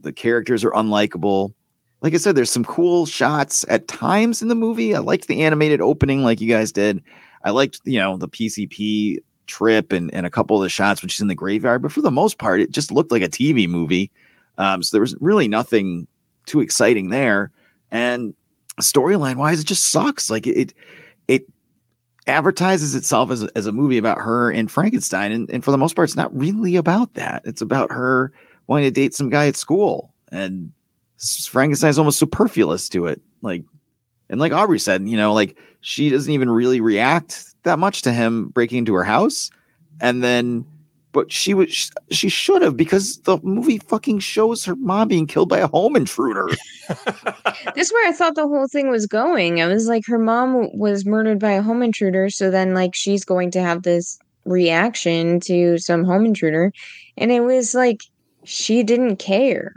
the 0.00 0.12
characters 0.12 0.64
are 0.64 0.72
unlikable. 0.72 1.54
Like 2.00 2.14
i 2.14 2.16
said 2.16 2.34
there's 2.34 2.50
some 2.50 2.64
cool 2.64 3.06
shots 3.06 3.64
at 3.68 3.86
times 3.86 4.42
in 4.42 4.48
the 4.48 4.56
movie. 4.56 4.94
I 4.96 4.98
liked 4.98 5.28
the 5.28 5.42
animated 5.42 5.80
opening 5.80 6.24
like 6.24 6.40
you 6.40 6.48
guys 6.48 6.72
did. 6.72 7.00
I 7.44 7.50
liked 7.50 7.80
you 7.84 8.00
know 8.00 8.16
the 8.16 8.28
pcp 8.28 9.18
trip 9.46 9.92
and, 9.92 10.12
and 10.12 10.26
a 10.26 10.30
couple 10.30 10.56
of 10.56 10.62
the 10.64 10.68
shots 10.68 11.00
when 11.00 11.08
she's 11.08 11.22
in 11.22 11.28
the 11.28 11.34
graveyard, 11.34 11.80
but 11.80 11.92
for 11.92 12.02
the 12.02 12.10
most 12.10 12.38
part, 12.38 12.60
it 12.60 12.72
just 12.72 12.90
looked 12.90 13.12
like 13.12 13.22
a 13.22 13.28
TV 13.28 13.68
movie. 13.68 14.10
Um, 14.58 14.82
so 14.82 14.94
there 14.94 15.00
was 15.00 15.16
really 15.20 15.48
nothing 15.48 16.06
too 16.46 16.60
exciting 16.60 17.08
there. 17.08 17.50
And 17.90 18.34
storyline 18.80 19.36
wise, 19.36 19.60
it 19.60 19.66
just 19.66 19.90
sucks. 19.90 20.30
Like 20.30 20.46
it, 20.46 20.74
it 21.26 21.46
advertises 22.26 22.94
itself 22.94 23.30
as 23.30 23.42
a, 23.42 23.48
as 23.56 23.66
a 23.66 23.72
movie 23.72 23.98
about 23.98 24.18
her 24.18 24.50
and 24.50 24.70
Frankenstein, 24.70 25.32
and, 25.32 25.50
and 25.50 25.64
for 25.64 25.70
the 25.70 25.78
most 25.78 25.96
part, 25.96 26.08
it's 26.08 26.16
not 26.16 26.36
really 26.36 26.76
about 26.76 27.14
that. 27.14 27.42
It's 27.44 27.62
about 27.62 27.90
her 27.90 28.32
wanting 28.66 28.84
to 28.84 28.90
date 28.90 29.14
some 29.14 29.30
guy 29.30 29.46
at 29.46 29.56
school, 29.56 30.12
and 30.30 30.70
Frankenstein's 31.18 31.98
almost 31.98 32.18
superfluous 32.18 32.88
to 32.90 33.06
it. 33.06 33.20
Like, 33.40 33.64
and 34.28 34.38
like 34.38 34.52
Aubrey 34.52 34.78
said, 34.78 35.08
you 35.08 35.16
know, 35.16 35.32
like 35.32 35.56
she 35.80 36.10
doesn't 36.10 36.32
even 36.32 36.50
really 36.50 36.80
react 36.80 37.44
that 37.62 37.78
much 37.78 38.02
to 38.02 38.12
him 38.12 38.48
breaking 38.48 38.78
into 38.78 38.94
her 38.94 39.04
house, 39.04 39.50
and 40.00 40.22
then 40.22 40.66
but 41.12 41.32
she 41.32 41.54
was 41.54 41.90
she 42.10 42.28
should 42.28 42.62
have 42.62 42.76
because 42.76 43.18
the 43.22 43.38
movie 43.42 43.78
fucking 43.78 44.18
shows 44.18 44.64
her 44.64 44.76
mom 44.76 45.08
being 45.08 45.26
killed 45.26 45.48
by 45.48 45.58
a 45.58 45.66
home 45.66 45.96
intruder. 45.96 46.48
this 47.74 47.86
is 47.86 47.92
where 47.92 48.08
I 48.08 48.12
thought 48.12 48.34
the 48.34 48.46
whole 48.46 48.68
thing 48.68 48.90
was 48.90 49.06
going. 49.06 49.60
I 49.60 49.66
was 49.66 49.86
like, 49.86 50.04
her 50.06 50.18
mom 50.18 50.68
was 50.76 51.06
murdered 51.06 51.38
by 51.38 51.52
a 51.52 51.62
home 51.62 51.82
intruder, 51.82 52.30
so 52.30 52.50
then 52.50 52.74
like 52.74 52.94
she's 52.94 53.24
going 53.24 53.50
to 53.52 53.60
have 53.60 53.82
this 53.82 54.18
reaction 54.44 55.40
to 55.40 55.78
some 55.78 56.04
home 56.04 56.26
intruder, 56.26 56.72
and 57.16 57.32
it 57.32 57.40
was 57.40 57.74
like 57.74 58.02
she 58.44 58.82
didn't 58.82 59.16
care. 59.16 59.72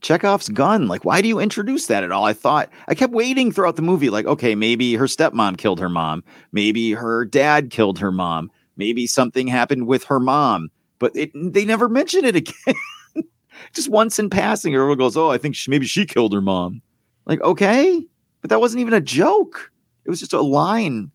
Chekhov's 0.00 0.50
gun. 0.50 0.86
Like, 0.86 1.04
why 1.06 1.22
do 1.22 1.28
you 1.28 1.40
introduce 1.40 1.86
that 1.86 2.04
at 2.04 2.12
all? 2.12 2.26
I 2.26 2.34
thought 2.34 2.68
I 2.88 2.94
kept 2.94 3.14
waiting 3.14 3.50
throughout 3.50 3.76
the 3.76 3.82
movie, 3.82 4.10
like, 4.10 4.26
okay, 4.26 4.54
maybe 4.54 4.94
her 4.94 5.06
stepmom 5.06 5.56
killed 5.56 5.80
her 5.80 5.88
mom, 5.88 6.22
maybe 6.52 6.92
her 6.92 7.24
dad 7.24 7.70
killed 7.70 7.98
her 7.98 8.12
mom 8.12 8.50
Maybe 8.76 9.06
something 9.06 9.46
happened 9.46 9.86
with 9.86 10.04
her 10.04 10.20
mom, 10.20 10.70
but 10.98 11.14
it, 11.14 11.30
they 11.34 11.64
never 11.64 11.88
mention 11.88 12.24
it 12.24 12.36
again. 12.36 12.74
Just 13.72 13.88
once 13.88 14.18
in 14.18 14.30
passing, 14.30 14.74
everyone 14.74 14.98
goes, 14.98 15.16
"Oh, 15.16 15.30
I 15.30 15.38
think 15.38 15.54
she, 15.54 15.70
maybe 15.70 15.86
she 15.86 16.06
killed 16.06 16.32
her 16.32 16.40
mom." 16.40 16.82
Like, 17.26 17.40
okay, 17.40 18.04
but 18.40 18.50
that 18.50 18.60
wasn't 18.60 18.80
even 18.80 18.94
a 18.94 19.00
joke. 19.00 19.70
It 20.04 20.10
was 20.10 20.20
just 20.20 20.32
a 20.32 20.40
line, 20.40 21.10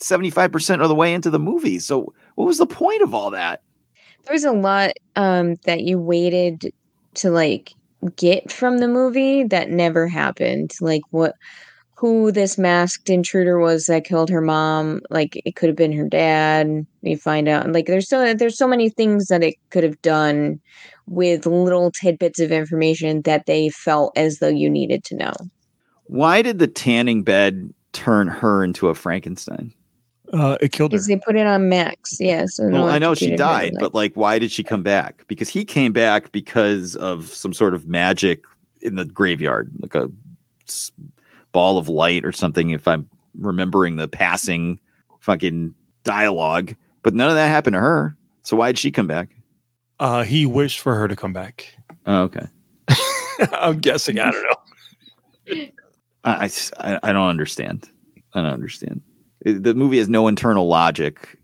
seventy-five 0.00 0.50
percent 0.50 0.82
of 0.82 0.88
the 0.88 0.94
way 0.94 1.14
into 1.14 1.30
the 1.30 1.38
movie. 1.38 1.78
So, 1.78 2.12
what 2.34 2.46
was 2.46 2.58
the 2.58 2.66
point 2.66 3.02
of 3.02 3.14
all 3.14 3.30
that? 3.30 3.62
There 4.24 4.34
was 4.34 4.44
a 4.44 4.52
lot 4.52 4.92
um, 5.16 5.54
that 5.64 5.82
you 5.82 5.98
waited 5.98 6.72
to 7.14 7.30
like 7.30 7.72
get 8.16 8.50
from 8.50 8.78
the 8.78 8.88
movie 8.88 9.44
that 9.44 9.70
never 9.70 10.06
happened. 10.06 10.72
Like 10.80 11.02
what 11.10 11.34
who 12.04 12.30
this 12.30 12.58
masked 12.58 13.08
intruder 13.08 13.58
was 13.58 13.86
that 13.86 14.04
killed 14.04 14.28
her 14.28 14.42
mom. 14.42 15.00
Like 15.08 15.40
it 15.46 15.56
could 15.56 15.70
have 15.70 15.76
been 15.76 15.90
her 15.92 16.06
dad. 16.06 16.86
You 17.00 17.16
find 17.16 17.48
out 17.48 17.72
like 17.72 17.86
there's 17.86 18.10
so 18.10 18.34
there's 18.34 18.58
so 18.58 18.68
many 18.68 18.90
things 18.90 19.28
that 19.28 19.42
it 19.42 19.54
could 19.70 19.84
have 19.84 20.02
done 20.02 20.60
with 21.06 21.46
little 21.46 21.90
tidbits 21.90 22.40
of 22.40 22.52
information 22.52 23.22
that 23.22 23.46
they 23.46 23.70
felt 23.70 24.12
as 24.18 24.38
though 24.38 24.48
you 24.48 24.68
needed 24.68 25.02
to 25.04 25.16
know. 25.16 25.32
Why 26.04 26.42
did 26.42 26.58
the 26.58 26.66
tanning 26.66 27.22
bed 27.22 27.72
turn 27.94 28.28
her 28.28 28.62
into 28.62 28.88
a 28.88 28.94
Frankenstein? 28.94 29.72
Uh, 30.30 30.58
it 30.60 30.72
killed 30.72 30.92
her. 30.92 30.96
Because 30.96 31.06
they 31.06 31.16
put 31.16 31.36
it 31.36 31.46
on 31.46 31.70
Max. 31.70 32.18
Yeah. 32.20 32.44
So 32.44 32.68
well, 32.68 32.86
I 32.86 32.98
know 32.98 33.14
she 33.14 33.34
died, 33.34 33.72
but 33.80 33.94
like, 33.94 34.12
why 34.12 34.38
did 34.38 34.52
she 34.52 34.62
come 34.62 34.82
back? 34.82 35.24
Because 35.26 35.48
he 35.48 35.64
came 35.64 35.94
back 35.94 36.32
because 36.32 36.96
of 36.96 37.28
some 37.28 37.54
sort 37.54 37.72
of 37.72 37.88
magic 37.88 38.44
in 38.82 38.96
the 38.96 39.06
graveyard, 39.06 39.72
like 39.80 39.94
a 39.94 40.10
ball 41.54 41.78
of 41.78 41.88
light 41.88 42.26
or 42.26 42.32
something 42.32 42.70
if 42.70 42.86
I'm 42.86 43.08
remembering 43.38 43.96
the 43.96 44.08
passing 44.08 44.78
fucking 45.20 45.74
dialogue. 46.02 46.74
But 47.02 47.14
none 47.14 47.30
of 47.30 47.36
that 47.36 47.48
happened 47.48 47.74
to 47.74 47.80
her. 47.80 48.14
So 48.42 48.58
why 48.58 48.68
did 48.68 48.78
she 48.78 48.90
come 48.90 49.06
back? 49.06 49.30
Uh, 49.98 50.24
he 50.24 50.44
wished 50.44 50.80
for 50.80 50.94
her 50.94 51.08
to 51.08 51.16
come 51.16 51.32
back. 51.32 51.74
Oh, 52.04 52.22
okay. 52.24 52.46
I'm 53.52 53.78
guessing. 53.78 54.18
I 54.18 54.30
don't 54.30 54.42
know. 54.42 55.66
I, 56.24 56.50
I, 56.78 56.98
I 57.02 57.12
don't 57.12 57.28
understand. 57.28 57.88
I 58.34 58.42
don't 58.42 58.52
understand. 58.52 59.00
It, 59.40 59.62
the 59.62 59.74
movie 59.74 59.98
has 59.98 60.08
no 60.08 60.28
internal 60.28 60.66
logic. 60.66 61.38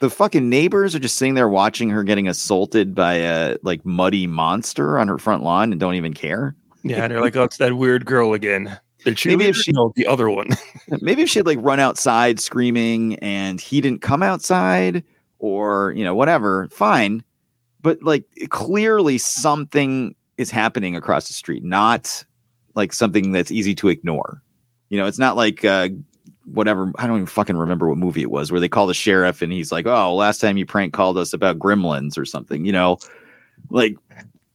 The 0.00 0.10
fucking 0.10 0.48
neighbors 0.48 0.94
are 0.94 0.98
just 0.98 1.16
sitting 1.16 1.34
there 1.34 1.48
watching 1.48 1.88
her 1.90 2.04
getting 2.04 2.28
assaulted 2.28 2.94
by 2.94 3.14
a 3.14 3.56
like 3.62 3.84
muddy 3.86 4.26
monster 4.26 4.98
on 4.98 5.08
her 5.08 5.18
front 5.18 5.42
lawn 5.42 5.72
and 5.72 5.80
don't 5.80 5.94
even 5.94 6.12
care. 6.12 6.54
Yeah, 6.82 7.08
they're 7.08 7.22
like, 7.22 7.34
"Oh, 7.36 7.44
it's 7.44 7.56
that 7.56 7.74
weird 7.74 8.04
girl 8.04 8.34
again." 8.34 8.78
Maybe 9.04 9.44
if 9.46 9.56
she 9.56 9.72
no, 9.72 9.92
the 9.96 10.06
other 10.06 10.30
one. 10.30 10.48
maybe 11.00 11.22
if 11.22 11.30
she 11.30 11.38
had 11.38 11.46
like 11.46 11.58
run 11.60 11.80
outside 11.80 12.40
screaming 12.40 13.16
and 13.16 13.60
he 13.60 13.80
didn't 13.80 14.02
come 14.02 14.22
outside 14.22 15.04
or 15.38 15.92
you 15.92 16.04
know 16.04 16.14
whatever, 16.14 16.68
fine. 16.68 17.22
But 17.82 18.02
like 18.02 18.24
clearly 18.48 19.18
something 19.18 20.14
is 20.38 20.50
happening 20.50 20.96
across 20.96 21.28
the 21.28 21.34
street, 21.34 21.62
not 21.62 22.24
like 22.74 22.92
something 22.92 23.32
that's 23.32 23.50
easy 23.50 23.74
to 23.76 23.88
ignore. 23.88 24.42
You 24.88 24.98
know, 24.98 25.06
it's 25.06 25.18
not 25.18 25.36
like 25.36 25.64
uh, 25.64 25.88
whatever. 26.44 26.92
I 26.98 27.06
don't 27.06 27.16
even 27.16 27.26
fucking 27.26 27.56
remember 27.56 27.88
what 27.88 27.98
movie 27.98 28.22
it 28.22 28.30
was 28.30 28.50
where 28.50 28.60
they 28.60 28.68
call 28.68 28.86
the 28.86 28.94
sheriff 28.94 29.42
and 29.42 29.52
he's 29.52 29.72
like, 29.72 29.86
"Oh, 29.86 30.14
last 30.14 30.40
time 30.40 30.56
you 30.56 30.66
prank 30.66 30.92
called 30.92 31.18
us 31.18 31.32
about 31.32 31.58
gremlins 31.58 32.16
or 32.18 32.24
something." 32.24 32.64
You 32.64 32.72
know, 32.72 32.98
like 33.70 33.96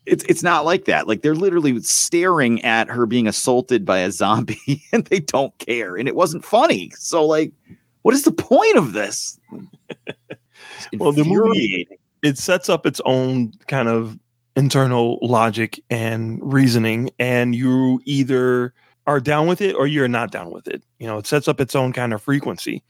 it's 0.09 0.23
it's 0.25 0.43
not 0.43 0.65
like 0.65 0.85
that. 0.85 1.07
Like 1.07 1.21
they're 1.21 1.35
literally 1.35 1.79
staring 1.81 2.63
at 2.63 2.89
her 2.89 3.05
being 3.05 3.27
assaulted 3.27 3.85
by 3.85 3.99
a 3.99 4.11
zombie 4.11 4.83
and 4.91 5.05
they 5.05 5.19
don't 5.19 5.57
care. 5.59 5.95
And 5.95 6.07
it 6.07 6.15
wasn't 6.15 6.43
funny. 6.43 6.91
So 6.95 7.25
like, 7.25 7.53
what 8.01 8.13
is 8.13 8.23
the 8.23 8.31
point 8.31 8.77
of 8.77 8.93
this? 8.93 9.39
well, 10.97 11.11
the 11.11 11.23
movie 11.23 11.87
it 12.21 12.37
sets 12.37 12.69
up 12.69 12.85
its 12.85 12.99
own 13.05 13.53
kind 13.67 13.87
of 13.87 14.19
internal 14.55 15.19
logic 15.21 15.79
and 15.89 16.39
reasoning, 16.41 17.11
and 17.19 17.55
you 17.55 18.01
either 18.05 18.73
are 19.07 19.19
down 19.19 19.47
with 19.47 19.61
it 19.61 19.73
or 19.75 19.87
you're 19.87 20.07
not 20.07 20.31
down 20.31 20.51
with 20.51 20.67
it. 20.67 20.83
You 20.99 21.07
know, 21.07 21.17
it 21.17 21.27
sets 21.27 21.47
up 21.47 21.61
its 21.61 21.75
own 21.75 21.93
kind 21.93 22.13
of 22.13 22.21
frequency, 22.21 22.83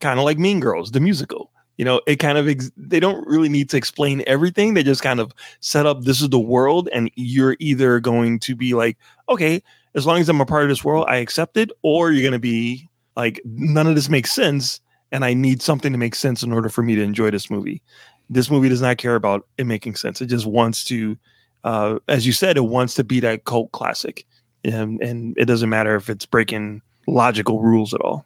kind 0.00 0.18
of 0.18 0.24
like 0.24 0.38
Mean 0.38 0.58
Girls, 0.58 0.90
the 0.90 1.00
musical 1.00 1.52
you 1.82 1.84
know 1.84 2.00
it 2.06 2.20
kind 2.20 2.38
of 2.38 2.46
ex- 2.48 2.70
they 2.76 3.00
don't 3.00 3.26
really 3.26 3.48
need 3.48 3.68
to 3.68 3.76
explain 3.76 4.22
everything 4.28 4.74
they 4.74 4.84
just 4.84 5.02
kind 5.02 5.18
of 5.18 5.32
set 5.58 5.84
up 5.84 6.04
this 6.04 6.22
is 6.22 6.28
the 6.28 6.38
world 6.38 6.88
and 6.92 7.10
you're 7.16 7.56
either 7.58 7.98
going 7.98 8.38
to 8.38 8.54
be 8.54 8.72
like 8.72 8.96
okay 9.28 9.60
as 9.96 10.06
long 10.06 10.20
as 10.20 10.28
i'm 10.28 10.40
a 10.40 10.46
part 10.46 10.62
of 10.62 10.68
this 10.68 10.84
world 10.84 11.04
i 11.08 11.16
accept 11.16 11.56
it 11.56 11.72
or 11.82 12.12
you're 12.12 12.22
going 12.22 12.30
to 12.30 12.38
be 12.38 12.88
like 13.16 13.40
none 13.44 13.88
of 13.88 13.96
this 13.96 14.08
makes 14.08 14.30
sense 14.30 14.80
and 15.10 15.24
i 15.24 15.34
need 15.34 15.60
something 15.60 15.90
to 15.90 15.98
make 15.98 16.14
sense 16.14 16.44
in 16.44 16.52
order 16.52 16.68
for 16.68 16.84
me 16.84 16.94
to 16.94 17.02
enjoy 17.02 17.32
this 17.32 17.50
movie. 17.50 17.82
This 18.30 18.48
movie 18.48 18.68
does 18.68 18.80
not 18.80 18.98
care 18.98 19.16
about 19.16 19.44
it 19.58 19.66
making 19.66 19.96
sense 19.96 20.20
it 20.20 20.26
just 20.26 20.46
wants 20.46 20.84
to 20.84 21.18
uh, 21.64 21.98
as 22.06 22.24
you 22.24 22.32
said 22.32 22.56
it 22.56 22.66
wants 22.66 22.94
to 22.94 23.02
be 23.02 23.18
that 23.18 23.42
cult 23.42 23.72
classic 23.72 24.24
and, 24.64 25.02
and 25.02 25.36
it 25.36 25.46
doesn't 25.46 25.68
matter 25.68 25.96
if 25.96 26.08
it's 26.08 26.26
breaking 26.26 26.80
logical 27.08 27.60
rules 27.60 27.92
at 27.92 28.00
all. 28.00 28.24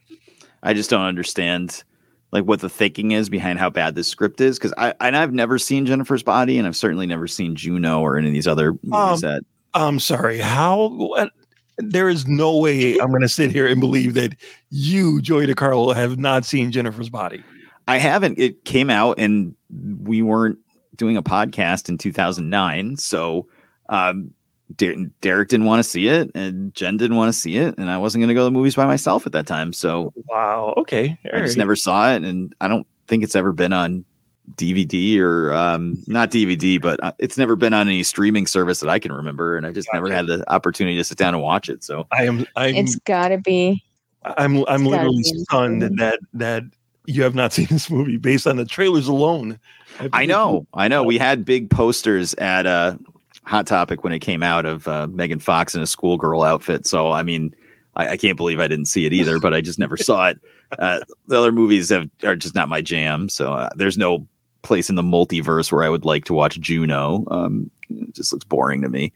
I 0.63 0.75
just 0.75 0.91
don't 0.91 1.01
understand 1.01 1.83
like 2.37 2.45
what 2.45 2.61
the 2.61 2.69
thinking 2.69 3.13
is 3.13 3.31
behind 3.31 3.59
how 3.59 3.71
bad 3.71 3.95
this 3.95 4.09
script 4.09 4.43
is 4.43 4.59
because 4.59 4.75
I 4.77 4.95
and 5.01 5.17
I've 5.17 5.33
never 5.33 5.59
seen 5.59 5.87
Jennifer's 5.87 6.23
Body 6.23 6.59
and 6.59 6.67
I've 6.67 6.77
certainly 6.77 7.07
never 7.07 7.27
seen 7.27 7.57
Juno 7.57 8.01
or 8.01 8.19
any 8.19 8.29
of 8.29 8.35
these 8.35 8.47
other 8.47 8.73
movies 8.83 9.25
um, 9.25 9.31
that. 9.31 9.43
I'm 9.73 9.99
sorry. 9.99 10.39
How? 10.39 10.89
What? 10.89 11.33
There 11.79 12.09
is 12.11 12.27
no 12.27 12.57
way 12.59 12.99
I'm 12.99 13.09
going 13.09 13.23
to 13.23 13.29
sit 13.29 13.53
here 13.53 13.67
and 13.67 13.81
believe 13.81 14.15
that 14.15 14.35
you, 14.71 15.21
Joey 15.23 15.47
DeCarlo, 15.47 15.95
have 15.95 16.19
not 16.19 16.45
seen 16.45 16.73
Jennifer's 16.73 17.09
Body. 17.09 17.43
I 17.89 17.99
haven't. 17.99 18.39
It 18.39 18.65
came 18.65 18.91
out 18.91 19.19
and 19.19 19.55
we 20.03 20.21
weren't 20.21 20.59
doing 20.95 21.17
a 21.17 21.23
podcast 21.23 21.89
in 21.89 21.97
2009, 21.99 22.97
so 22.97 23.47
um, 23.89 24.31
Derek 24.75 25.49
didn't 25.49 25.67
want 25.67 25.79
to 25.79 25.89
see 25.89 26.09
it, 26.09 26.31
and 26.35 26.75
Jen 26.75 26.97
didn't 26.97 27.17
want 27.17 27.33
to 27.33 27.39
see 27.39 27.57
it, 27.57 27.77
and 27.79 27.91
I 27.91 27.99
wasn't 27.99 28.23
going 28.23 28.29
to 28.29 28.35
go 28.35 28.41
to 28.41 28.45
the 28.45 28.51
movies 28.51 28.75
by 28.75 28.87
myself 28.87 29.25
at 29.27 29.33
that 29.33 29.47
time. 29.47 29.73
So 29.73 30.13
wow, 30.29 30.75
okay, 30.79 31.19
All 31.25 31.39
I 31.39 31.43
just 31.43 31.57
right. 31.57 31.59
never 31.59 31.77
saw 31.77 32.13
it, 32.13 32.25
and 32.25 32.55
I 32.61 32.69
don't 32.69 32.87
think 33.07 33.23
it's 33.23 33.37
ever 33.37 33.53
been 33.53 33.73
on 33.73 34.05
DVD 34.55 35.19
or 35.21 35.53
um, 35.53 36.03
not 36.07 36.31
DVD, 36.31 36.81
but 36.81 37.03
uh, 37.03 37.13
it's 37.19 37.39
never 37.39 37.57
been 37.57 37.75
on 37.75 37.89
any 37.89 38.03
streaming 38.03 38.47
service 38.47 38.81
that 38.81 38.89
I 38.89 38.99
can 38.99 39.13
remember, 39.13 39.57
and 39.57 39.67
I 39.67 39.73
just 39.73 39.89
gotcha. 39.89 39.97
never 40.03 40.15
had 40.15 40.27
the 40.27 40.51
opportunity 40.53 40.97
to 40.97 41.05
sit 41.05 41.19
down 41.19 41.35
and 41.35 41.43
watch 41.43 41.69
it. 41.69 41.85
So 41.85 42.07
I 42.13 42.25
am, 42.25 42.47
I'm, 42.57 42.75
it's 42.75 42.97
got 42.97 43.29
to 43.29 43.39
be. 43.39 43.83
I'm, 44.25 44.65
I'm 44.67 44.85
literally 44.85 45.23
stunned 45.23 45.83
that 45.99 46.19
that 46.35 46.65
you 47.07 47.23
have 47.23 47.35
not 47.35 47.53
seen 47.53 47.67
this 47.71 47.91
movie 47.91 48.17
based 48.17 48.47
on 48.47 48.57
the 48.57 48.65
trailers 48.65 49.09
alone. 49.09 49.59
I, 50.01 50.09
I 50.13 50.27
know, 50.27 50.67
I 50.75 50.89
know. 50.89 51.03
We 51.03 51.19
had 51.19 51.45
big 51.45 51.71
posters 51.71 52.35
at 52.35 52.67
uh 52.67 52.97
Hot 53.47 53.67
Topic 53.67 54.03
when 54.03 54.13
it 54.13 54.19
came 54.19 54.43
out 54.43 54.67
of 54.67 54.89
uh, 54.89 55.07
Megan 55.07 55.39
Fox 55.39 55.75
in 55.75 55.81
a 55.81 55.87
schoolgirl 55.87 56.43
outfit. 56.43 56.87
So 56.87 57.13
I 57.13 57.23
mean, 57.23 57.55
I, 57.95 58.09
I, 58.11 58.17
can't 58.17 58.37
believe 58.37 58.61
I 58.61 58.69
didn't 58.69 58.87
see 58.87 59.07
it 59.07 59.13
either, 59.13 59.39
but 59.39 59.55
I 59.55 59.61
just 59.61 59.79
never 59.79 59.97
saw 59.97 60.29
it. 60.29 60.41
Uh, 60.81 60.99
the 61.29 61.39
other 61.39 61.53
movies 61.53 61.91
have, 61.91 62.11
are 62.25 62.35
just 62.35 62.57
not 62.57 62.69
my 62.69 62.81
jam. 62.81 63.29
So 63.29 63.53
uh, 63.53 63.69
there's 63.77 63.97
no 63.97 64.27
place 64.63 64.91
in 64.91 64.97
the 64.97 65.03
multiverse 65.03 65.71
where 65.71 65.85
I 65.85 65.89
would 65.89 66.05
like 66.05 66.25
to 66.25 66.35
watch 66.35 66.59
Juno. 66.59 67.25
Um, 67.31 67.71
it 67.89 68.17
just 68.17 68.33
looks 68.33 68.45
boring 68.45 68.83
to 68.83 68.89
me. 68.89 69.13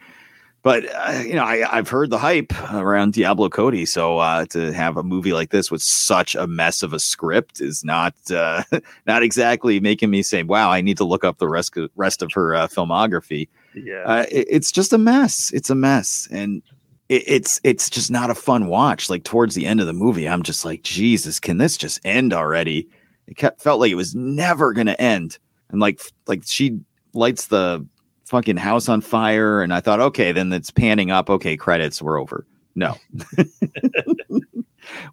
but 0.62 0.84
uh, 0.94 1.22
you 1.26 1.34
know, 1.34 1.42
I, 1.42 1.76
I've 1.76 1.88
heard 1.88 2.10
the 2.10 2.18
hype 2.18 2.52
around 2.72 3.14
Diablo 3.14 3.48
Cody, 3.48 3.84
so 3.84 4.18
uh, 4.18 4.44
to 4.50 4.72
have 4.72 4.96
a 4.96 5.02
movie 5.02 5.32
like 5.32 5.50
this 5.50 5.72
with 5.72 5.82
such 5.82 6.36
a 6.36 6.46
mess 6.46 6.84
of 6.84 6.92
a 6.92 7.00
script 7.00 7.60
is 7.60 7.82
not 7.82 8.14
uh, 8.30 8.62
not 9.08 9.24
exactly 9.24 9.80
making 9.80 10.08
me 10.08 10.22
say, 10.22 10.44
"Wow, 10.44 10.70
I 10.70 10.82
need 10.82 10.98
to 10.98 11.04
look 11.04 11.24
up 11.24 11.38
the 11.38 11.48
rest 11.48 11.76
of, 11.76 11.90
rest 11.96 12.22
of 12.22 12.30
her 12.34 12.54
uh, 12.54 12.68
filmography." 12.68 13.48
Yeah, 13.74 14.02
uh, 14.04 14.26
it, 14.30 14.46
it's 14.50 14.72
just 14.72 14.92
a 14.92 14.98
mess. 14.98 15.50
It's 15.52 15.70
a 15.70 15.74
mess, 15.74 16.28
and 16.30 16.62
it, 17.08 17.24
it's 17.26 17.60
it's 17.64 17.90
just 17.90 18.10
not 18.10 18.30
a 18.30 18.34
fun 18.34 18.66
watch. 18.66 19.10
Like 19.10 19.24
towards 19.24 19.54
the 19.54 19.66
end 19.66 19.80
of 19.80 19.86
the 19.86 19.92
movie, 19.92 20.28
I'm 20.28 20.42
just 20.42 20.64
like, 20.64 20.82
Jesus, 20.82 21.40
can 21.40 21.58
this 21.58 21.76
just 21.76 22.00
end 22.04 22.32
already? 22.32 22.88
It 23.26 23.36
kept 23.36 23.62
felt 23.62 23.80
like 23.80 23.92
it 23.92 23.96
was 23.96 24.14
never 24.14 24.74
to 24.74 25.00
end, 25.00 25.38
and 25.70 25.80
like 25.80 26.00
like 26.26 26.42
she 26.46 26.80
lights 27.12 27.46
the 27.46 27.86
fucking 28.24 28.56
house 28.56 28.88
on 28.88 29.00
fire, 29.00 29.62
and 29.62 29.74
I 29.74 29.80
thought, 29.80 30.00
okay, 30.00 30.32
then 30.32 30.52
it's 30.52 30.70
panning 30.70 31.10
up. 31.10 31.28
Okay, 31.28 31.56
credits, 31.56 32.00
we're 32.00 32.20
over. 32.20 32.46
No. 32.74 32.96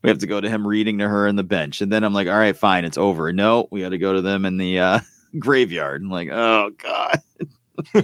we 0.02 0.10
have 0.10 0.20
to 0.20 0.28
go 0.28 0.40
to 0.40 0.50
him 0.50 0.66
reading 0.66 1.00
to 1.00 1.08
her 1.08 1.28
in 1.28 1.36
the 1.36 1.44
bench. 1.44 1.82
And 1.82 1.92
then 1.92 2.04
I'm 2.04 2.14
like, 2.14 2.28
all 2.28 2.38
right, 2.38 2.56
fine, 2.56 2.86
it's 2.86 2.98
over. 2.98 3.34
No, 3.34 3.68
we 3.72 3.82
got 3.82 3.90
to 3.90 3.98
go 3.98 4.14
to 4.14 4.22
them 4.22 4.46
in 4.46 4.58
the 4.58 4.80
uh, 4.80 5.00
graveyard. 5.40 6.02
I'm 6.02 6.10
like, 6.10 6.30
oh 6.32 6.72
God. 6.78 7.22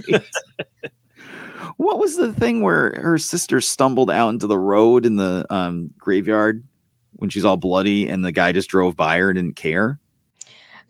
what 1.76 1.98
was 1.98 2.16
the 2.16 2.32
thing 2.32 2.62
where 2.62 2.92
her 3.00 3.18
sister 3.18 3.60
stumbled 3.60 4.10
out 4.10 4.30
into 4.30 4.46
the 4.46 4.58
road 4.58 5.04
in 5.06 5.16
the 5.16 5.46
um, 5.50 5.90
graveyard 5.98 6.64
when 7.12 7.30
she's 7.30 7.44
all 7.44 7.56
bloody 7.56 8.08
and 8.08 8.24
the 8.24 8.32
guy 8.32 8.52
just 8.52 8.68
drove 8.68 8.96
by 8.96 9.18
her 9.18 9.30
and 9.30 9.36
didn't 9.36 9.56
care? 9.56 9.98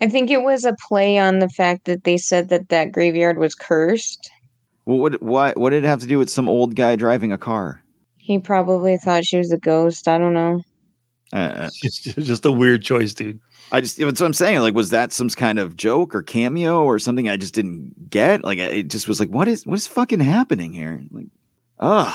I 0.00 0.08
think 0.08 0.30
it 0.30 0.42
was 0.42 0.64
a 0.64 0.74
play 0.88 1.18
on 1.18 1.38
the 1.38 1.48
fact 1.48 1.84
that 1.84 2.04
they 2.04 2.16
said 2.16 2.48
that 2.48 2.68
that 2.68 2.92
graveyard 2.92 3.38
was 3.38 3.54
cursed. 3.54 4.30
Well, 4.86 4.98
what 4.98 5.22
what 5.22 5.56
what 5.56 5.70
did 5.70 5.84
it 5.84 5.86
have 5.86 6.00
to 6.00 6.06
do 6.06 6.18
with 6.18 6.28
some 6.28 6.48
old 6.48 6.74
guy 6.74 6.96
driving 6.96 7.32
a 7.32 7.38
car? 7.38 7.82
He 8.18 8.38
probably 8.38 8.96
thought 8.96 9.24
she 9.24 9.38
was 9.38 9.52
a 9.52 9.58
ghost. 9.58 10.08
I 10.08 10.18
don't 10.18 10.34
know. 10.34 10.62
Uh, 11.32 11.70
it's 11.82 12.00
just 12.00 12.44
a 12.44 12.52
weird 12.52 12.82
choice, 12.82 13.14
dude. 13.14 13.40
I 13.74 13.80
just 13.80 13.98
that's 13.98 14.20
what 14.20 14.26
I'm 14.26 14.32
saying. 14.32 14.60
Like, 14.60 14.74
was 14.74 14.90
that 14.90 15.12
some 15.12 15.28
kind 15.30 15.58
of 15.58 15.76
joke 15.76 16.14
or 16.14 16.22
cameo 16.22 16.84
or 16.84 17.00
something 17.00 17.28
I 17.28 17.36
just 17.36 17.54
didn't 17.54 18.08
get? 18.08 18.44
Like, 18.44 18.58
it 18.58 18.88
just 18.88 19.08
was 19.08 19.18
like, 19.18 19.30
what 19.30 19.48
is 19.48 19.66
what 19.66 19.74
is 19.74 19.88
fucking 19.88 20.20
happening 20.20 20.72
here? 20.72 21.02
Like, 21.10 21.26
ugh. 21.80 22.14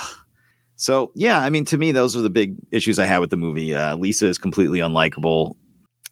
So 0.78 1.12
yeah, 1.16 1.41
I 1.41 1.49
mean, 1.49 1.66
to 1.66 1.78
me, 1.78 1.91
those 1.91 2.16
are 2.16 2.22
the 2.22 2.30
big 2.30 2.55
issues 2.72 2.97
I 2.97 3.05
had 3.05 3.20
with 3.20 3.30
the 3.30 3.36
movie. 3.36 3.76
Uh, 3.76 3.97
Lisa 3.97 4.28
is 4.28 4.38
completely 4.38 4.80
unlikable. 4.80 5.57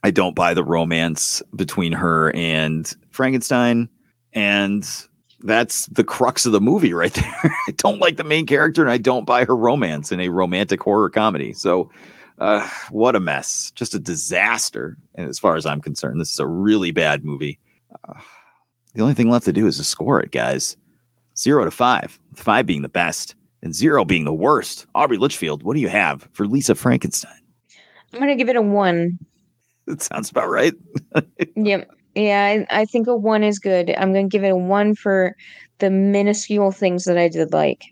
I 0.03 0.11
don't 0.11 0.35
buy 0.35 0.53
the 0.53 0.65
romance 0.65 1.41
between 1.55 1.93
her 1.93 2.35
and 2.35 2.93
Frankenstein, 3.11 3.87
and 4.33 4.85
that's 5.39 5.85
the 5.85 6.03
crux 6.03 6.45
of 6.45 6.51
the 6.51 6.59
movie 6.59 6.93
right 6.93 7.13
there. 7.13 7.55
I 7.69 7.71
don't 7.77 7.99
like 7.99 8.17
the 8.17 8.25
main 8.25 8.47
character, 8.47 8.81
and 8.81 8.91
I 8.91 8.97
don't 8.97 9.25
buy 9.25 9.45
her 9.45 9.55
romance 9.55 10.11
in 10.11 10.19
a 10.19 10.27
romantic 10.27 10.81
horror 10.83 11.09
comedy. 11.09 11.53
So 11.53 11.89
uh, 12.39 12.67
what 12.91 13.15
a 13.15 13.19
mess. 13.19 13.71
Just 13.75 13.93
a 13.93 13.99
disaster. 13.99 14.97
And 15.15 15.27
as 15.27 15.39
far 15.39 15.55
as 15.55 15.65
I'm 15.65 15.81
concerned, 15.81 16.19
this 16.19 16.31
is 16.31 16.39
a 16.39 16.47
really 16.47 16.91
bad 16.91 17.23
movie. 17.23 17.59
Uh, 18.07 18.19
the 18.93 19.01
only 19.01 19.13
thing 19.13 19.29
left 19.29 19.45
to 19.45 19.53
do 19.53 19.67
is 19.67 19.77
to 19.77 19.83
score 19.83 20.19
it, 20.19 20.31
guys. 20.31 20.77
Zero 21.37 21.65
to 21.65 21.71
five, 21.71 22.19
five 22.35 22.65
being 22.65 22.81
the 22.81 22.89
best 22.89 23.35
and 23.61 23.73
zero 23.73 24.05
being 24.05 24.25
the 24.25 24.33
worst. 24.33 24.85
Aubrey 24.95 25.17
Litchfield, 25.17 25.63
what 25.63 25.75
do 25.75 25.79
you 25.79 25.89
have 25.89 26.27
for 26.33 26.47
Lisa 26.47 26.75
Frankenstein? 26.75 27.39
I'm 28.13 28.19
going 28.19 28.29
to 28.29 28.35
give 28.35 28.49
it 28.49 28.55
a 28.55 28.61
one. 28.61 29.19
That 29.85 30.01
sounds 30.01 30.29
about 30.29 30.49
right. 30.49 30.73
yep. 31.55 31.89
Yeah, 32.13 32.65
I, 32.69 32.81
I 32.81 32.83
think 32.83 33.07
a 33.07 33.15
one 33.15 33.41
is 33.41 33.57
good. 33.57 33.89
I'm 33.91 34.11
going 34.11 34.29
to 34.29 34.29
give 34.29 34.43
it 34.43 34.49
a 34.49 34.55
one 34.57 34.95
for 34.95 35.33
the 35.79 35.89
minuscule 35.89 36.73
things 36.73 37.05
that 37.05 37.17
I 37.17 37.29
did 37.29 37.53
like. 37.53 37.85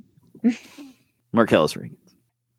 Marcellus 1.32 1.78
Reagan. 1.78 1.96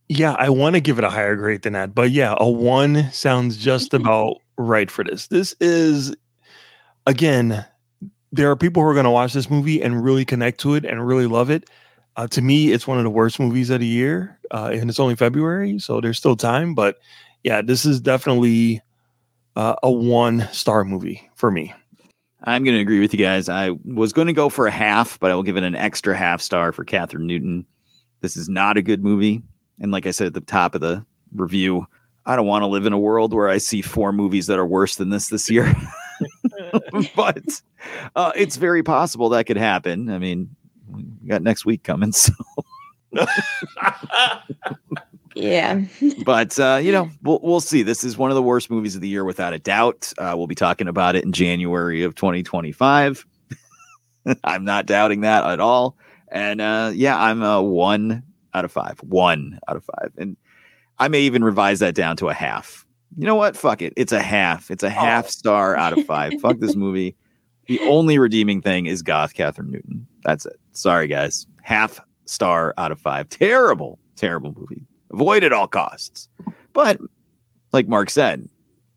Yeah, 0.08 0.36
I 0.38 0.50
want 0.50 0.74
to 0.74 0.80
give 0.80 0.98
it 0.98 1.04
a 1.04 1.10
higher 1.10 1.34
grade 1.34 1.62
than 1.62 1.72
that, 1.72 1.94
but 1.94 2.10
yeah, 2.10 2.36
a 2.38 2.48
one 2.48 3.10
sounds 3.12 3.56
just 3.56 3.92
about 3.92 4.36
right 4.56 4.90
for 4.90 5.02
this. 5.02 5.26
This 5.26 5.54
is, 5.60 6.14
again, 7.06 7.64
there 8.30 8.50
are 8.50 8.56
people 8.56 8.82
who 8.82 8.88
are 8.88 8.94
going 8.94 9.04
to 9.04 9.10
watch 9.10 9.32
this 9.32 9.50
movie 9.50 9.82
and 9.82 10.04
really 10.04 10.24
connect 10.24 10.60
to 10.60 10.74
it 10.74 10.84
and 10.84 11.06
really 11.06 11.26
love 11.26 11.50
it. 11.50 11.68
Uh, 12.16 12.26
to 12.28 12.40
me, 12.40 12.72
it's 12.72 12.86
one 12.86 12.98
of 12.98 13.04
the 13.04 13.10
worst 13.10 13.40
movies 13.40 13.68
of 13.68 13.80
the 13.80 13.86
year, 13.86 14.38
uh, 14.52 14.70
and 14.72 14.88
it's 14.88 15.00
only 15.00 15.16
February, 15.16 15.78
so 15.78 16.00
there's 16.00 16.18
still 16.18 16.36
time. 16.36 16.74
But 16.74 16.98
yeah, 17.42 17.60
this 17.60 17.84
is 17.84 18.00
definitely 18.00 18.80
uh, 19.56 19.74
a 19.82 19.90
one 19.90 20.48
star 20.52 20.84
movie 20.84 21.28
for 21.34 21.50
me. 21.50 21.74
I'm 22.44 22.62
going 22.62 22.76
to 22.76 22.80
agree 22.80 23.00
with 23.00 23.12
you 23.12 23.18
guys. 23.18 23.48
I 23.48 23.70
was 23.84 24.12
going 24.12 24.28
to 24.28 24.32
go 24.32 24.48
for 24.48 24.66
a 24.66 24.70
half, 24.70 25.18
but 25.18 25.30
I 25.30 25.34
will 25.34 25.42
give 25.42 25.56
it 25.56 25.64
an 25.64 25.74
extra 25.74 26.16
half 26.16 26.40
star 26.40 26.70
for 26.70 26.84
Kathryn 26.84 27.26
Newton. 27.26 27.66
This 28.20 28.36
is 28.36 28.48
not 28.48 28.76
a 28.76 28.82
good 28.82 29.02
movie. 29.02 29.42
And 29.80 29.92
like 29.92 30.06
I 30.06 30.10
said 30.10 30.28
at 30.28 30.34
the 30.34 30.40
top 30.40 30.74
of 30.74 30.80
the 30.80 31.04
review, 31.34 31.86
I 32.24 32.36
don't 32.36 32.46
want 32.46 32.62
to 32.62 32.66
live 32.66 32.86
in 32.86 32.92
a 32.92 32.98
world 32.98 33.32
where 33.32 33.48
I 33.48 33.58
see 33.58 33.82
four 33.82 34.12
movies 34.12 34.46
that 34.46 34.58
are 34.58 34.66
worse 34.66 34.96
than 34.96 35.10
this 35.10 35.28
this 35.28 35.50
year. 35.50 35.74
but 37.16 37.62
uh, 38.14 38.32
it's 38.34 38.56
very 38.56 38.82
possible 38.82 39.28
that 39.30 39.44
could 39.44 39.56
happen. 39.56 40.10
I 40.10 40.18
mean, 40.18 40.54
we 40.90 41.04
got 41.26 41.42
next 41.42 41.64
week 41.64 41.82
coming, 41.82 42.12
so. 42.12 42.32
yeah. 45.34 45.82
but 46.24 46.58
uh, 46.58 46.80
you 46.82 46.92
know, 46.92 47.10
we'll 47.22 47.40
we'll 47.42 47.60
see. 47.60 47.82
This 47.82 48.04
is 48.04 48.16
one 48.16 48.30
of 48.30 48.34
the 48.34 48.42
worst 48.42 48.70
movies 48.70 48.94
of 48.94 49.00
the 49.00 49.08
year, 49.08 49.24
without 49.24 49.52
a 49.52 49.58
doubt. 49.58 50.12
Uh, 50.18 50.34
we'll 50.36 50.46
be 50.46 50.54
talking 50.54 50.88
about 50.88 51.16
it 51.16 51.24
in 51.24 51.32
January 51.32 52.02
of 52.02 52.14
2025. 52.14 53.26
I'm 54.44 54.64
not 54.64 54.86
doubting 54.86 55.20
that 55.20 55.44
at 55.44 55.60
all. 55.60 55.96
And 56.28 56.60
uh, 56.60 56.90
yeah, 56.94 57.20
I'm 57.20 57.42
a 57.42 57.62
one 57.62 58.22
out 58.56 58.64
of 58.64 58.72
five. 58.72 58.98
One 59.02 59.60
out 59.68 59.76
of 59.76 59.84
five. 59.84 60.12
And 60.16 60.36
I 60.98 61.08
may 61.08 61.20
even 61.20 61.44
revise 61.44 61.78
that 61.80 61.94
down 61.94 62.16
to 62.16 62.28
a 62.28 62.34
half. 62.34 62.86
You 63.16 63.26
know 63.26 63.34
what? 63.34 63.56
Fuck 63.56 63.82
it. 63.82 63.92
It's 63.96 64.12
a 64.12 64.22
half. 64.22 64.70
It's 64.70 64.82
a 64.82 64.90
half 64.90 65.26
oh. 65.26 65.28
star 65.28 65.76
out 65.76 65.96
of 65.96 66.04
five. 66.06 66.32
Fuck 66.40 66.58
this 66.58 66.74
movie. 66.74 67.14
The 67.66 67.80
only 67.80 68.18
redeeming 68.18 68.62
thing 68.62 68.86
is 68.86 69.02
Goth 69.02 69.34
Kathryn 69.34 69.68
Newton. 69.68 70.06
That's 70.24 70.46
it. 70.46 70.58
Sorry, 70.72 71.06
guys. 71.06 71.46
Half 71.62 72.00
star 72.24 72.74
out 72.78 72.92
of 72.92 73.00
five. 73.00 73.28
Terrible, 73.28 73.98
terrible 74.16 74.54
movie. 74.56 74.86
Avoid 75.12 75.44
at 75.44 75.52
all 75.52 75.68
costs. 75.68 76.28
But 76.72 76.98
like 77.72 77.88
Mark 77.88 78.10
said, 78.10 78.48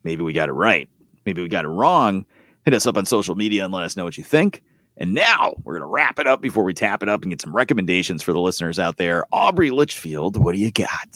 maybe 0.04 0.22
we 0.22 0.32
got 0.32 0.48
it 0.48 0.52
right. 0.52 0.88
Maybe 1.26 1.42
we 1.42 1.48
got 1.48 1.64
it 1.64 1.68
wrong. 1.68 2.24
Hit 2.64 2.74
us 2.74 2.86
up 2.86 2.96
on 2.96 3.06
social 3.06 3.34
media 3.34 3.64
and 3.64 3.72
let 3.72 3.84
us 3.84 3.96
know 3.96 4.04
what 4.04 4.18
you 4.18 4.24
think. 4.24 4.62
And 5.00 5.14
now 5.14 5.54
we're 5.64 5.72
going 5.72 5.82
to 5.82 5.86
wrap 5.86 6.18
it 6.18 6.26
up 6.26 6.42
before 6.42 6.62
we 6.62 6.74
tap 6.74 7.02
it 7.02 7.08
up 7.08 7.22
and 7.22 7.32
get 7.32 7.40
some 7.40 7.56
recommendations 7.56 8.22
for 8.22 8.34
the 8.34 8.38
listeners 8.38 8.78
out 8.78 8.98
there. 8.98 9.24
Aubrey 9.32 9.70
Litchfield, 9.70 10.36
what 10.36 10.54
do 10.54 10.60
you 10.60 10.70
got? 10.70 11.08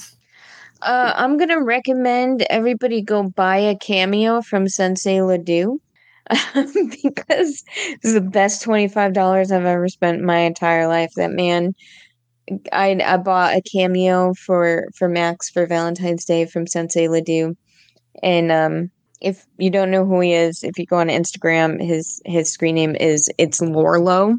Uh, 0.81 1.13
I'm 1.15 1.37
going 1.37 1.51
to 1.51 1.61
recommend 1.63 2.47
everybody 2.49 3.03
go 3.03 3.29
buy 3.29 3.59
a 3.59 3.77
cameo 3.77 4.41
from 4.41 4.69
Sensei 4.69 5.21
Ledoux 5.21 5.81
because 7.03 7.63
this 7.87 7.99
is 8.03 8.15
the 8.15 8.23
best 8.23 8.65
$25 8.65 9.53
I've 9.53 9.65
ever 9.65 9.89
spent 9.89 10.23
my 10.23 10.39
entire 10.39 10.89
life. 10.89 11.13
That 11.17 11.31
man, 11.31 11.75
I, 12.73 12.99
I 13.05 13.19
bought 13.19 13.55
a 13.55 13.63
cameo 13.63 14.33
for, 14.33 14.89
for 14.95 15.11
Max 15.11 15.51
for 15.51 15.67
Valentine's 15.67 16.25
Day 16.25 16.47
from 16.47 16.67
Sensei 16.67 17.09
Ledoux. 17.09 17.55
And 18.23 18.51
um, 18.51 18.91
if 19.25 19.47
you 19.59 19.71
don't 19.71 19.91
know 19.91 20.05
who 20.05 20.21
he 20.21 20.35
is, 20.35 20.63
if 20.63 20.79
you 20.79 20.87
go 20.87 20.99
on 20.99 21.09
Instagram, 21.09 21.83
his 21.83 22.21
his 22.27 22.51
screen 22.51 22.75
name 22.75 22.95
is 22.95 23.31
it's 23.39 23.61
Lorlo. 23.61 24.39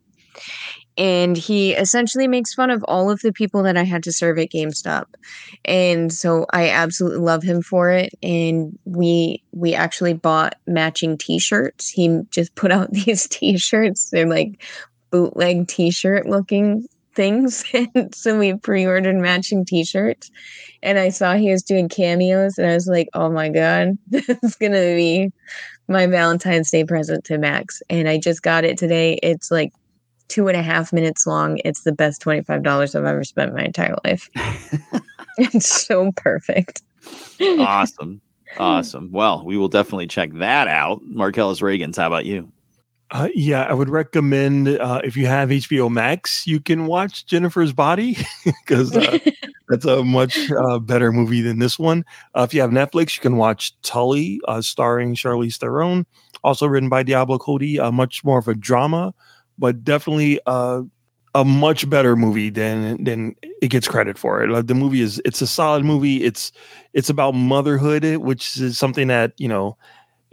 And 0.98 1.36
he 1.36 1.74
essentially 1.74 2.28
makes 2.28 2.54
fun 2.54 2.70
of 2.70 2.82
all 2.88 3.10
of 3.10 3.20
the 3.20 3.34
people 3.34 3.64
that 3.64 3.76
I 3.76 3.84
had 3.84 4.04
to 4.04 4.14
serve 4.14 4.38
at 4.38 4.52
GameStop. 4.52 5.06
And 5.66 6.14
so 6.14 6.46
I 6.54 6.70
absolutely 6.70 7.20
love 7.20 7.44
him 7.44 7.62
for 7.62 7.92
it. 7.92 8.14
And 8.24 8.78
we 8.86 9.44
we 9.52 9.74
actually 9.74 10.14
bought 10.14 10.56
matching 10.68 11.18
t-shirts. 11.18 11.90
He 11.90 12.22
just 12.30 12.56
put 12.56 12.72
out 12.72 12.92
these 12.94 13.28
t-shirts. 13.28 14.12
They're 14.12 14.30
like 14.30 14.64
bootleg 15.12 15.68
t-shirt 15.68 16.28
looking 16.28 16.88
things. 17.16 17.64
And 17.74 18.14
so 18.14 18.38
we 18.38 18.56
pre-ordered 18.56 19.16
matching 19.16 19.66
t-shirts. 19.66 20.32
And 20.84 21.00
I 21.00 21.10
saw 21.10 21.36
he 21.36 21.52
was 21.52 21.64
doing 21.64 21.90
cameos 21.90 22.58
and 22.58 22.68
I 22.68 22.74
was 22.74 22.88
like, 22.88 23.10
oh 23.14 23.30
my 23.30 23.50
God, 23.50 23.98
this 24.08 24.38
is 24.44 24.56
gonna 24.56 24.96
be 24.96 25.32
my 25.88 26.08
Valentine's 26.08 26.72
Day 26.72 26.84
present 26.84 27.24
to 27.26 27.38
Max. 27.38 27.82
And 27.90 28.10
I 28.10 28.18
just 28.18 28.42
got 28.42 28.64
it 28.64 28.78
today. 28.78 29.20
It's 29.24 29.52
like 29.52 29.72
two 30.28 30.48
and 30.48 30.58
a 30.58 30.64
half 30.64 30.92
minutes 30.92 31.28
long. 31.28 31.60
It's 31.64 31.82
the 31.82 31.92
best 31.92 32.22
$25 32.22 32.96
I've 32.96 33.06
ever 33.06 33.24
spent 33.24 33.54
my 33.54 33.64
entire 33.64 33.96
life. 34.04 34.30
it's 35.38 35.86
so 35.86 36.12
perfect. 36.14 36.82
awesome. 37.42 38.22
Awesome. 38.58 39.10
Well, 39.12 39.44
we 39.46 39.58
will 39.58 39.68
definitely 39.68 40.08
check 40.08 40.32
that 40.36 40.68
out. 40.68 41.02
Marcellus 41.04 41.60
Reagans, 41.60 41.98
how 41.98 42.08
about 42.08 42.26
you? 42.26 42.52
Uh, 43.12 43.30
yeah, 43.36 43.64
I 43.64 43.74
would 43.74 43.90
recommend 43.90 44.68
uh, 44.68 45.02
if 45.04 45.16
you 45.16 45.28
have 45.28 45.50
HBO 45.50 45.92
Max, 45.92 46.48
you 46.48 46.60
can 46.60 46.88
watch 46.88 47.26
Jennifer's 47.28 47.72
Body 47.72 48.18
because 48.46 48.96
uh, 48.96 49.20
that's 49.70 49.86
a 49.86 50.04
much 50.04 50.50
uh, 50.52 50.80
better 50.80 51.12
movie 51.12 51.42
than 51.42 51.60
this 51.60 51.78
one. 51.78 52.04
Uh, 52.36 52.42
if 52.42 52.54
you 52.54 52.62
have 52.62 52.72
Netflix, 52.72 53.16
you 53.16 53.22
can 53.22 53.38
watch 53.38 53.80
Tully, 53.84 54.42
uh, 54.48 54.62
starring 54.62 55.14
Charlize 55.16 55.58
Theron, 55.58 56.06
also 56.44 56.66
written 56.66 56.90
by 56.90 57.04
Diablo 57.04 57.38
Cody. 57.38 57.78
A 57.78 57.92
much 57.92 58.24
more 58.24 58.40
of 58.40 58.48
a 58.48 58.56
drama, 58.56 59.14
but 59.58 59.84
definitely 59.84 60.40
a 60.48 60.82
a 61.36 61.44
much 61.44 61.88
better 61.90 62.16
movie 62.16 62.50
than 62.50 63.04
than 63.04 63.36
it 63.62 63.68
gets 63.68 63.88
credit 63.88 64.18
for. 64.18 64.48
Like 64.48 64.68
the 64.68 64.74
movie 64.74 65.02
is 65.02 65.22
it's 65.26 65.42
a 65.42 65.48
solid 65.48 65.84
movie. 65.86 66.24
It's 66.24 66.52
it's 66.94 67.10
about 67.10 67.34
motherhood, 67.36 68.04
which 68.18 68.58
is 68.60 68.78
something 68.80 69.08
that 69.10 69.34
you 69.38 69.48
know 69.48 69.78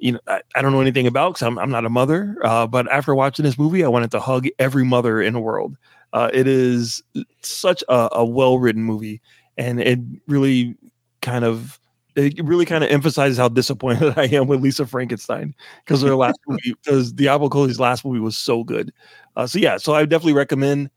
you 0.02 0.12
know 0.12 0.20
I, 0.26 0.42
I 0.56 0.62
don't 0.62 0.72
know 0.72 0.80
anything 0.80 1.06
about 1.06 1.34
because 1.34 1.46
I'm 1.46 1.58
I'm 1.58 1.70
not 1.70 1.86
a 1.86 1.90
mother. 1.90 2.36
Uh, 2.44 2.66
but 2.66 2.90
after 2.90 3.14
watching 3.14 3.44
this 3.44 3.58
movie, 3.58 3.84
I 3.84 3.88
wanted 3.88 4.10
to 4.10 4.20
hug 4.20 4.48
every 4.58 4.84
mother 4.84 5.22
in 5.22 5.32
the 5.32 5.40
world. 5.40 5.76
Uh, 6.12 6.28
it 6.34 6.46
is 6.46 7.02
such 7.40 7.82
a, 7.88 8.08
a 8.12 8.24
well 8.24 8.58
written 8.58 8.82
movie, 8.82 9.22
and 9.56 9.80
it 9.80 10.00
really 10.26 10.76
kind 11.22 11.44
of 11.44 11.78
it 12.16 12.44
really 12.44 12.66
kind 12.66 12.82
of 12.84 12.90
emphasizes 12.90 13.38
how 13.38 13.48
disappointed 13.48 14.14
I 14.18 14.24
am 14.24 14.48
with 14.48 14.60
Lisa 14.60 14.86
Frankenstein 14.86 15.54
because 15.84 16.02
her 16.02 16.16
last 16.16 16.38
movie, 16.48 16.74
because 16.82 17.12
Diablo 17.12 17.48
Cody 17.48 17.72
last 17.74 18.04
movie 18.04 18.20
was 18.20 18.36
so 18.36 18.64
good. 18.64 18.92
Uh, 19.36 19.46
so 19.46 19.58
yeah, 19.58 19.76
so 19.76 19.94
I 19.94 20.04
definitely 20.04 20.34
recommend 20.34 20.90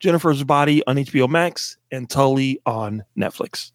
Jennifer's 0.00 0.42
Body 0.42 0.82
on 0.86 0.96
HBO 0.96 1.28
Max 1.28 1.76
and 1.92 2.08
Tully 2.08 2.60
on 2.64 3.04
Netflix. 3.16 3.72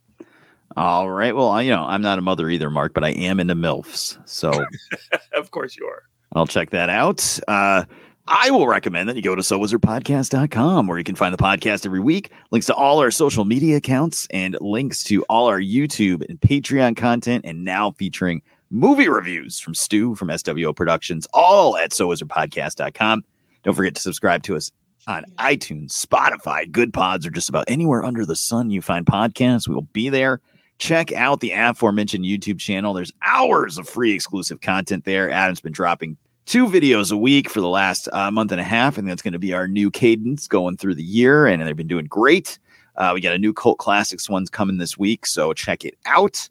All 0.76 1.09
right. 1.09 1.36
Well, 1.36 1.49
I, 1.49 1.61
you 1.61 1.71
know, 1.71 1.84
I'm 1.84 2.01
not 2.01 2.17
a 2.17 2.21
mother 2.21 2.49
either, 2.49 2.69
Mark, 2.69 2.93
but 2.93 3.03
I 3.03 3.09
am 3.09 3.39
into 3.39 3.55
MILFs. 3.55 4.17
So, 4.26 4.65
of 5.34 5.51
course 5.51 5.78
you 5.78 5.86
are. 5.86 6.03
I'll 6.36 6.47
check 6.47 6.71
that 6.71 6.89
out. 6.89 7.39
Uh, 7.47 7.86
I 8.28 8.51
will 8.51 8.67
recommend 8.67 9.09
that 9.09 9.15
you 9.15 9.21
go 9.21 9.36
to 9.36 9.41
sowizardpodcast.com 9.41 10.88
where 10.88 10.97
you 10.97 11.03
can 11.03 11.15
find 11.15 11.34
the 11.34 11.43
podcast 11.43 11.86
every 11.86 11.99
week, 11.99 12.32
links 12.51 12.67
to 12.67 12.74
all 12.74 12.99
our 12.99 13.11
social 13.11 13.43
media 13.43 13.78
accounts, 13.78 14.28
and 14.32 14.57
links 14.61 15.03
to 15.03 15.24
all 15.24 15.47
our 15.47 15.59
YouTube 15.59 16.28
and 16.28 16.39
Patreon 16.39 16.95
content, 16.95 17.43
and 17.45 17.65
now 17.65 17.91
featuring 17.91 18.41
movie 18.71 19.09
reviews 19.09 19.59
from 19.59 19.76
Stu 19.76 20.15
from 20.15 20.30
SWO 20.30 20.74
Productions, 20.76 21.28
all 21.34 21.78
at 21.78 21.91
sowizardpodcast.com. 21.91 23.24
Don't 23.63 23.74
forget 23.74 23.95
to 23.95 24.01
subscribe 24.01 24.43
to 24.43 24.55
us 24.55 24.71
on 25.05 25.26
iTunes, 25.38 25.91
Spotify, 25.91 26.69
Goodpods, 26.69 27.28
or 27.28 27.30
just 27.30 27.49
about 27.49 27.65
anywhere 27.67 28.05
under 28.05 28.26
the 28.26 28.38
sun 28.38 28.69
you 28.69 28.82
find 28.82 29.05
podcasts. 29.05 29.67
We 29.67 29.76
will 29.76 29.88
be 29.91 30.07
there. 30.07 30.39
Check 30.84 31.13
out 31.13 31.39
the 31.39 31.51
aforementioned 31.51 32.25
YouTube 32.25 32.59
channel. 32.59 32.93
There's 32.93 33.13
hours 33.21 33.77
of 33.77 33.88
free 33.88 34.11
exclusive 34.11 34.59
content 34.59 35.05
there. 35.05 35.31
Adam's 35.31 35.61
been 35.61 35.71
dropping 35.71 36.17
two 36.45 36.67
videos 36.67 37.09
a 37.09 37.15
week 37.15 37.49
for 37.49 37.61
the 37.61 37.69
last 37.69 38.09
uh, 38.11 38.29
month 38.29 38.51
and 38.51 38.59
a 38.59 38.65
half, 38.65 38.97
and 38.97 39.07
that's 39.07 39.21
going 39.21 39.31
to 39.31 39.39
be 39.39 39.53
our 39.53 39.65
new 39.65 39.89
cadence 39.89 40.45
going 40.45 40.75
through 40.75 40.95
the 40.95 41.01
year. 41.01 41.47
And 41.47 41.65
they've 41.65 41.73
been 41.73 41.88
doing 41.88 42.07
great. 42.07 42.59
Uh, 42.97 43.11
we 43.13 43.21
got 43.21 43.34
a 43.34 43.38
new 43.38 43.53
cult 43.53 43.77
classics 43.77 44.29
ones 44.29 44.49
coming 44.49 44.77
this 44.77 44.97
week, 44.97 45.25
so 45.25 45.53
check 45.53 45.86
it 45.86 45.97
out. 46.05 46.49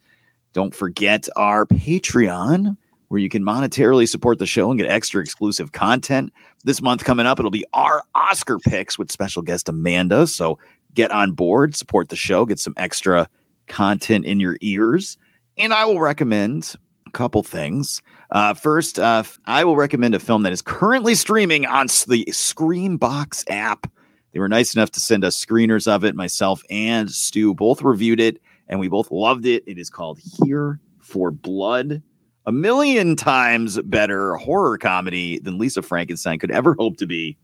Don't 0.55 0.75
forget 0.75 1.29
our 1.37 1.67
Patreon, 1.67 2.75
where 3.09 3.21
you 3.21 3.29
can 3.29 3.43
monetarily 3.43 4.09
support 4.09 4.39
the 4.39 4.47
show 4.47 4.71
and 4.71 4.81
get 4.81 4.91
extra 4.91 5.21
exclusive 5.21 5.73
content. 5.73 6.33
This 6.65 6.81
month 6.81 7.05
coming 7.05 7.27
up, 7.27 7.39
it'll 7.39 7.51
be 7.51 7.67
our 7.75 8.03
Oscar 8.15 8.59
picks 8.59 8.99
with 8.99 9.13
special 9.13 9.43
guest 9.43 9.69
Amanda. 9.69 10.27
So 10.27 10.59
get 10.95 11.11
on 11.11 11.33
board, 11.33 11.77
support 11.77 12.09
the 12.09 12.17
show, 12.17 12.47
get 12.47 12.59
some 12.59 12.73
extra 12.79 13.29
content 13.73 14.27
in 14.27 14.39
your 14.39 14.59
ears. 14.61 15.17
And 15.57 15.73
I 15.73 15.85
will 15.87 15.99
recommend 15.99 16.75
a 17.07 17.11
couple 17.11 17.43
things. 17.43 18.03
Uh, 18.31 18.55
first, 18.55 18.99
uh, 18.99 19.25
I 19.47 19.65
will 19.65 19.77
recommend 19.77 20.15
a 20.15 20.19
film 20.19 20.43
that 20.43 20.53
is 20.53 20.63
currently 20.63 21.15
streaming 21.15 21.67
on 21.67 21.87
the 22.07 22.25
Screambox 22.31 23.45
app. 23.49 23.91
They 24.33 24.41
were 24.41 24.49
nice 24.49 24.75
enough 24.75 24.91
to 24.93 25.01
send 25.01 25.25
us 25.25 25.43
screeners 25.43 25.89
of 25.89 26.05
it. 26.05 26.15
Myself 26.15 26.63
and 26.71 27.11
Stu 27.11 27.55
both 27.55 27.83
reviewed 27.83 28.21
it, 28.21 28.41
and 28.69 28.79
we 28.79 28.89
both 28.89 29.11
loved 29.11 29.47
it. 29.47 29.65
It 29.67 29.79
is 29.79 29.91
called 29.91 30.19
Here 30.45 30.79
for 31.01 31.31
Blood. 31.31 32.03
A 32.45 32.53
million 32.53 33.15
times 33.15 33.81
better 33.83 34.37
horror 34.37 34.79
comedy 34.79 35.39
than 35.39 35.59
Lisa 35.59 35.83
Frankenstein 35.83 36.39
could 36.39 36.51
ever 36.51 36.75
hope 36.79 36.97
to 36.99 37.07
be. 37.07 37.37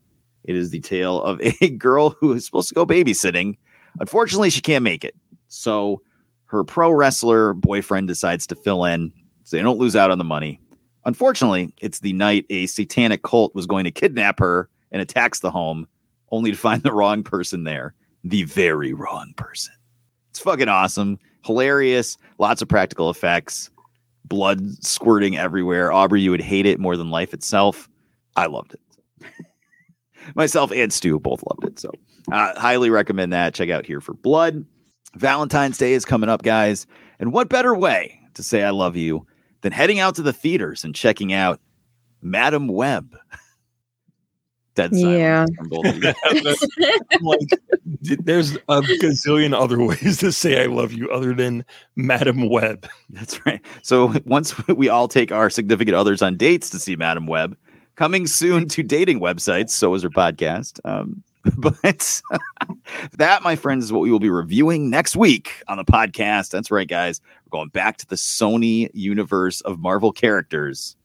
It 0.43 0.55
is 0.55 0.71
the 0.71 0.79
tale 0.79 1.21
of 1.21 1.39
a 1.61 1.69
girl 1.69 2.11
who 2.11 2.33
is 2.33 2.45
supposed 2.45 2.69
to 2.69 2.75
go 2.75 2.85
babysitting. 2.85 3.57
Unfortunately, 3.99 4.49
she 4.49 4.61
can't 4.61 4.83
make 4.83 5.03
it. 5.03 5.15
So 5.47 6.01
her 6.49 6.63
pro 6.63 6.91
wrestler 6.91 7.53
boyfriend 7.53 8.07
decides 8.07 8.47
to 8.47 8.55
fill 8.55 8.83
in 8.83 9.13
so 9.43 9.55
they 9.55 9.63
don't 9.63 9.79
lose 9.79 9.95
out 9.95 10.11
on 10.11 10.17
the 10.17 10.23
money. 10.23 10.59
Unfortunately, 11.05 11.73
it's 11.79 11.99
the 11.99 12.13
night 12.13 12.45
a 12.49 12.65
satanic 12.65 13.23
cult 13.23 13.53
was 13.55 13.65
going 13.65 13.83
to 13.83 13.91
kidnap 13.91 14.39
her 14.39 14.67
and 14.91 15.01
attacks 15.01 15.39
the 15.39 15.51
home, 15.51 15.87
only 16.31 16.51
to 16.51 16.57
find 16.57 16.83
the 16.83 16.91
wrong 16.91 17.23
person 17.23 17.63
there. 17.63 17.93
The 18.23 18.43
very 18.43 18.93
wrong 18.93 19.33
person. 19.37 19.73
It's 20.31 20.39
fucking 20.39 20.67
awesome. 20.67 21.19
Hilarious. 21.45 22.17
Lots 22.37 22.61
of 22.61 22.67
practical 22.67 23.09
effects. 23.09 23.69
Blood 24.25 24.83
squirting 24.83 25.37
everywhere. 25.37 25.91
Aubrey, 25.91 26.21
you 26.21 26.31
would 26.31 26.41
hate 26.41 26.65
it 26.65 26.79
more 26.79 26.97
than 26.97 27.09
life 27.11 27.33
itself. 27.33 27.87
I 28.35 28.47
loved 28.47 28.73
it. 28.73 29.25
Myself 30.35 30.71
and 30.71 30.91
Stu 30.91 31.19
both 31.19 31.43
loved 31.49 31.65
it. 31.65 31.79
So, 31.79 31.91
uh, 32.31 32.59
highly 32.59 32.89
recommend 32.89 33.33
that. 33.33 33.53
Check 33.53 33.69
out 33.69 33.85
Here 33.85 34.01
for 34.01 34.13
Blood. 34.13 34.65
Valentine's 35.15 35.77
Day 35.77 35.93
is 35.93 36.05
coming 36.05 36.29
up, 36.29 36.43
guys. 36.43 36.85
And 37.19 37.33
what 37.33 37.49
better 37.49 37.75
way 37.75 38.19
to 38.35 38.43
say 38.43 38.63
I 38.63 38.69
love 38.69 38.95
you 38.95 39.25
than 39.61 39.71
heading 39.71 39.99
out 39.99 40.15
to 40.15 40.21
the 40.21 40.33
theaters 40.33 40.83
and 40.83 40.93
checking 40.95 41.33
out 41.33 41.59
Madame 42.21 42.67
Web? 42.67 43.15
Dead 44.75 44.91
Yeah. 44.93 45.45
from 45.57 45.67
both 45.69 45.85
of 45.87 45.95
you. 46.03 46.13
like, 47.21 47.39
there's 48.23 48.55
a 48.55 48.81
gazillion 48.81 49.53
other 49.53 49.83
ways 49.83 50.17
to 50.19 50.31
say 50.31 50.61
I 50.63 50.67
love 50.67 50.93
you 50.93 51.09
other 51.09 51.33
than 51.33 51.65
Madame 51.97 52.47
Web. 52.49 52.87
That's 53.09 53.45
right. 53.45 53.59
So 53.81 54.13
once 54.25 54.55
we 54.69 54.87
all 54.87 55.07
take 55.09 55.31
our 55.31 55.49
significant 55.49 55.95
others 55.95 56.21
on 56.21 56.37
dates 56.37 56.69
to 56.69 56.79
see 56.79 56.95
Madame 56.95 57.25
Web, 57.27 57.57
coming 57.95 58.25
soon 58.27 58.69
to 58.69 58.83
dating 58.83 59.19
websites, 59.19 59.71
so 59.71 59.93
is 59.95 60.03
her 60.03 60.09
podcast. 60.09 60.79
Um, 60.85 61.23
but 61.57 62.21
that, 63.17 63.43
my 63.43 63.55
friends, 63.55 63.85
is 63.85 63.93
what 63.93 64.01
we 64.01 64.11
will 64.11 64.19
be 64.19 64.29
reviewing 64.29 64.89
next 64.89 65.15
week 65.15 65.63
on 65.67 65.77
the 65.77 65.85
podcast. 65.85 66.49
That's 66.49 66.69
right, 66.69 66.87
guys. 66.87 67.21
We're 67.45 67.57
going 67.57 67.69
back 67.69 67.97
to 67.97 68.07
the 68.07 68.15
Sony 68.15 68.89
universe 68.93 69.61
of 69.61 69.79
Marvel 69.79 70.11
characters, 70.11 70.97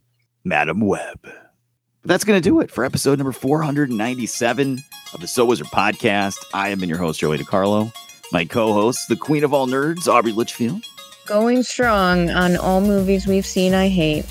Madame 0.42 0.80
Web. 0.80 1.18
But 1.22 2.08
that's 2.08 2.24
going 2.24 2.40
to 2.40 2.46
do 2.46 2.60
it 2.60 2.70
for 2.70 2.84
episode 2.84 3.18
number 3.18 3.32
497 3.32 4.82
of 5.14 5.20
the 5.20 5.26
So 5.26 5.44
Wizard 5.44 5.68
podcast. 5.68 6.36
I 6.52 6.68
am 6.70 6.82
in 6.82 6.88
your 6.88 6.98
host, 6.98 7.20
Joey 7.20 7.38
DiCarlo. 7.38 7.92
My 8.32 8.44
co-host, 8.44 9.08
the 9.08 9.16
queen 9.16 9.44
of 9.44 9.54
all 9.54 9.66
nerds, 9.66 10.08
Aubrey 10.08 10.32
Litchfield. 10.32 10.82
Going 11.26 11.62
strong 11.62 12.30
on 12.30 12.56
all 12.56 12.80
movies 12.80 13.26
we've 13.26 13.46
seen 13.46 13.72
I 13.72 13.88
hate. 13.88 14.26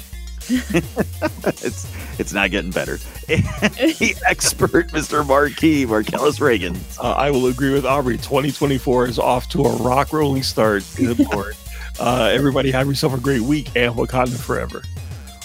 it's 0.49 2.19
it's 2.19 2.33
not 2.33 2.51
getting 2.51 2.71
better. 2.71 2.97
the 3.27 4.15
expert, 4.27 4.89
Mr. 4.89 5.25
Marquis, 5.25 5.85
Marcellus 5.85 6.39
Reagan. 6.39 6.77
Uh, 7.01 7.11
I 7.13 7.31
will 7.31 7.47
agree 7.47 7.71
with 7.73 7.85
Aubrey. 7.85 8.17
2024 8.17 9.07
is 9.07 9.19
off 9.19 9.49
to 9.49 9.63
a 9.63 9.75
rock 9.77 10.11
rolling 10.13 10.43
start. 10.43 10.83
Good 10.95 11.19
lord. 11.19 11.55
Uh, 11.99 12.31
everybody 12.33 12.71
have 12.71 12.87
yourself 12.87 13.13
a 13.13 13.19
great 13.19 13.41
week 13.41 13.67
and 13.75 13.93
Wakanda 13.93 14.35
forever. 14.35 14.81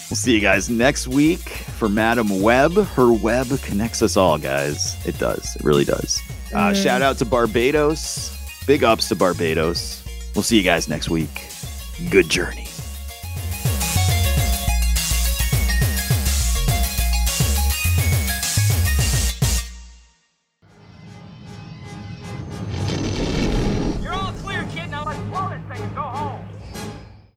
We'll 0.08 0.16
see 0.16 0.32
you 0.34 0.40
guys 0.40 0.70
next 0.70 1.06
week 1.06 1.40
for 1.46 1.90
Madame 1.90 2.40
Web. 2.40 2.72
Her 2.72 3.12
web 3.12 3.48
connects 3.60 4.00
us 4.00 4.16
all, 4.16 4.38
guys. 4.38 4.96
It 5.06 5.18
does. 5.18 5.56
It 5.56 5.62
really 5.62 5.84
does. 5.84 6.18
Uh, 6.54 6.70
Mhm. 6.70 6.82
Shout 6.82 7.02
out 7.02 7.18
to 7.18 7.26
Barbados. 7.26 8.34
Big 8.66 8.82
ups 8.82 9.08
to 9.10 9.14
Barbados. 9.14 10.02
We'll 10.34 10.42
see 10.42 10.56
you 10.56 10.62
guys 10.62 10.88
next 10.88 11.10
week. 11.10 11.48
Good 12.08 12.30
journey. 12.30 12.67